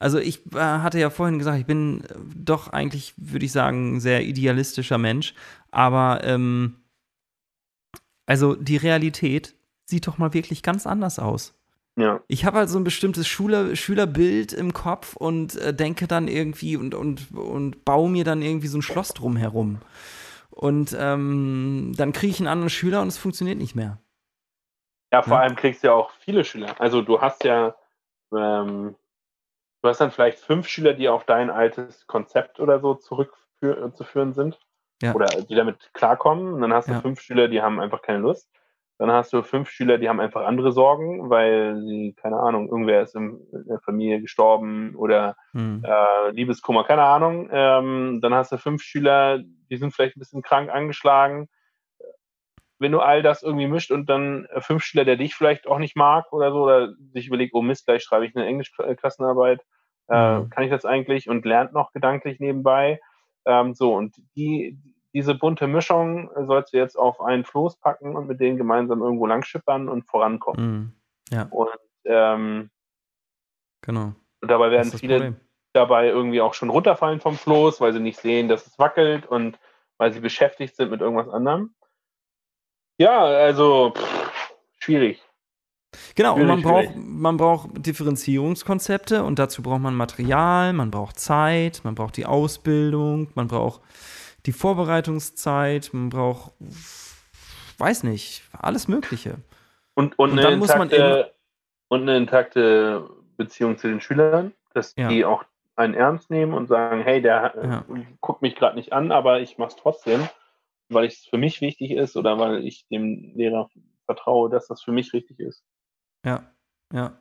Also 0.00 0.18
ich 0.18 0.44
äh, 0.54 0.58
hatte 0.58 0.98
ja 0.98 1.10
vorhin 1.10 1.38
gesagt, 1.38 1.58
ich 1.60 1.66
bin 1.66 2.02
äh, 2.04 2.14
doch 2.34 2.68
eigentlich, 2.68 3.14
würde 3.16 3.44
ich 3.44 3.52
sagen, 3.52 3.96
ein 3.96 4.00
sehr 4.00 4.22
idealistischer 4.24 4.98
Mensch. 4.98 5.34
Aber 5.70 6.24
ähm, 6.24 6.76
also 8.26 8.56
die 8.56 8.78
Realität 8.78 9.54
sieht 9.84 10.06
doch 10.06 10.18
mal 10.18 10.34
wirklich 10.34 10.62
ganz 10.62 10.86
anders 10.86 11.18
aus. 11.18 11.54
Ja. 11.96 12.20
Ich 12.28 12.44
habe 12.44 12.58
halt 12.58 12.70
so 12.70 12.78
ein 12.78 12.84
bestimmtes 12.84 13.28
Schüler, 13.28 13.76
Schülerbild 13.76 14.52
im 14.54 14.72
Kopf 14.72 15.16
und 15.16 15.56
äh, 15.56 15.74
denke 15.74 16.06
dann 16.06 16.28
irgendwie 16.28 16.76
und, 16.76 16.94
und, 16.94 17.32
und 17.32 17.84
baue 17.84 18.08
mir 18.08 18.24
dann 18.24 18.40
irgendwie 18.40 18.68
so 18.68 18.78
ein 18.78 18.82
Schloss 18.82 19.08
drumherum. 19.08 19.80
Und 20.50 20.96
ähm, 20.98 21.92
dann 21.96 22.12
kriege 22.12 22.30
ich 22.30 22.40
einen 22.40 22.48
anderen 22.48 22.70
Schüler 22.70 23.02
und 23.02 23.08
es 23.08 23.18
funktioniert 23.18 23.58
nicht 23.58 23.74
mehr. 23.74 23.98
Ja, 25.12 25.22
vor 25.22 25.34
ja? 25.34 25.42
allem 25.42 25.56
kriegst 25.56 25.82
du 25.82 25.88
ja 25.88 25.92
auch 25.92 26.10
viele 26.20 26.44
Schüler. 26.44 26.80
Also 26.80 27.02
du 27.02 27.20
hast 27.20 27.44
ja, 27.44 27.74
ähm, 28.32 28.94
Du 29.82 29.88
hast 29.88 30.00
dann 30.00 30.10
vielleicht 30.10 30.38
fünf 30.38 30.68
Schüler, 30.68 30.94
die 30.94 31.08
auf 31.08 31.24
dein 31.24 31.50
altes 31.50 32.06
Konzept 32.06 32.60
oder 32.60 32.80
so 32.80 32.94
zurückzuführen 32.94 34.34
sind. 34.34 34.58
Ja. 35.02 35.14
Oder 35.14 35.26
die 35.26 35.54
damit 35.54 35.90
klarkommen. 35.94 36.52
Und 36.52 36.60
dann 36.60 36.74
hast 36.74 36.88
du 36.88 36.92
ja. 36.92 37.00
fünf 37.00 37.20
Schüler, 37.20 37.48
die 37.48 37.62
haben 37.62 37.80
einfach 37.80 38.02
keine 38.02 38.18
Lust. 38.18 38.50
Dann 38.98 39.10
hast 39.10 39.32
du 39.32 39.42
fünf 39.42 39.70
Schüler, 39.70 39.96
die 39.96 40.10
haben 40.10 40.20
einfach 40.20 40.44
andere 40.44 40.72
Sorgen, 40.72 41.30
weil 41.30 41.80
sie, 41.80 42.14
keine 42.20 42.36
Ahnung, 42.36 42.68
irgendwer 42.68 43.00
ist 43.00 43.16
in 43.16 43.40
der 43.50 43.80
Familie 43.80 44.20
gestorben 44.20 44.94
oder 44.94 45.36
hm. 45.52 45.82
äh, 45.82 46.30
Liebeskummer, 46.32 46.84
keine 46.84 47.04
Ahnung. 47.04 47.48
Ähm, 47.50 48.20
dann 48.20 48.34
hast 48.34 48.52
du 48.52 48.58
fünf 48.58 48.82
Schüler, 48.82 49.38
die 49.38 49.76
sind 49.78 49.94
vielleicht 49.94 50.16
ein 50.16 50.20
bisschen 50.20 50.42
krank 50.42 50.68
angeschlagen 50.68 51.48
wenn 52.80 52.92
du 52.92 53.00
all 53.00 53.22
das 53.22 53.42
irgendwie 53.42 53.68
mischt 53.68 53.90
und 53.90 54.08
dann 54.08 54.46
äh, 54.46 54.60
fünf 54.60 54.82
Schüler, 54.82 55.04
der 55.04 55.16
dich 55.16 55.34
vielleicht 55.34 55.68
auch 55.68 55.78
nicht 55.78 55.96
mag 55.96 56.32
oder 56.32 56.50
so, 56.50 56.64
oder 56.64 56.94
sich 57.12 57.28
überlegt, 57.28 57.54
oh 57.54 57.62
Mist, 57.62 57.86
gleich 57.86 58.02
schreibe 58.02 58.26
ich 58.26 58.34
eine 58.34 58.46
Englischklassenarbeit, 58.46 59.60
äh, 60.08 60.38
mhm. 60.38 60.50
kann 60.50 60.64
ich 60.64 60.70
das 60.70 60.84
eigentlich 60.84 61.28
und 61.28 61.44
lernt 61.44 61.72
noch 61.72 61.92
gedanklich 61.92 62.40
nebenbei. 62.40 63.00
Ähm, 63.44 63.74
so, 63.74 63.94
und 63.94 64.16
die, 64.34 64.78
diese 65.12 65.34
bunte 65.34 65.66
Mischung 65.66 66.30
sollst 66.46 66.72
du 66.72 66.78
jetzt 66.78 66.96
auf 66.96 67.20
einen 67.20 67.44
Floß 67.44 67.78
packen 67.80 68.16
und 68.16 68.26
mit 68.26 68.40
denen 68.40 68.56
gemeinsam 68.56 69.02
irgendwo 69.02 69.26
langschippern 69.26 69.88
und 69.88 70.06
vorankommen. 70.06 70.64
Mhm. 70.64 70.92
Ja. 71.30 71.48
Und 71.50 71.68
ähm, 72.04 72.70
genau. 73.82 74.14
Und 74.40 74.50
dabei 74.50 74.70
werden 74.70 74.90
viele 74.90 75.16
Problem. 75.16 75.36
dabei 75.74 76.08
irgendwie 76.08 76.40
auch 76.40 76.54
schon 76.54 76.70
runterfallen 76.70 77.20
vom 77.20 77.36
Floß, 77.36 77.80
weil 77.82 77.92
sie 77.92 78.00
nicht 78.00 78.18
sehen, 78.18 78.48
dass 78.48 78.66
es 78.66 78.78
wackelt 78.78 79.26
und 79.26 79.58
weil 79.98 80.12
sie 80.12 80.20
beschäftigt 80.20 80.76
sind 80.76 80.90
mit 80.90 81.02
irgendwas 81.02 81.28
anderem. 81.28 81.74
Ja, 83.00 83.24
also 83.24 83.94
pff, 83.96 84.52
schwierig. 84.78 85.22
Genau, 86.16 86.34
und 86.34 86.46
man 86.46 86.60
braucht, 86.60 86.90
man 86.96 87.38
braucht 87.38 87.70
Differenzierungskonzepte 87.86 89.24
und 89.24 89.38
dazu 89.38 89.62
braucht 89.62 89.80
man 89.80 89.94
Material, 89.94 90.74
man 90.74 90.90
braucht 90.90 91.18
Zeit, 91.18 91.80
man 91.82 91.94
braucht 91.94 92.18
die 92.18 92.26
Ausbildung, 92.26 93.28
man 93.34 93.48
braucht 93.48 93.80
die 94.44 94.52
Vorbereitungszeit, 94.52 95.94
man 95.94 96.10
braucht, 96.10 96.52
weiß 97.78 98.02
nicht, 98.02 98.42
alles 98.52 98.86
Mögliche. 98.86 99.36
Und, 99.94 100.18
und, 100.18 100.32
und 100.32 100.38
eine, 100.38 100.52
intakte, 100.56 101.32
und 101.88 102.02
eine 102.02 102.18
intakte 102.18 103.08
Beziehung 103.38 103.78
zu 103.78 103.88
den 103.88 104.02
Schülern, 104.02 104.52
dass 104.74 104.94
ja. 104.96 105.08
die 105.08 105.24
auch 105.24 105.44
einen 105.74 105.94
ernst 105.94 106.28
nehmen 106.28 106.52
und 106.52 106.66
sagen, 106.66 107.00
hey, 107.00 107.22
der 107.22 107.54
ja. 107.62 107.84
guckt 108.20 108.42
mich 108.42 108.56
gerade 108.56 108.76
nicht 108.76 108.92
an, 108.92 109.10
aber 109.10 109.40
ich 109.40 109.56
mach's 109.56 109.76
trotzdem 109.76 110.28
weil 110.90 111.06
es 111.06 111.26
für 111.26 111.38
mich 111.38 111.60
wichtig 111.60 111.92
ist 111.92 112.16
oder 112.16 112.38
weil 112.38 112.66
ich 112.66 112.86
dem 112.88 113.32
Lehrer 113.34 113.70
vertraue, 114.06 114.50
dass 114.50 114.66
das 114.66 114.82
für 114.82 114.92
mich 114.92 115.12
richtig 115.12 115.38
ist. 115.38 115.64
Ja, 116.24 116.52
ja, 116.92 117.18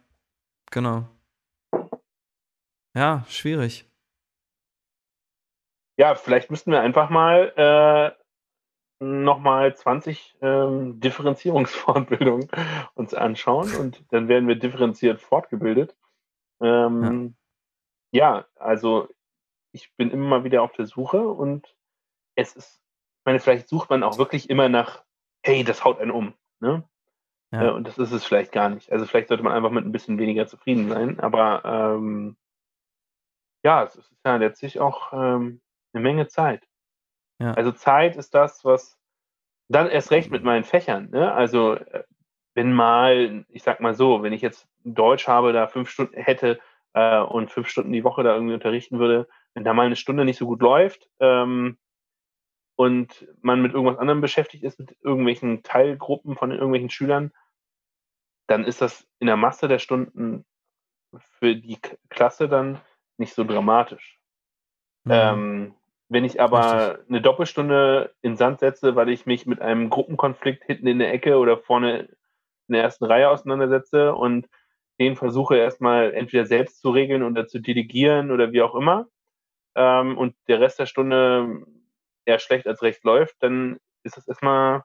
genau. 0.71 1.07
Ja, 2.95 3.23
schwierig. 3.29 3.85
Ja, 5.97 6.15
vielleicht 6.15 6.49
müssten 6.49 6.71
wir 6.71 6.81
einfach 6.81 7.09
mal 7.09 7.53
äh, 7.55 9.03
nochmal 9.03 9.75
20 9.75 10.37
ähm, 10.41 10.99
Differenzierungsfortbildungen 10.99 12.49
uns 12.95 13.13
anschauen 13.13 13.75
und 13.75 14.03
dann 14.11 14.27
werden 14.27 14.47
wir 14.47 14.55
differenziert 14.55 15.21
fortgebildet. 15.21 15.95
Ähm, 16.61 17.35
ja. 18.11 18.39
ja, 18.39 18.47
also 18.55 19.07
ich 19.71 19.93
bin 19.95 20.09
immer 20.11 20.27
mal 20.27 20.43
wieder 20.43 20.63
auf 20.63 20.73
der 20.73 20.87
Suche 20.87 21.27
und 21.27 21.75
es 22.35 22.55
ist 22.55 22.81
meine, 23.29 23.39
vielleicht 23.39 23.69
sucht 23.69 23.91
man 23.91 24.01
auch 24.01 24.17
wirklich 24.17 24.49
immer 24.49 24.69
nach, 24.69 25.03
hey, 25.43 25.63
das 25.63 25.85
haut 25.85 25.99
einen 25.99 26.09
um. 26.09 26.33
Ne? 26.59 26.83
Ja. 27.51 27.67
Äh, 27.67 27.69
und 27.69 27.87
das 27.87 27.99
ist 27.99 28.11
es 28.11 28.25
vielleicht 28.25 28.51
gar 28.51 28.69
nicht. 28.69 28.91
Also 28.91 29.05
vielleicht 29.05 29.27
sollte 29.27 29.43
man 29.43 29.53
einfach 29.53 29.69
mit 29.69 29.85
ein 29.85 29.91
bisschen 29.91 30.17
weniger 30.17 30.47
zufrieden 30.47 30.89
sein. 30.89 31.19
Aber 31.19 31.63
ähm, 31.63 32.37
ja, 33.63 33.83
es 33.83 33.95
ist 33.95 34.11
ja 34.25 34.37
letztlich 34.37 34.79
auch 34.79 35.13
ähm, 35.13 35.61
eine 35.93 36.01
Menge 36.01 36.27
Zeit. 36.27 36.67
Ja. 37.39 37.53
Also 37.53 37.71
Zeit 37.71 38.15
ist 38.15 38.33
das, 38.33 38.65
was 38.65 38.97
dann 39.67 39.87
erst 39.87 40.09
recht 40.09 40.31
mit 40.31 40.43
meinen 40.43 40.63
Fächern. 40.63 41.11
Ne? 41.11 41.31
Also 41.31 41.75
äh, 41.75 42.03
wenn 42.55 42.73
mal, 42.73 43.45
ich 43.49 43.61
sag 43.61 43.79
mal 43.79 43.93
so, 43.93 44.23
wenn 44.23 44.33
ich 44.33 44.41
jetzt 44.41 44.67
Deutsch 44.83 45.27
habe, 45.27 45.53
da 45.53 45.67
fünf 45.67 45.91
Stunden 45.91 46.19
hätte 46.19 46.59
äh, 46.93 47.19
und 47.19 47.51
fünf 47.51 47.67
Stunden 47.67 47.91
die 47.91 48.03
Woche 48.03 48.23
da 48.23 48.33
irgendwie 48.33 48.55
unterrichten 48.55 48.97
würde, 48.97 49.27
wenn 49.53 49.63
da 49.63 49.75
mal 49.75 49.85
eine 49.85 49.95
Stunde 49.95 50.25
nicht 50.25 50.39
so 50.39 50.47
gut 50.47 50.63
läuft 50.63 51.07
ähm, 51.19 51.77
und 52.79 53.27
man 53.41 53.61
mit 53.61 53.73
irgendwas 53.73 53.97
anderem 53.97 54.21
beschäftigt 54.21 54.63
ist, 54.63 54.79
mit 54.79 54.95
irgendwelchen 55.01 55.63
Teilgruppen 55.63 56.37
von 56.37 56.51
irgendwelchen 56.51 56.89
Schülern, 56.89 57.33
dann 58.47 58.63
ist 58.63 58.79
das 58.79 59.05
in 59.19 59.27
der 59.27 59.35
Masse 59.35 59.67
der 59.67 59.79
Stunden 59.79 60.45
für 61.39 61.57
die 61.57 61.77
Klasse 62.07 62.47
dann 62.47 62.79
nicht 63.17 63.33
so 63.33 63.43
dramatisch. 63.43 64.17
Mhm. 65.03 65.11
Ähm, 65.11 65.75
wenn 66.07 66.23
ich 66.23 66.39
aber 66.39 66.91
Richtig. 66.91 67.09
eine 67.09 67.21
Doppelstunde 67.21 68.15
in 68.21 68.37
Sand 68.37 68.61
setze, 68.61 68.95
weil 68.95 69.09
ich 69.09 69.25
mich 69.25 69.45
mit 69.45 69.61
einem 69.61 69.89
Gruppenkonflikt 69.89 70.63
hinten 70.63 70.87
in 70.87 70.99
der 70.99 71.11
Ecke 71.11 71.37
oder 71.37 71.57
vorne 71.57 72.07
in 72.69 72.75
der 72.75 72.83
ersten 72.83 73.03
Reihe 73.03 73.29
auseinandersetze 73.29 74.15
und 74.15 74.47
den 75.01 75.17
versuche 75.17 75.57
erstmal 75.57 76.13
entweder 76.13 76.45
selbst 76.45 76.79
zu 76.79 76.91
regeln 76.91 77.23
oder 77.23 77.45
zu 77.45 77.59
delegieren 77.59 78.31
oder 78.31 78.53
wie 78.53 78.61
auch 78.61 78.73
immer, 78.73 79.09
ähm, 79.75 80.17
und 80.17 80.33
der 80.47 80.61
Rest 80.61 80.79
der 80.79 80.85
Stunde 80.85 81.65
eher 82.25 82.39
schlecht 82.39 82.67
als 82.67 82.81
recht 82.81 83.03
läuft, 83.03 83.35
dann 83.39 83.77
ist 84.03 84.17
das 84.17 84.27
erstmal 84.27 84.83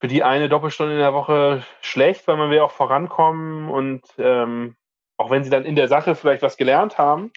für 0.00 0.08
die 0.08 0.22
eine 0.22 0.48
Doppelstunde 0.48 0.94
in 0.94 0.98
der 0.98 1.14
Woche 1.14 1.64
schlecht, 1.80 2.26
weil 2.28 2.36
man 2.36 2.50
will 2.50 2.60
auch 2.60 2.72
vorankommen 2.72 3.70
und 3.70 4.02
ähm, 4.18 4.76
auch 5.16 5.30
wenn 5.30 5.44
sie 5.44 5.50
dann 5.50 5.64
in 5.64 5.76
der 5.76 5.88
Sache 5.88 6.14
vielleicht 6.14 6.42
was 6.42 6.56
gelernt 6.56 6.98
haben, 6.98 7.32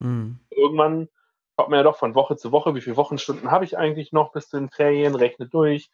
Mhm. 0.00 0.38
irgendwann 0.50 1.08
schaut 1.56 1.70
man 1.70 1.78
ja 1.78 1.82
doch 1.82 1.96
von 1.96 2.14
Woche 2.14 2.36
zu 2.36 2.52
Woche, 2.52 2.74
wie 2.74 2.80
viele 2.80 2.96
Wochenstunden 2.96 3.50
habe 3.50 3.64
ich 3.64 3.78
eigentlich 3.78 4.12
noch 4.12 4.32
bis 4.32 4.48
zu 4.48 4.58
den 4.58 4.70
Ferien, 4.70 5.14
rechnet 5.14 5.54
durch, 5.54 5.90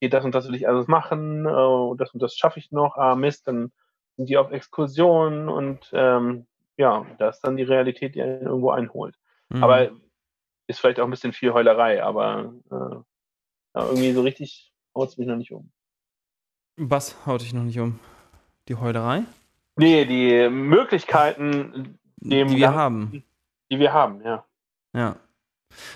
geht 0.00 0.12
das 0.12 0.24
und 0.24 0.34
das 0.34 0.48
will 0.48 0.54
ich 0.54 0.68
alles 0.68 0.86
machen, 0.86 1.46
äh, 1.46 1.96
das 1.96 2.12
und 2.12 2.22
das 2.22 2.36
schaffe 2.36 2.58
ich 2.58 2.72
noch, 2.72 2.96
ah 2.96 3.14
Mist, 3.14 3.46
dann 3.46 3.72
sind 4.16 4.28
die 4.28 4.36
auf 4.36 4.50
Exkursion 4.50 5.48
und 5.48 5.90
ähm, 5.92 6.46
ja, 6.76 7.06
da 7.18 7.28
ist 7.28 7.40
dann 7.40 7.56
die 7.56 7.62
Realität, 7.62 8.14
die 8.14 8.22
einen 8.22 8.42
irgendwo 8.42 8.70
einholt. 8.70 9.16
Mhm. 9.48 9.62
Aber 9.62 9.90
ist 10.66 10.80
vielleicht 10.80 11.00
auch 11.00 11.04
ein 11.04 11.10
bisschen 11.10 11.32
viel 11.32 11.52
Heulerei, 11.52 12.02
aber 12.02 12.52
äh, 12.70 12.74
ja, 12.74 13.86
irgendwie 13.86 14.12
so 14.12 14.22
richtig 14.22 14.72
haut 14.94 15.08
es 15.08 15.18
mich 15.18 15.26
noch 15.26 15.36
nicht 15.36 15.52
um. 15.52 15.70
Was 16.76 17.26
haut 17.26 17.42
dich 17.42 17.52
noch 17.54 17.62
nicht 17.62 17.78
um? 17.78 17.98
Die 18.68 18.74
Heulerei? 18.74 19.22
Nee, 19.76 20.04
die 20.04 20.48
Möglichkeiten, 20.48 21.98
die 22.16 22.36
wir 22.36 22.44
Ganzen- 22.44 22.74
haben. 22.74 23.24
die 23.70 23.78
wir 23.78 23.92
haben, 23.92 24.22
ja. 24.22 24.44
Ja. 24.94 25.16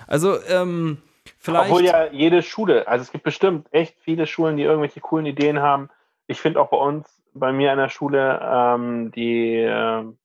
Also, 0.07 0.43
ähm, 0.45 0.99
vielleicht. 1.39 1.71
Obwohl 1.71 1.85
ja 1.85 2.11
jede 2.13 2.43
Schule, 2.43 2.87
also 2.89 3.03
es 3.03 3.13
gibt 3.13 3.25
bestimmt 3.25 3.69
echt 3.73 3.97
viele 4.01 4.27
Schulen, 4.27 4.57
die 4.57 4.65
irgendwelche 4.65 5.01
coolen 5.01 5.27
Ideen 5.27 5.61
haben. 5.61 5.89
Ich 6.27 6.41
finde 6.41 6.61
auch 6.61 6.71
bei 6.71 6.77
uns, 6.77 7.23
bei 7.33 7.53
mir 7.53 7.71
an 7.73 7.79
der 7.79 7.89
Schule, 7.89 8.41
ähm, 8.43 9.13
die 9.13 9.55
ähm, 9.57 10.19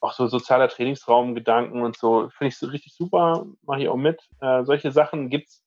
auch 0.00 0.12
so 0.12 0.26
sozialer 0.26 0.68
Trainingsraum-Gedanken 0.68 1.82
und 1.82 1.96
so, 1.96 2.28
finde 2.30 2.48
ich 2.48 2.58
so 2.58 2.66
richtig 2.68 2.94
super, 2.94 3.46
mache 3.62 3.82
ich 3.82 3.88
auch 3.88 3.96
mit. 3.96 4.28
Äh, 4.40 4.64
solche 4.64 4.92
Sachen 4.92 5.28
gibt's 5.28 5.64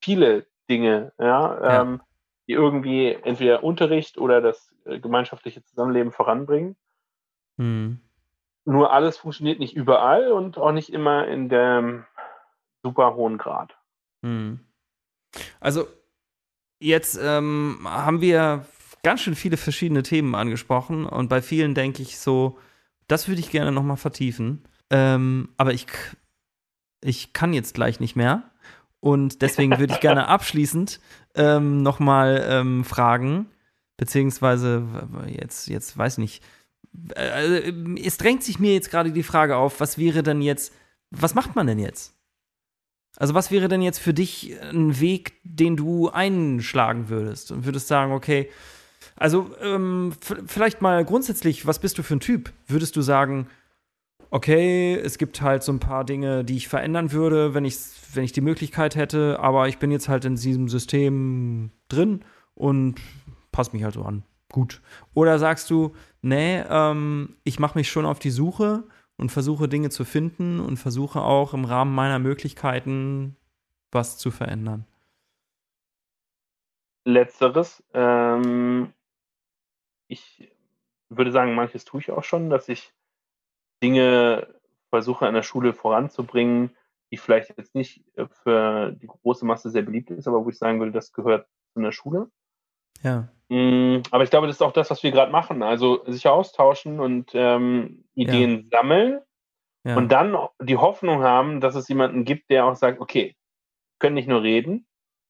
viele 0.00 0.46
Dinge, 0.68 1.12
ja, 1.18 1.62
Ja. 1.62 1.82
Ähm, 1.82 2.00
die 2.48 2.52
irgendwie 2.52 3.12
entweder 3.12 3.64
Unterricht 3.64 4.18
oder 4.18 4.40
das 4.40 4.72
äh, 4.84 5.00
gemeinschaftliche 5.00 5.64
Zusammenleben 5.64 6.12
voranbringen. 6.12 6.76
Hm. 7.58 8.00
Nur 8.64 8.92
alles 8.92 9.16
funktioniert 9.16 9.58
nicht 9.58 9.74
überall 9.74 10.30
und 10.30 10.58
auch 10.58 10.72
nicht 10.72 10.92
immer 10.92 11.26
in 11.26 11.48
dem 11.48 12.04
super 12.82 13.14
hohen 13.14 13.38
Grad. 13.38 13.76
Hm. 14.22 14.60
Also, 15.60 15.86
jetzt 16.78 17.18
ähm, 17.20 17.80
haben 17.84 18.20
wir 18.20 18.64
ganz 19.02 19.22
schön 19.22 19.34
viele 19.34 19.56
verschiedene 19.56 20.02
Themen 20.02 20.34
angesprochen 20.34 21.04
und 21.06 21.28
bei 21.28 21.42
vielen 21.42 21.74
denke 21.74 22.02
ich 22.02 22.18
so, 22.18 22.58
das 23.08 23.28
würde 23.28 23.40
ich 23.40 23.50
gerne 23.50 23.72
nochmal 23.72 23.96
vertiefen. 23.96 24.64
Ähm, 24.90 25.50
aber 25.56 25.72
ich, 25.72 25.86
ich 27.02 27.32
kann 27.32 27.52
jetzt 27.52 27.74
gleich 27.74 28.00
nicht 28.00 28.16
mehr. 28.16 28.50
Und 29.00 29.42
deswegen 29.42 29.78
würde 29.78 29.94
ich 29.94 30.00
gerne 30.00 30.28
abschließend 30.28 31.00
ähm, 31.34 31.82
nochmal 31.82 32.44
ähm, 32.48 32.84
fragen, 32.84 33.46
beziehungsweise 33.96 34.86
jetzt, 35.28 35.68
jetzt 35.68 35.96
weiß 35.96 36.14
ich 36.14 36.18
nicht. 36.18 36.44
Äh, 37.14 37.72
es 38.02 38.18
drängt 38.18 38.42
sich 38.42 38.58
mir 38.58 38.72
jetzt 38.72 38.90
gerade 38.90 39.12
die 39.12 39.22
Frage 39.22 39.56
auf, 39.56 39.80
was 39.80 39.98
wäre 39.98 40.22
denn 40.22 40.42
jetzt, 40.42 40.72
was 41.10 41.34
macht 41.34 41.54
man 41.54 41.66
denn 41.66 41.78
jetzt? 41.78 42.14
Also 43.16 43.34
was 43.34 43.50
wäre 43.50 43.68
denn 43.68 43.82
jetzt 43.82 43.98
für 43.98 44.12
dich 44.12 44.56
ein 44.62 45.00
Weg, 45.00 45.34
den 45.42 45.76
du 45.76 46.10
einschlagen 46.10 47.08
würdest 47.08 47.50
und 47.50 47.64
würdest 47.64 47.88
sagen, 47.88 48.12
okay, 48.12 48.50
also 49.16 49.50
ähm, 49.62 50.12
vielleicht 50.20 50.82
mal 50.82 51.04
grundsätzlich, 51.04 51.66
was 51.66 51.78
bist 51.78 51.98
du 51.98 52.02
für 52.02 52.16
ein 52.16 52.20
Typ? 52.20 52.52
Würdest 52.66 52.96
du 52.96 53.02
sagen, 53.02 53.48
okay, 54.30 54.94
es 54.94 55.18
gibt 55.18 55.40
halt 55.40 55.62
so 55.62 55.72
ein 55.72 55.80
paar 55.80 56.04
Dinge, 56.04 56.44
die 56.44 56.56
ich 56.56 56.68
verändern 56.68 57.12
würde, 57.12 57.54
wenn 57.54 57.64
ich, 57.64 57.76
wenn 58.14 58.24
ich 58.24 58.32
die 58.32 58.40
Möglichkeit 58.40 58.96
hätte, 58.96 59.38
aber 59.40 59.68
ich 59.68 59.78
bin 59.78 59.90
jetzt 59.90 60.08
halt 60.08 60.24
in 60.24 60.36
diesem 60.36 60.68
System 60.68 61.70
drin 61.88 62.24
und 62.54 63.00
passe 63.52 63.72
mich 63.72 63.84
halt 63.84 63.94
so 63.94 64.02
an. 64.02 64.22
Gut. 64.52 64.80
Oder 65.14 65.38
sagst 65.38 65.70
du, 65.70 65.94
nee, 66.22 66.62
ähm, 66.68 67.36
ich 67.44 67.58
mache 67.58 67.78
mich 67.78 67.88
schon 67.90 68.06
auf 68.06 68.18
die 68.18 68.30
Suche 68.30 68.84
und 69.16 69.32
versuche 69.32 69.68
Dinge 69.68 69.90
zu 69.90 70.04
finden 70.04 70.60
und 70.60 70.76
versuche 70.76 71.20
auch 71.20 71.54
im 71.54 71.64
Rahmen 71.64 71.94
meiner 71.94 72.18
Möglichkeiten 72.18 73.36
was 73.90 74.18
zu 74.18 74.30
verändern. 74.30 74.86
Letzteres. 77.04 77.82
Ähm, 77.94 78.92
ich 80.08 80.52
würde 81.08 81.32
sagen, 81.32 81.54
manches 81.54 81.84
tue 81.84 82.00
ich 82.00 82.10
auch 82.10 82.24
schon, 82.24 82.50
dass 82.50 82.68
ich 82.68 82.92
Dinge 83.82 84.54
versuche 84.90 85.26
an 85.26 85.34
der 85.34 85.42
Schule 85.42 85.72
voranzubringen, 85.72 86.76
die 87.10 87.16
vielleicht 87.16 87.56
jetzt 87.56 87.74
nicht 87.74 88.04
für 88.42 88.92
die 88.92 89.06
große 89.06 89.44
Masse 89.44 89.70
sehr 89.70 89.82
beliebt 89.82 90.10
ist, 90.10 90.26
aber 90.26 90.44
wo 90.44 90.48
ich 90.48 90.58
sagen 90.58 90.78
würde, 90.80 90.92
das 90.92 91.12
gehört 91.12 91.46
zu 91.72 91.80
einer 91.80 91.92
Schule. 91.92 92.30
Ja. 93.02 93.28
Mm, 93.48 94.02
Aber 94.10 94.24
ich 94.24 94.30
glaube, 94.30 94.46
das 94.46 94.56
ist 94.56 94.62
auch 94.62 94.72
das, 94.72 94.90
was 94.90 95.02
wir 95.02 95.12
gerade 95.12 95.30
machen. 95.30 95.62
Also 95.62 96.04
sich 96.06 96.26
austauschen 96.26 96.98
und 96.98 97.30
ähm, 97.34 98.04
Ideen 98.14 98.64
sammeln 98.64 99.20
ja. 99.84 99.96
und 99.96 100.10
dann 100.10 100.36
die 100.60 100.76
Hoffnung 100.76 101.22
haben, 101.22 101.60
dass 101.60 101.74
es 101.74 101.88
jemanden 101.88 102.24
gibt, 102.24 102.50
der 102.50 102.64
auch 102.66 102.74
sagt, 102.74 103.00
okay, 103.00 103.36
wir 103.36 103.98
können 103.98 104.14
nicht 104.14 104.28
nur 104.28 104.42
reden, 104.42 104.86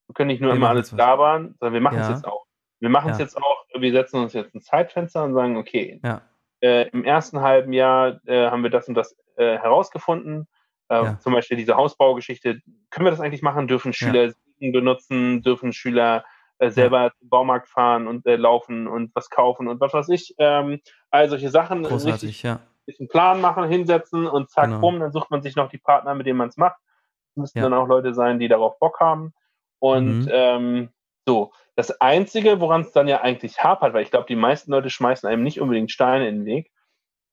wir 0.07 0.13
können 0.13 0.29
nicht 0.29 0.41
nur 0.41 0.51
Wir 0.51 0.57
immer 0.57 0.69
alles 0.69 0.91
labern, 0.91 1.55
sondern 1.59 1.73
wir 1.73 1.81
machen 1.81 1.99
es 1.99 2.07
Ja. 2.07 2.13
jetzt 2.15 2.25
auch. 2.25 2.45
Wir 2.79 2.89
machen 2.89 3.11
es 3.11 3.17
Ja. 3.17 3.25
jetzt 3.25 3.37
auch, 3.37 3.56
wir 3.81 3.91
setzen 3.91 4.21
uns 4.21 4.33
jetzt 4.33 4.53
ein 4.55 4.61
Zeitfenster 4.61 5.23
und 5.23 5.33
sagen, 5.33 5.57
okay, 5.57 5.99
Ja. 6.03 6.21
äh, 6.61 6.87
im 6.89 7.03
ersten 7.05 7.41
halben 7.41 7.73
Jahr 7.73 8.19
äh, 8.25 8.49
haben 8.49 8.63
wir 8.63 8.69
das 8.69 8.87
und 8.87 8.95
das 8.95 9.15
äh, 9.35 9.57
herausgefunden. 9.57 10.47
Äh, 10.89 10.95
Ja. 11.03 11.19
Zum 11.19 11.33
Beispiel 11.33 11.57
diese 11.57 11.75
Hausbaugeschichte. 11.75 12.61
Können 12.89 13.05
wir 13.05 13.11
das 13.11 13.19
eigentlich 13.21 13.41
machen? 13.41 13.67
Dürfen 13.67 13.93
Schüler 13.93 14.31
Siegen 14.31 14.71
benutzen? 14.71 15.41
Dürfen 15.43 15.73
Schüler 15.73 16.23
äh, 16.59 16.69
selber 16.71 17.11
zum 17.19 17.29
Baumarkt 17.29 17.67
fahren 17.69 18.07
und 18.07 18.25
äh, 18.25 18.35
laufen 18.35 18.87
und 18.87 19.13
was 19.13 19.29
kaufen 19.29 19.67
und 19.67 19.79
was 19.79 19.93
weiß 19.93 20.09
ich? 20.09 20.33
Ähm, 20.39 20.79
all 21.11 21.29
solche 21.29 21.49
Sachen. 21.49 21.85
Richtig 21.85 21.91
Großartig, 22.03 22.43
ja. 22.43 22.59
sich 22.87 22.99
einen 22.99 23.09
Plan 23.09 23.41
machen, 23.41 23.65
hinsetzen 23.69 24.25
und 24.25 24.49
zack, 24.49 24.65
Genau. 24.65 24.79
bumm, 24.79 24.99
dann 24.99 25.11
sucht 25.11 25.29
man 25.29 25.41
sich 25.43 25.55
noch 25.55 25.69
die 25.69 25.77
Partner, 25.77 26.15
mit 26.15 26.25
denen 26.25 26.37
man 26.37 26.49
es 26.49 26.57
macht. 26.57 26.77
Das 27.35 27.41
müssten 27.41 27.59
Ja. 27.59 27.65
dann 27.65 27.73
auch 27.75 27.87
Leute 27.87 28.13
sein, 28.15 28.39
die 28.39 28.47
darauf 28.47 28.79
Bock 28.79 28.99
haben. 28.99 29.33
Und 29.79 30.21
Mhm. 30.25 30.29
ähm, 30.31 30.89
so, 31.27 31.51
das 31.75 31.91
Einzige, 32.01 32.61
woran 32.61 32.81
es 32.81 32.91
dann 32.93 33.07
ja 33.07 33.21
eigentlich 33.21 33.61
hapert, 33.63 33.93
weil 33.93 34.01
ich 34.01 34.11
glaube, 34.11 34.25
die 34.27 34.35
meisten 34.37 34.71
Leute 34.71 34.89
schmeißen 34.89 35.27
einem 35.27 35.43
nicht 35.43 35.59
unbedingt 35.59 35.91
Steine 35.91 36.27
in 36.27 36.37
den 36.37 36.45
Weg, 36.45 36.71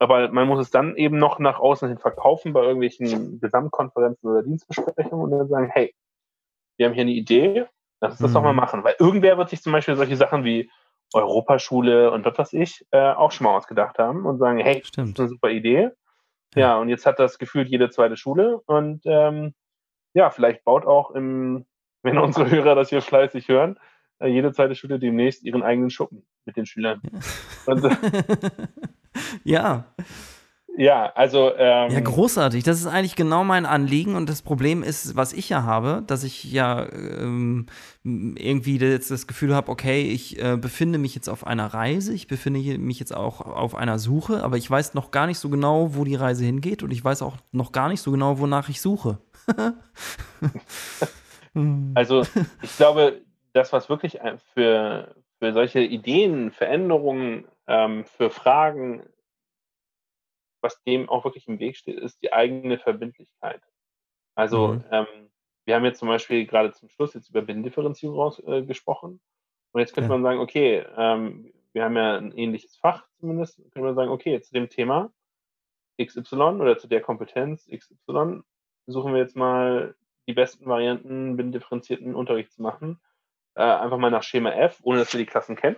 aber 0.00 0.28
man 0.30 0.48
muss 0.48 0.58
es 0.60 0.70
dann 0.70 0.96
eben 0.96 1.18
noch 1.18 1.38
nach 1.38 1.60
außen 1.60 1.88
hin 1.88 1.98
verkaufen 1.98 2.52
bei 2.52 2.62
irgendwelchen 2.62 3.40
Gesamtkonferenzen 3.40 4.28
oder 4.28 4.42
Dienstbesprechungen 4.42 5.24
und 5.24 5.30
dann 5.30 5.48
sagen, 5.48 5.70
hey, 5.72 5.94
wir 6.76 6.86
haben 6.86 6.94
hier 6.94 7.02
eine 7.02 7.12
Idee, 7.12 7.66
lass 8.00 8.14
uns 8.14 8.20
das 8.20 8.30
Mhm. 8.32 8.34
doch 8.34 8.42
mal 8.42 8.52
machen. 8.52 8.82
Weil 8.82 8.96
irgendwer 8.98 9.38
wird 9.38 9.48
sich 9.48 9.62
zum 9.62 9.72
Beispiel 9.72 9.94
solche 9.94 10.16
Sachen 10.16 10.44
wie 10.44 10.68
Europaschule 11.12 12.10
und 12.10 12.26
was 12.26 12.36
weiß 12.36 12.52
ich 12.54 12.84
äh, 12.90 13.12
auch 13.12 13.30
schon 13.30 13.44
mal 13.44 13.56
ausgedacht 13.56 13.98
haben 13.98 14.26
und 14.26 14.38
sagen, 14.38 14.58
hey, 14.58 14.82
Stimmt. 14.84 15.10
das 15.10 15.12
ist 15.12 15.20
eine 15.20 15.28
super 15.28 15.50
Idee. 15.50 15.90
Ja. 16.56 16.60
Ja, 16.60 16.78
und 16.78 16.88
jetzt 16.88 17.06
hat 17.06 17.20
das 17.20 17.38
gefühlt 17.38 17.68
jede 17.68 17.90
zweite 17.90 18.16
Schule 18.16 18.60
und 18.66 19.02
ähm, 19.04 19.54
ja, 20.14 20.30
vielleicht 20.30 20.64
baut 20.64 20.84
auch 20.86 21.12
im, 21.12 21.66
wenn 22.04 22.18
unsere 22.18 22.48
Hörer 22.48 22.76
das 22.76 22.90
hier 22.90 23.02
fleißig 23.02 23.48
hören, 23.48 23.76
äh, 24.20 24.28
jede 24.28 24.52
zweite 24.52 24.74
Schule 24.76 24.98
demnächst 24.98 25.42
ihren 25.42 25.62
eigenen 25.62 25.90
Schuppen 25.90 26.22
mit 26.44 26.56
den 26.56 26.66
Schülern. 26.66 27.00
Und, 27.66 27.84
äh, 27.84 27.96
ja. 29.42 29.86
Ja, 30.76 31.12
also. 31.14 31.52
Ähm, 31.56 31.90
ja, 31.92 32.00
großartig. 32.00 32.64
Das 32.64 32.80
ist 32.80 32.86
eigentlich 32.86 33.14
genau 33.14 33.44
mein 33.44 33.64
Anliegen. 33.64 34.16
Und 34.16 34.28
das 34.28 34.42
Problem 34.42 34.82
ist, 34.82 35.14
was 35.14 35.32
ich 35.32 35.48
ja 35.48 35.62
habe, 35.62 36.02
dass 36.06 36.24
ich 36.24 36.44
ja 36.44 36.86
ähm, 36.92 37.66
irgendwie 38.02 38.78
jetzt 38.78 39.10
das 39.10 39.28
Gefühl 39.28 39.54
habe, 39.54 39.70
okay, 39.70 40.02
ich 40.02 40.42
äh, 40.42 40.56
befinde 40.56 40.98
mich 40.98 41.14
jetzt 41.14 41.28
auf 41.28 41.46
einer 41.46 41.66
Reise, 41.66 42.12
ich 42.12 42.26
befinde 42.26 42.78
mich 42.78 42.98
jetzt 42.98 43.16
auch 43.16 43.40
auf 43.40 43.76
einer 43.76 44.00
Suche, 44.00 44.42
aber 44.42 44.56
ich 44.56 44.68
weiß 44.68 44.94
noch 44.94 45.12
gar 45.12 45.28
nicht 45.28 45.38
so 45.38 45.48
genau, 45.48 45.94
wo 45.94 46.02
die 46.04 46.16
Reise 46.16 46.44
hingeht 46.44 46.82
und 46.82 46.90
ich 46.90 47.04
weiß 47.04 47.22
auch 47.22 47.36
noch 47.52 47.70
gar 47.70 47.88
nicht 47.88 48.00
so 48.00 48.10
genau, 48.10 48.40
wonach 48.40 48.68
ich 48.68 48.80
suche. 48.80 49.18
also, 51.94 52.22
ich 52.62 52.76
glaube, 52.76 53.22
das, 53.52 53.72
was 53.72 53.88
wirklich 53.88 54.18
für, 54.54 55.14
für 55.38 55.52
solche 55.52 55.80
Ideen, 55.80 56.50
Veränderungen, 56.50 57.46
ähm, 57.66 58.04
für 58.04 58.30
Fragen 58.30 59.04
was 60.64 60.82
dem 60.82 61.08
auch 61.08 61.24
wirklich 61.24 61.46
im 61.46 61.60
Weg 61.60 61.76
steht, 61.76 61.98
ist 62.00 62.20
die 62.22 62.32
eigene 62.32 62.78
Verbindlichkeit. 62.78 63.62
Also 64.34 64.68
mhm. 64.68 64.84
ähm, 64.90 65.06
wir 65.66 65.76
haben 65.76 65.84
jetzt 65.84 66.00
zum 66.00 66.08
Beispiel 66.08 66.46
gerade 66.46 66.72
zum 66.72 66.88
Schluss 66.88 67.14
jetzt 67.14 67.28
über 67.28 67.42
Bindifferenzierung 67.42 68.16
raus, 68.16 68.42
äh, 68.44 68.62
gesprochen. 68.62 69.20
Und 69.72 69.80
jetzt 69.80 69.94
könnte 69.94 70.10
ja. 70.10 70.16
man 70.16 70.22
sagen, 70.22 70.40
okay, 70.40 70.84
ähm, 70.96 71.52
wir 71.72 71.84
haben 71.84 71.96
ja 71.96 72.16
ein 72.16 72.32
ähnliches 72.32 72.76
Fach 72.76 73.06
zumindest, 73.20 73.58
könnte 73.58 73.82
man 73.82 73.94
sagen, 73.94 74.10
okay, 74.10 74.40
zu 74.40 74.52
dem 74.52 74.68
Thema 74.68 75.12
XY 76.02 76.36
oder 76.36 76.78
zu 76.78 76.88
der 76.88 77.02
Kompetenz 77.02 77.68
XY 77.68 78.40
suchen 78.86 79.12
wir 79.12 79.20
jetzt 79.20 79.36
mal 79.36 79.94
die 80.26 80.34
besten 80.34 80.66
Varianten, 80.66 81.36
bindifferenzierten 81.36 82.14
Unterricht 82.14 82.52
zu 82.52 82.62
machen. 82.62 83.00
Äh, 83.54 83.62
einfach 83.62 83.98
mal 83.98 84.10
nach 84.10 84.22
Schema 84.22 84.50
F, 84.50 84.80
ohne 84.82 84.98
dass 84.98 85.12
wir 85.12 85.18
die 85.18 85.26
Klassen 85.26 85.56
kennen. 85.56 85.76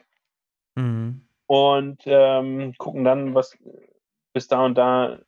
Mhm. 0.76 1.28
Und 1.46 2.02
ähm, 2.06 2.74
gucken 2.78 3.04
dann, 3.04 3.34
was 3.34 3.56
bis 4.32 4.48
da 4.48 4.64
und 4.64 4.76
da 4.76 5.18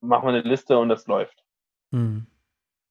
machen 0.00 0.24
wir 0.24 0.34
eine 0.34 0.42
Liste 0.42 0.78
und 0.78 0.88
das 0.88 1.06
läuft. 1.06 1.44
Mhm. 1.90 2.26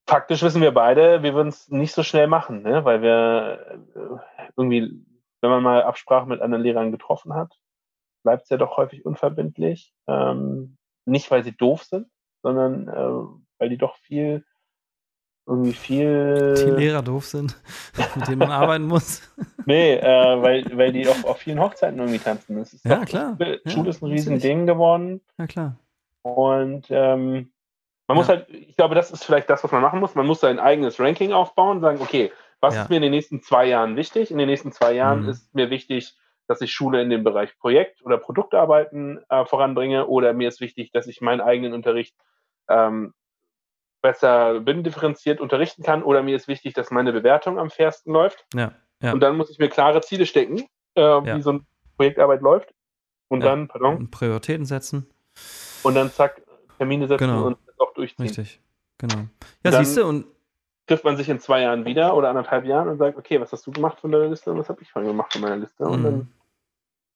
Faktisch 0.07 0.41
wissen 0.41 0.61
wir 0.61 0.73
beide, 0.73 1.21
wir 1.21 1.33
würden 1.33 1.49
es 1.49 1.69
nicht 1.69 1.93
so 1.93 2.01
schnell 2.01 2.27
machen, 2.27 2.61
ne? 2.61 2.85
weil 2.85 3.01
wir 3.01 3.79
äh, 3.93 4.47
irgendwie, 4.55 5.05
wenn 5.41 5.49
man 5.49 5.61
mal 5.61 5.83
Absprache 5.83 6.27
mit 6.27 6.41
anderen 6.41 6.63
Lehrern 6.63 6.91
getroffen 6.91 7.33
hat, 7.33 7.53
bleibt 8.23 8.43
es 8.43 8.49
ja 8.49 8.57
doch 8.57 8.77
häufig 8.77 9.05
unverbindlich. 9.05 9.93
Ähm, 10.07 10.77
nicht, 11.05 11.29
weil 11.29 11.43
sie 11.43 11.55
doof 11.55 11.83
sind, 11.83 12.09
sondern 12.41 12.87
äh, 12.87 13.39
weil 13.59 13.69
die 13.69 13.77
doch 13.77 13.97
viel 13.97 14.45
irgendwie 15.47 15.73
viel. 15.73 16.53
Die 16.55 16.81
Lehrer 16.81 17.01
doof 17.01 17.25
sind, 17.25 17.57
mit 18.15 18.27
denen 18.27 18.39
man 18.39 18.51
arbeiten 18.51 18.85
muss. 18.85 19.21
Nee, 19.65 19.95
äh, 19.95 20.41
weil, 20.41 20.65
weil 20.77 20.91
die 20.91 21.07
auf, 21.07 21.23
auf 21.25 21.37
vielen 21.37 21.59
Hochzeiten 21.59 21.97
irgendwie 21.99 22.19
tanzen. 22.19 22.57
Das 22.57 22.73
ist 22.73 22.85
ja, 22.85 23.05
klar. 23.05 23.37
Schule 23.65 23.85
ja, 23.85 23.89
ist 23.89 24.03
ein 24.03 24.11
Riesending 24.11 24.65
geworden. 24.65 25.21
Ja, 25.37 25.47
klar. 25.47 25.77
Und 26.21 26.87
ähm, 26.89 27.51
man 28.07 28.17
muss 28.17 28.27
halt, 28.27 28.49
ich 28.49 28.75
glaube, 28.75 28.95
das 28.95 29.11
ist 29.11 29.23
vielleicht 29.23 29.49
das, 29.49 29.63
was 29.63 29.71
man 29.71 29.81
machen 29.81 29.99
muss. 29.99 30.15
Man 30.15 30.27
muss 30.27 30.41
sein 30.41 30.59
eigenes 30.59 30.99
Ranking 30.99 31.31
aufbauen 31.31 31.77
und 31.77 31.81
sagen, 31.81 31.99
okay, 32.01 32.31
was 32.59 32.75
ja. 32.75 32.83
ist 32.83 32.89
mir 32.89 32.97
in 32.97 33.03
den 33.03 33.11
nächsten 33.11 33.41
zwei 33.41 33.65
Jahren 33.65 33.95
wichtig? 33.95 34.31
In 34.31 34.37
den 34.37 34.47
nächsten 34.47 34.71
zwei 34.71 34.93
Jahren 34.93 35.23
mhm. 35.23 35.29
ist 35.29 35.53
mir 35.55 35.69
wichtig, 35.69 36.15
dass 36.47 36.61
ich 36.61 36.71
Schule 36.71 37.01
in 37.01 37.09
dem 37.09 37.23
Bereich 37.23 37.57
Projekt- 37.57 38.01
oder 38.03 38.17
Produktarbeiten 38.17 39.19
äh, 39.29 39.45
voranbringe 39.45 40.07
oder 40.07 40.33
mir 40.33 40.47
ist 40.47 40.61
wichtig, 40.61 40.91
dass 40.91 41.07
ich 41.07 41.21
meinen 41.21 41.41
eigenen 41.41 41.73
Unterricht 41.73 42.15
ähm, 42.69 43.13
besser 44.07 44.61
binnendifferenziert 44.61 45.41
unterrichten 45.41 45.83
kann 45.83 46.01
oder 46.01 46.23
mir 46.23 46.37
ist 46.37 46.47
wichtig, 46.47 46.73
dass 46.73 46.91
meine 46.91 47.11
Bewertung 47.11 47.59
am 47.59 47.69
fairsten 47.69 48.13
läuft. 48.13 48.45
Ja, 48.53 48.71
ja. 49.01 49.11
Und 49.11 49.19
dann 49.19 49.35
muss 49.35 49.49
ich 49.49 49.59
mir 49.59 49.67
klare 49.67 49.99
Ziele 49.99 50.25
stecken, 50.25 50.59
äh, 50.95 51.01
ja. 51.01 51.35
wie 51.35 51.41
so 51.41 51.49
eine 51.49 51.65
Projektarbeit 51.97 52.41
läuft. 52.41 52.73
Und 53.27 53.41
dann, 53.41 53.67
pardon. 53.67 54.09
Prioritäten 54.09 54.65
setzen. 54.65 55.09
Und 55.83 55.95
dann 55.95 56.09
zack, 56.09 56.41
Termine 56.77 57.09
setzen 57.09 57.27
genau. 57.27 57.47
und 57.47 57.57
das 57.65 57.77
auch 57.79 57.93
durchziehen. 57.93 58.25
Richtig, 58.25 58.61
genau. 58.97 59.25
Ja, 59.65 59.73
siehst 59.73 59.97
du, 59.97 60.05
und 60.05 60.25
trifft 60.87 61.03
man 61.03 61.17
sich 61.17 61.27
in 61.27 61.41
zwei 61.41 61.63
Jahren 61.63 61.83
wieder 61.83 62.15
oder 62.15 62.29
anderthalb 62.29 62.63
Jahren 62.63 62.87
und 62.87 62.97
sagt, 62.97 63.17
okay, 63.17 63.41
was 63.41 63.51
hast 63.51 63.67
du 63.67 63.71
gemacht 63.71 63.99
von 63.99 64.13
deiner 64.13 64.27
Liste 64.29 64.51
und 64.51 64.57
was 64.57 64.69
habe 64.69 64.81
ich 64.81 64.93
gemacht 64.93 65.33
von 65.33 65.41
meiner 65.41 65.57
Liste? 65.57 65.83
Und 65.83 65.99
mhm. 65.99 66.03
dann 66.03 66.33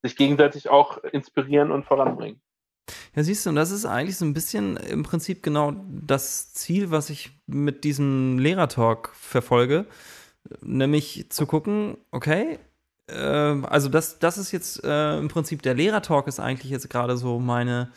sich 0.04 0.18
gegenseitig 0.18 0.70
auch 0.70 0.98
inspirieren 0.98 1.72
und 1.72 1.86
voranbringen. 1.86 2.42
Ja, 3.16 3.24
siehst 3.24 3.46
du, 3.46 3.50
und 3.50 3.56
das 3.56 3.72
ist 3.72 3.86
eigentlich 3.86 4.18
so 4.18 4.26
ein 4.26 4.34
bisschen 4.34 4.78
im 4.78 5.04
Prinzip 5.04 5.44
genau 5.44 5.74
das 5.90 6.54
Ziel, 6.54 6.92
was 6.92 7.10
ich 7.10 7.32
mit 7.46 7.84
diesem 7.84 8.40
Lehrertalk 8.40 9.12
verfolge, 9.14 9.86
nämlich 10.62 11.28
zu 11.30 11.46
gucken, 11.46 11.98
okay, 12.12 12.60
äh, 13.08 13.16
also 13.16 13.90
das, 13.90 14.20
das 14.20 14.38
ist 14.38 14.52
jetzt 14.52 14.84
äh, 14.84 15.18
im 15.18 15.28
Prinzip 15.28 15.62
der 15.62 15.74
Lehrertalk 15.74 16.28
ist 16.28 16.40
eigentlich 16.40 16.72
jetzt 16.72 16.90
gerade 16.90 17.18
so 17.18 17.40
meine, 17.40 17.92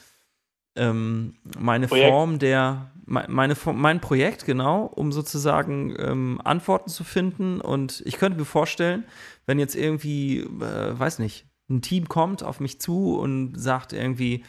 ähm, 0.76 1.36
meine 1.58 1.86
Projekt. 1.86 2.10
Form 2.10 2.38
der, 2.38 2.90
meine, 3.06 3.56
mein 3.72 4.00
Projekt, 4.00 4.44
genau, 4.44 4.84
um 4.86 5.12
sozusagen 5.12 5.94
ähm, 5.98 6.40
Antworten 6.42 6.90
zu 6.90 7.04
finden. 7.04 7.60
Und 7.60 8.02
ich 8.04 8.16
könnte 8.16 8.38
mir 8.38 8.44
vorstellen, 8.44 9.04
wenn 9.46 9.58
jetzt 9.58 9.76
irgendwie, 9.76 10.40
äh, 10.40 10.98
weiß 10.98 11.18
nicht, 11.18 11.46
ein 11.68 11.82
Team 11.82 12.08
kommt 12.08 12.42
auf 12.42 12.60
mich 12.60 12.80
zu 12.80 13.18
und 13.18 13.54
sagt 13.56 13.92
irgendwie, 13.92 14.44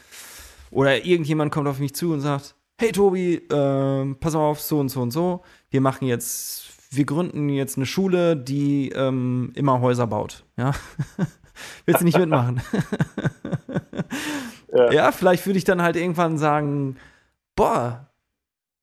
oder 0.71 1.05
irgendjemand 1.05 1.51
kommt 1.51 1.67
auf 1.67 1.79
mich 1.79 1.95
zu 1.95 2.11
und 2.11 2.21
sagt, 2.21 2.55
hey 2.77 2.91
Tobi, 2.91 3.35
äh, 3.35 4.15
pass 4.15 4.35
auf, 4.35 4.61
so 4.61 4.79
und 4.79 4.89
so 4.89 5.01
und 5.01 5.11
so, 5.11 5.43
wir 5.69 5.81
machen 5.81 6.07
jetzt, 6.07 6.65
wir 6.91 7.05
gründen 7.05 7.49
jetzt 7.49 7.77
eine 7.77 7.85
Schule, 7.85 8.35
die 8.35 8.89
ähm, 8.89 9.51
immer 9.55 9.79
Häuser 9.81 10.07
baut. 10.07 10.45
Ja? 10.57 10.73
Willst 11.85 12.01
du 12.01 12.05
nicht 12.05 12.17
mitmachen? 12.17 12.61
ja. 14.73 14.91
ja, 14.91 15.11
vielleicht 15.11 15.45
würde 15.45 15.57
ich 15.57 15.63
dann 15.63 15.81
halt 15.81 15.95
irgendwann 15.95 16.37
sagen, 16.37 16.97
boah, 17.55 18.09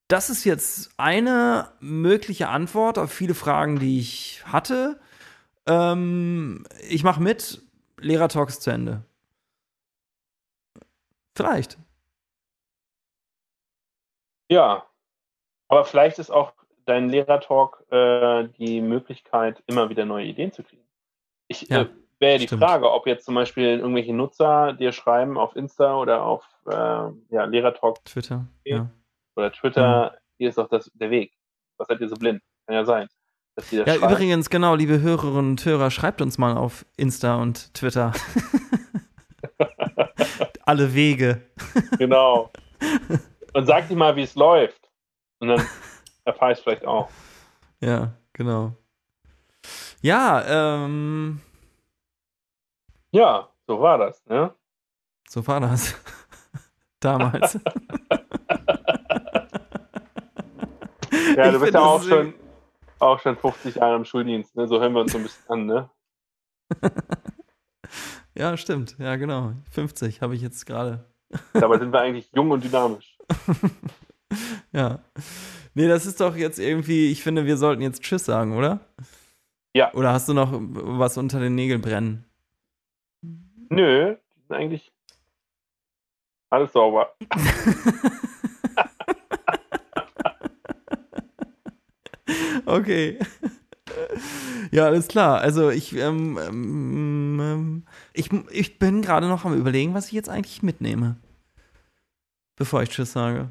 das 0.08 0.30
ist 0.30 0.44
jetzt 0.44 0.90
eine 0.96 1.68
mögliche 1.80 2.48
Antwort 2.48 2.98
auf 2.98 3.12
viele 3.12 3.34
Fragen, 3.34 3.78
die 3.78 3.98
ich 3.98 4.42
hatte. 4.46 5.00
Ähm, 5.66 6.64
ich 6.88 7.04
mache 7.04 7.22
mit, 7.22 7.62
Lehrertalks 8.02 8.60
zu 8.60 8.70
Ende. 8.70 9.04
Vielleicht. 11.34 11.78
Ja, 14.50 14.86
aber 15.68 15.84
vielleicht 15.84 16.18
ist 16.18 16.30
auch 16.30 16.52
dein 16.84 17.08
Lehrertalk 17.08 17.84
äh, 17.90 18.48
die 18.58 18.80
Möglichkeit, 18.80 19.62
immer 19.66 19.88
wieder 19.88 20.04
neue 20.04 20.26
Ideen 20.26 20.52
zu 20.52 20.62
kriegen. 20.62 20.82
Ich 21.48 21.62
ja, 21.68 21.82
äh, 21.82 21.88
wäre 22.18 22.38
die 22.38 22.46
stimmt. 22.46 22.62
Frage, 22.62 22.90
ob 22.90 23.06
jetzt 23.06 23.24
zum 23.24 23.34
Beispiel 23.34 23.78
irgendwelche 23.78 24.12
Nutzer 24.12 24.74
dir 24.74 24.92
schreiben 24.92 25.38
auf 25.38 25.56
Insta 25.56 25.96
oder 25.96 26.22
auf 26.22 26.46
äh, 26.66 26.72
ja, 26.72 27.44
Lehrertalk 27.44 28.04
Twitter 28.04 28.46
ja. 28.64 28.90
oder 29.36 29.52
Twitter, 29.52 30.10
mhm. 30.12 30.16
hier 30.38 30.48
ist 30.50 30.58
doch 30.58 30.68
das, 30.68 30.90
der 30.94 31.10
Weg. 31.10 31.32
Was 31.78 31.88
seid 31.88 32.00
ihr 32.00 32.08
so 32.08 32.16
blind? 32.16 32.42
Kann 32.66 32.76
ja 32.76 32.84
sein. 32.84 33.08
Ja, 33.70 33.84
schreiben. 33.86 34.12
übrigens, 34.12 34.50
genau, 34.50 34.74
liebe 34.74 35.00
Hörerinnen 35.00 35.50
und 35.50 35.64
Hörer, 35.64 35.90
schreibt 35.90 36.20
uns 36.22 36.38
mal 36.38 36.56
auf 36.56 36.84
Insta 36.96 37.36
und 37.36 37.72
Twitter. 37.74 38.12
Alle 40.64 40.94
Wege. 40.94 41.42
genau. 41.98 42.50
Und 43.54 43.66
sag 43.66 43.88
dir 43.88 43.96
mal, 43.96 44.16
wie 44.16 44.22
es 44.22 44.34
läuft. 44.34 44.88
Und 45.40 45.48
dann 45.48 45.62
erfahre 46.24 46.52
ich 46.52 46.58
es 46.58 46.64
vielleicht 46.64 46.86
auch. 46.86 47.10
Ja, 47.80 48.12
genau. 48.32 48.72
Ja, 50.00 50.84
ähm. 50.84 51.40
Ja, 53.10 53.48
so 53.66 53.78
war 53.80 53.98
das, 53.98 54.24
ne? 54.26 54.54
So 55.28 55.46
war 55.46 55.60
das. 55.60 55.94
Damals. 57.00 57.58
ja, 61.36 61.50
du 61.50 61.60
bist 61.60 61.74
ja 61.74 61.80
auch 61.80 62.02
schon, 62.02 62.32
auch 63.02 63.20
schon 63.20 63.36
50 63.36 63.76
Jahre 63.76 63.96
im 63.96 64.04
Schuldienst, 64.04 64.56
ne? 64.56 64.66
So 64.66 64.80
hören 64.80 64.94
wir 64.94 65.00
uns 65.00 65.12
so 65.12 65.18
ein 65.18 65.24
bisschen 65.24 65.48
an, 65.48 65.66
ne? 65.66 65.90
Ja, 68.34 68.56
stimmt. 68.56 68.96
Ja, 68.98 69.16
genau. 69.16 69.52
50 69.70 70.22
habe 70.22 70.34
ich 70.34 70.42
jetzt 70.42 70.64
gerade. 70.66 71.04
Dabei 71.52 71.78
sind 71.78 71.92
wir 71.92 72.00
eigentlich 72.00 72.30
jung 72.34 72.50
und 72.50 72.64
dynamisch. 72.64 73.18
ja. 74.72 75.00
Nee, 75.74 75.88
das 75.88 76.06
ist 76.06 76.20
doch 76.20 76.36
jetzt 76.36 76.58
irgendwie, 76.58 77.10
ich 77.10 77.22
finde, 77.22 77.46
wir 77.46 77.56
sollten 77.56 77.82
jetzt 77.82 78.02
Tschüss 78.02 78.24
sagen, 78.24 78.56
oder? 78.56 78.80
Ja. 79.74 79.92
Oder 79.94 80.12
hast 80.12 80.28
du 80.28 80.34
noch 80.34 80.50
was 80.52 81.16
unter 81.16 81.40
den 81.40 81.54
Nägeln 81.54 81.80
brennen? 81.80 82.24
Nö, 83.70 84.16
eigentlich 84.50 84.92
alles 86.50 86.72
sauber. 86.72 87.14
Okay. 92.66 93.18
Ja, 94.70 94.86
alles 94.86 95.08
klar. 95.08 95.40
Also 95.40 95.70
ich, 95.70 95.94
ähm, 95.96 96.38
ähm, 96.38 97.40
ähm, 97.40 97.86
ich, 98.12 98.32
ich 98.50 98.78
bin 98.78 99.02
gerade 99.02 99.28
noch 99.28 99.44
am 99.44 99.54
überlegen, 99.54 99.94
was 99.94 100.06
ich 100.06 100.12
jetzt 100.12 100.28
eigentlich 100.28 100.62
mitnehme. 100.62 101.16
Bevor 102.56 102.82
ich 102.82 102.90
Tschüss 102.90 103.12
sage. 103.12 103.50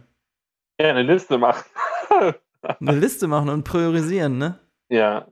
Ja, 0.80 0.90
eine 0.90 1.04
Liste 1.04 1.38
machen. 1.38 1.64
eine 2.62 3.00
Liste 3.00 3.28
machen 3.28 3.50
und 3.50 3.64
priorisieren, 3.64 4.38
ne? 4.38 4.60
Ja. 4.90 5.28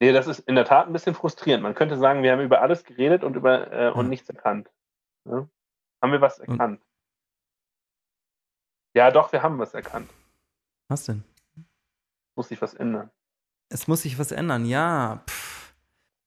Nee, 0.00 0.12
das 0.12 0.26
ist 0.26 0.40
in 0.40 0.54
der 0.54 0.64
Tat 0.64 0.86
ein 0.86 0.92
bisschen 0.92 1.14
frustrierend. 1.14 1.62
Man 1.62 1.74
könnte 1.74 1.96
sagen, 1.96 2.22
wir 2.22 2.32
haben 2.32 2.42
über 2.42 2.60
alles 2.60 2.84
geredet 2.84 3.24
und 3.24 3.34
über 3.34 3.72
äh, 3.72 3.90
und 3.90 4.06
ja. 4.06 4.10
nichts 4.10 4.28
erkannt. 4.28 4.70
Ja? 5.24 5.48
Haben 6.02 6.12
wir 6.12 6.20
was 6.20 6.38
erkannt? 6.38 6.82
Ja, 8.94 9.10
doch, 9.10 9.32
wir 9.32 9.42
haben 9.42 9.58
was 9.58 9.74
erkannt. 9.74 10.10
Was 10.88 11.04
denn? 11.04 11.24
Muss 12.34 12.48
sich 12.48 12.60
was 12.60 12.74
ändern. 12.74 13.10
Es 13.68 13.88
muss 13.88 14.02
sich 14.02 14.18
was 14.18 14.32
ändern, 14.32 14.64
ja. 14.64 15.22
Pff. 15.28 15.74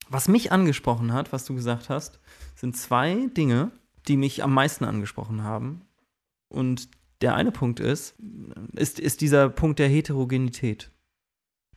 Was 0.09 0.27
mich 0.27 0.51
angesprochen 0.51 1.13
hat, 1.13 1.31
was 1.31 1.45
du 1.45 1.53
gesagt 1.53 1.89
hast, 1.89 2.19
sind 2.55 2.75
zwei 2.75 3.27
Dinge, 3.37 3.71
die 4.07 4.17
mich 4.17 4.43
am 4.43 4.53
meisten 4.53 4.83
angesprochen 4.83 5.43
haben. 5.43 5.83
Und 6.47 6.89
der 7.21 7.35
eine 7.35 7.51
Punkt 7.51 7.79
ist, 7.79 8.15
ist, 8.73 8.99
ist 8.99 9.21
dieser 9.21 9.49
Punkt 9.49 9.77
der 9.77 9.87
Heterogenität. 9.87 10.91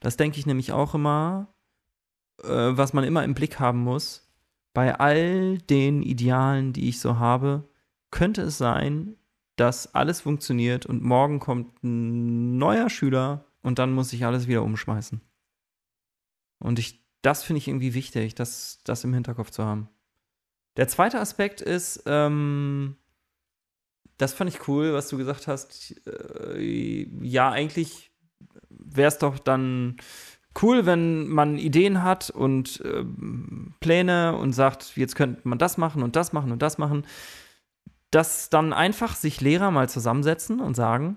Das 0.01 0.17
denke 0.17 0.39
ich 0.39 0.47
nämlich 0.47 0.73
auch 0.73 0.95
immer, 0.95 1.55
äh, 2.43 2.49
was 2.49 2.93
man 2.93 3.05
immer 3.05 3.23
im 3.23 3.35
Blick 3.35 3.61
haben 3.61 3.81
muss. 3.81 4.29
Bei 4.73 4.99
all 4.99 5.59
den 5.59 6.03
Idealen, 6.03 6.73
die 6.73 6.89
ich 6.89 7.01
so 7.01 7.19
habe, 7.19 7.69
könnte 8.11 8.43
es 8.43 8.57
sein, 8.57 9.17
dass 9.57 9.95
alles 9.95 10.23
funktioniert 10.23 10.87
und 10.87 11.03
morgen 11.03 11.39
kommt 11.39 11.85
ein 11.85 12.57
neuer 12.57 12.89
Schüler 12.89 13.45
und 13.63 13.79
dann 13.79 13.93
muss 13.93 14.13
ich 14.13 14.25
alles 14.25 14.49
wieder 14.49 14.63
umschmeißen. 14.63 15.21
Und 16.63 16.79
ich, 16.79 17.05
das 17.23 17.43
finde 17.43 17.59
ich 17.59 17.69
irgendwie 17.69 17.95
wichtig, 17.95 18.35
das, 18.35 18.81
das 18.85 19.05
im 19.05 19.15
Hinterkopf 19.15 19.51
zu 19.51 19.65
haben. 19.65 19.89
Der 20.77 20.89
zweite 20.89 21.21
Aspekt 21.21 21.61
ist, 21.61 22.05
ähm, 22.07 22.97
das 24.17 24.33
fand 24.33 24.49
ich 24.49 24.69
cool, 24.69 24.93
was 24.93 25.09
du 25.09 25.19
gesagt 25.19 25.49
hast. 25.49 25.95
Äh, 26.07 27.09
ja, 27.23 27.51
eigentlich 27.51 28.11
wäre 28.69 29.09
es 29.09 29.19
doch 29.19 29.39
dann 29.39 29.97
cool, 30.63 30.87
wenn 30.87 31.29
man 31.29 31.59
Ideen 31.59 32.03
hat 32.03 32.31
und 32.31 32.81
äh, 32.83 33.05
Pläne 33.81 34.37
und 34.37 34.53
sagt, 34.53 34.97
jetzt 34.97 35.17
könnte 35.17 35.41
man 35.45 35.59
das 35.59 35.79
machen 35.79 36.03
und 36.03 36.17
das 36.17 36.33
machen 36.33 36.53
und 36.53 36.63
das 36.63 36.79
machen. 36.79 37.07
Dass 38.11 38.51
dann 38.51 38.73
einfach 38.73 39.17
sich 39.17 39.41
Lehrer 39.41 39.71
mal 39.71 39.89
zusammensetzen 39.89 40.61
und 40.61 40.75
sagen, 40.75 41.17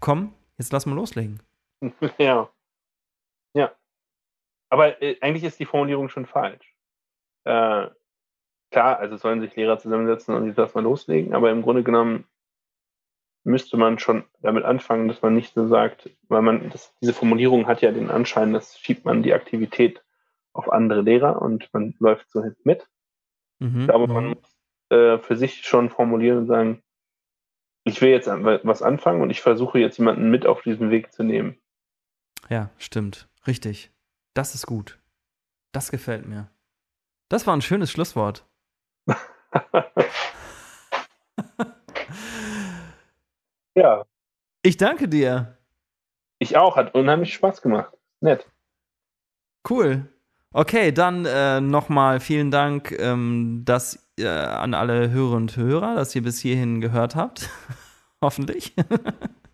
komm, 0.00 0.32
jetzt 0.58 0.72
lass 0.72 0.86
mal 0.86 0.94
loslegen. 0.94 1.42
Ja. 2.18 2.48
Ja. 3.54 3.72
Aber 4.68 5.02
äh, 5.02 5.16
eigentlich 5.20 5.44
ist 5.44 5.58
die 5.60 5.66
Formulierung 5.66 6.08
schon 6.08 6.26
falsch. 6.26 6.74
Äh, 7.44 7.88
klar, 8.70 8.98
also 8.98 9.16
sollen 9.16 9.40
sich 9.40 9.54
Lehrer 9.56 9.78
zusammensetzen 9.78 10.34
und 10.34 10.46
jetzt 10.46 10.56
lass 10.56 10.74
mal 10.74 10.82
loslegen, 10.82 11.34
aber 11.34 11.50
im 11.50 11.62
Grunde 11.62 11.82
genommen 11.82 12.26
müsste 13.44 13.76
man 13.76 14.00
schon 14.00 14.24
damit 14.40 14.64
anfangen, 14.64 15.06
dass 15.06 15.22
man 15.22 15.34
nicht 15.34 15.54
so 15.54 15.68
sagt, 15.68 16.10
weil 16.28 16.42
man, 16.42 16.68
das, 16.70 16.92
diese 17.00 17.12
Formulierung 17.12 17.68
hat 17.68 17.80
ja 17.80 17.92
den 17.92 18.10
Anschein, 18.10 18.52
dass 18.52 18.76
schiebt 18.76 19.04
man 19.04 19.22
die 19.22 19.34
Aktivität 19.34 20.02
auf 20.52 20.72
andere 20.72 21.02
Lehrer 21.02 21.40
und 21.40 21.72
man 21.72 21.94
läuft 22.00 22.28
so 22.30 22.42
mit. 22.64 22.88
Mhm, 23.60 23.80
ich 23.80 23.86
glaube, 23.86 24.12
man 24.12 24.28
muss 24.30 24.56
äh, 24.90 25.18
für 25.18 25.36
sich 25.36 25.64
schon 25.64 25.90
formulieren 25.90 26.38
und 26.38 26.46
sagen, 26.46 26.82
ich 27.84 28.02
will 28.02 28.10
jetzt 28.10 28.26
was 28.26 28.82
anfangen 28.82 29.22
und 29.22 29.30
ich 29.30 29.40
versuche 29.40 29.78
jetzt 29.78 29.98
jemanden 29.98 30.28
mit 30.28 30.44
auf 30.44 30.62
diesen 30.62 30.90
Weg 30.90 31.12
zu 31.12 31.22
nehmen. 31.22 31.56
Ja, 32.48 32.70
stimmt. 32.78 33.28
Richtig. 33.46 33.92
Das 34.36 34.54
ist 34.54 34.66
gut. 34.66 34.98
Das 35.72 35.90
gefällt 35.90 36.26
mir. 36.26 36.50
Das 37.30 37.46
war 37.46 37.56
ein 37.56 37.62
schönes 37.62 37.90
Schlusswort. 37.90 38.44
ja. 43.74 44.04
Ich 44.60 44.76
danke 44.76 45.08
dir. 45.08 45.56
Ich 46.38 46.58
auch, 46.58 46.76
hat 46.76 46.94
unheimlich 46.94 47.32
Spaß 47.32 47.62
gemacht. 47.62 47.94
Nett. 48.20 48.46
Cool. 49.68 50.06
Okay, 50.52 50.92
dann 50.92 51.24
äh, 51.24 51.62
nochmal 51.62 52.20
vielen 52.20 52.50
Dank, 52.50 52.92
ähm, 52.92 53.62
dass 53.64 54.06
äh, 54.18 54.28
an 54.28 54.74
alle 54.74 55.08
Hörer 55.10 55.36
und 55.36 55.56
Hörer, 55.56 55.94
dass 55.94 56.14
ihr 56.14 56.22
bis 56.22 56.40
hierhin 56.40 56.82
gehört 56.82 57.16
habt. 57.16 57.48
Hoffentlich. 58.22 58.74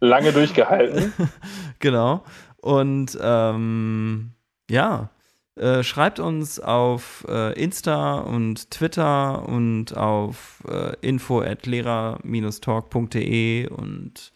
Lange 0.00 0.32
durchgehalten. 0.32 1.12
genau. 1.78 2.24
Und 2.56 3.16
ähm, 3.22 4.34
ja, 4.72 5.10
äh, 5.56 5.82
schreibt 5.82 6.18
uns 6.18 6.58
auf 6.58 7.26
äh, 7.28 7.52
Insta 7.62 8.20
und 8.20 8.70
Twitter 8.70 9.46
und 9.46 9.94
auf 9.94 10.64
äh, 10.66 10.96
info@lehrer-talk.de 11.02 13.68
und 13.68 14.32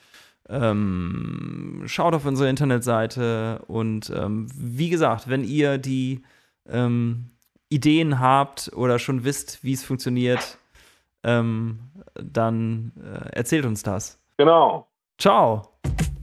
ähm, 0.51 1.85
schaut 1.87 2.13
auf 2.15 2.27
unsere 2.27 2.51
Internetseite 2.51 3.63
und 3.67 4.11
ähm, 4.11 4.47
wie 4.55 4.91
gesagt, 4.91 5.29
wenn 5.29 5.43
ihr 5.43 5.79
die 5.79 6.23
ähm, 6.69 7.31
Ideen 7.71 8.21
habt 8.21 8.71
oder 8.77 8.99
schon 8.99 9.25
wisst, 9.25 9.65
wie 9.65 9.73
es 9.73 9.85
funktioniert, 9.85 10.59
ähm, 11.25 11.79
dann 12.15 12.93
äh, 13.03 13.31
erzählt 13.35 13.65
uns 13.65 13.83
das. 13.83 14.21
Genau. 14.37 14.87
Ciao. 15.19 15.79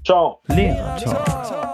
Ciao. 0.05 0.39
Lehrer 0.47 0.97
Talk. 0.97 1.72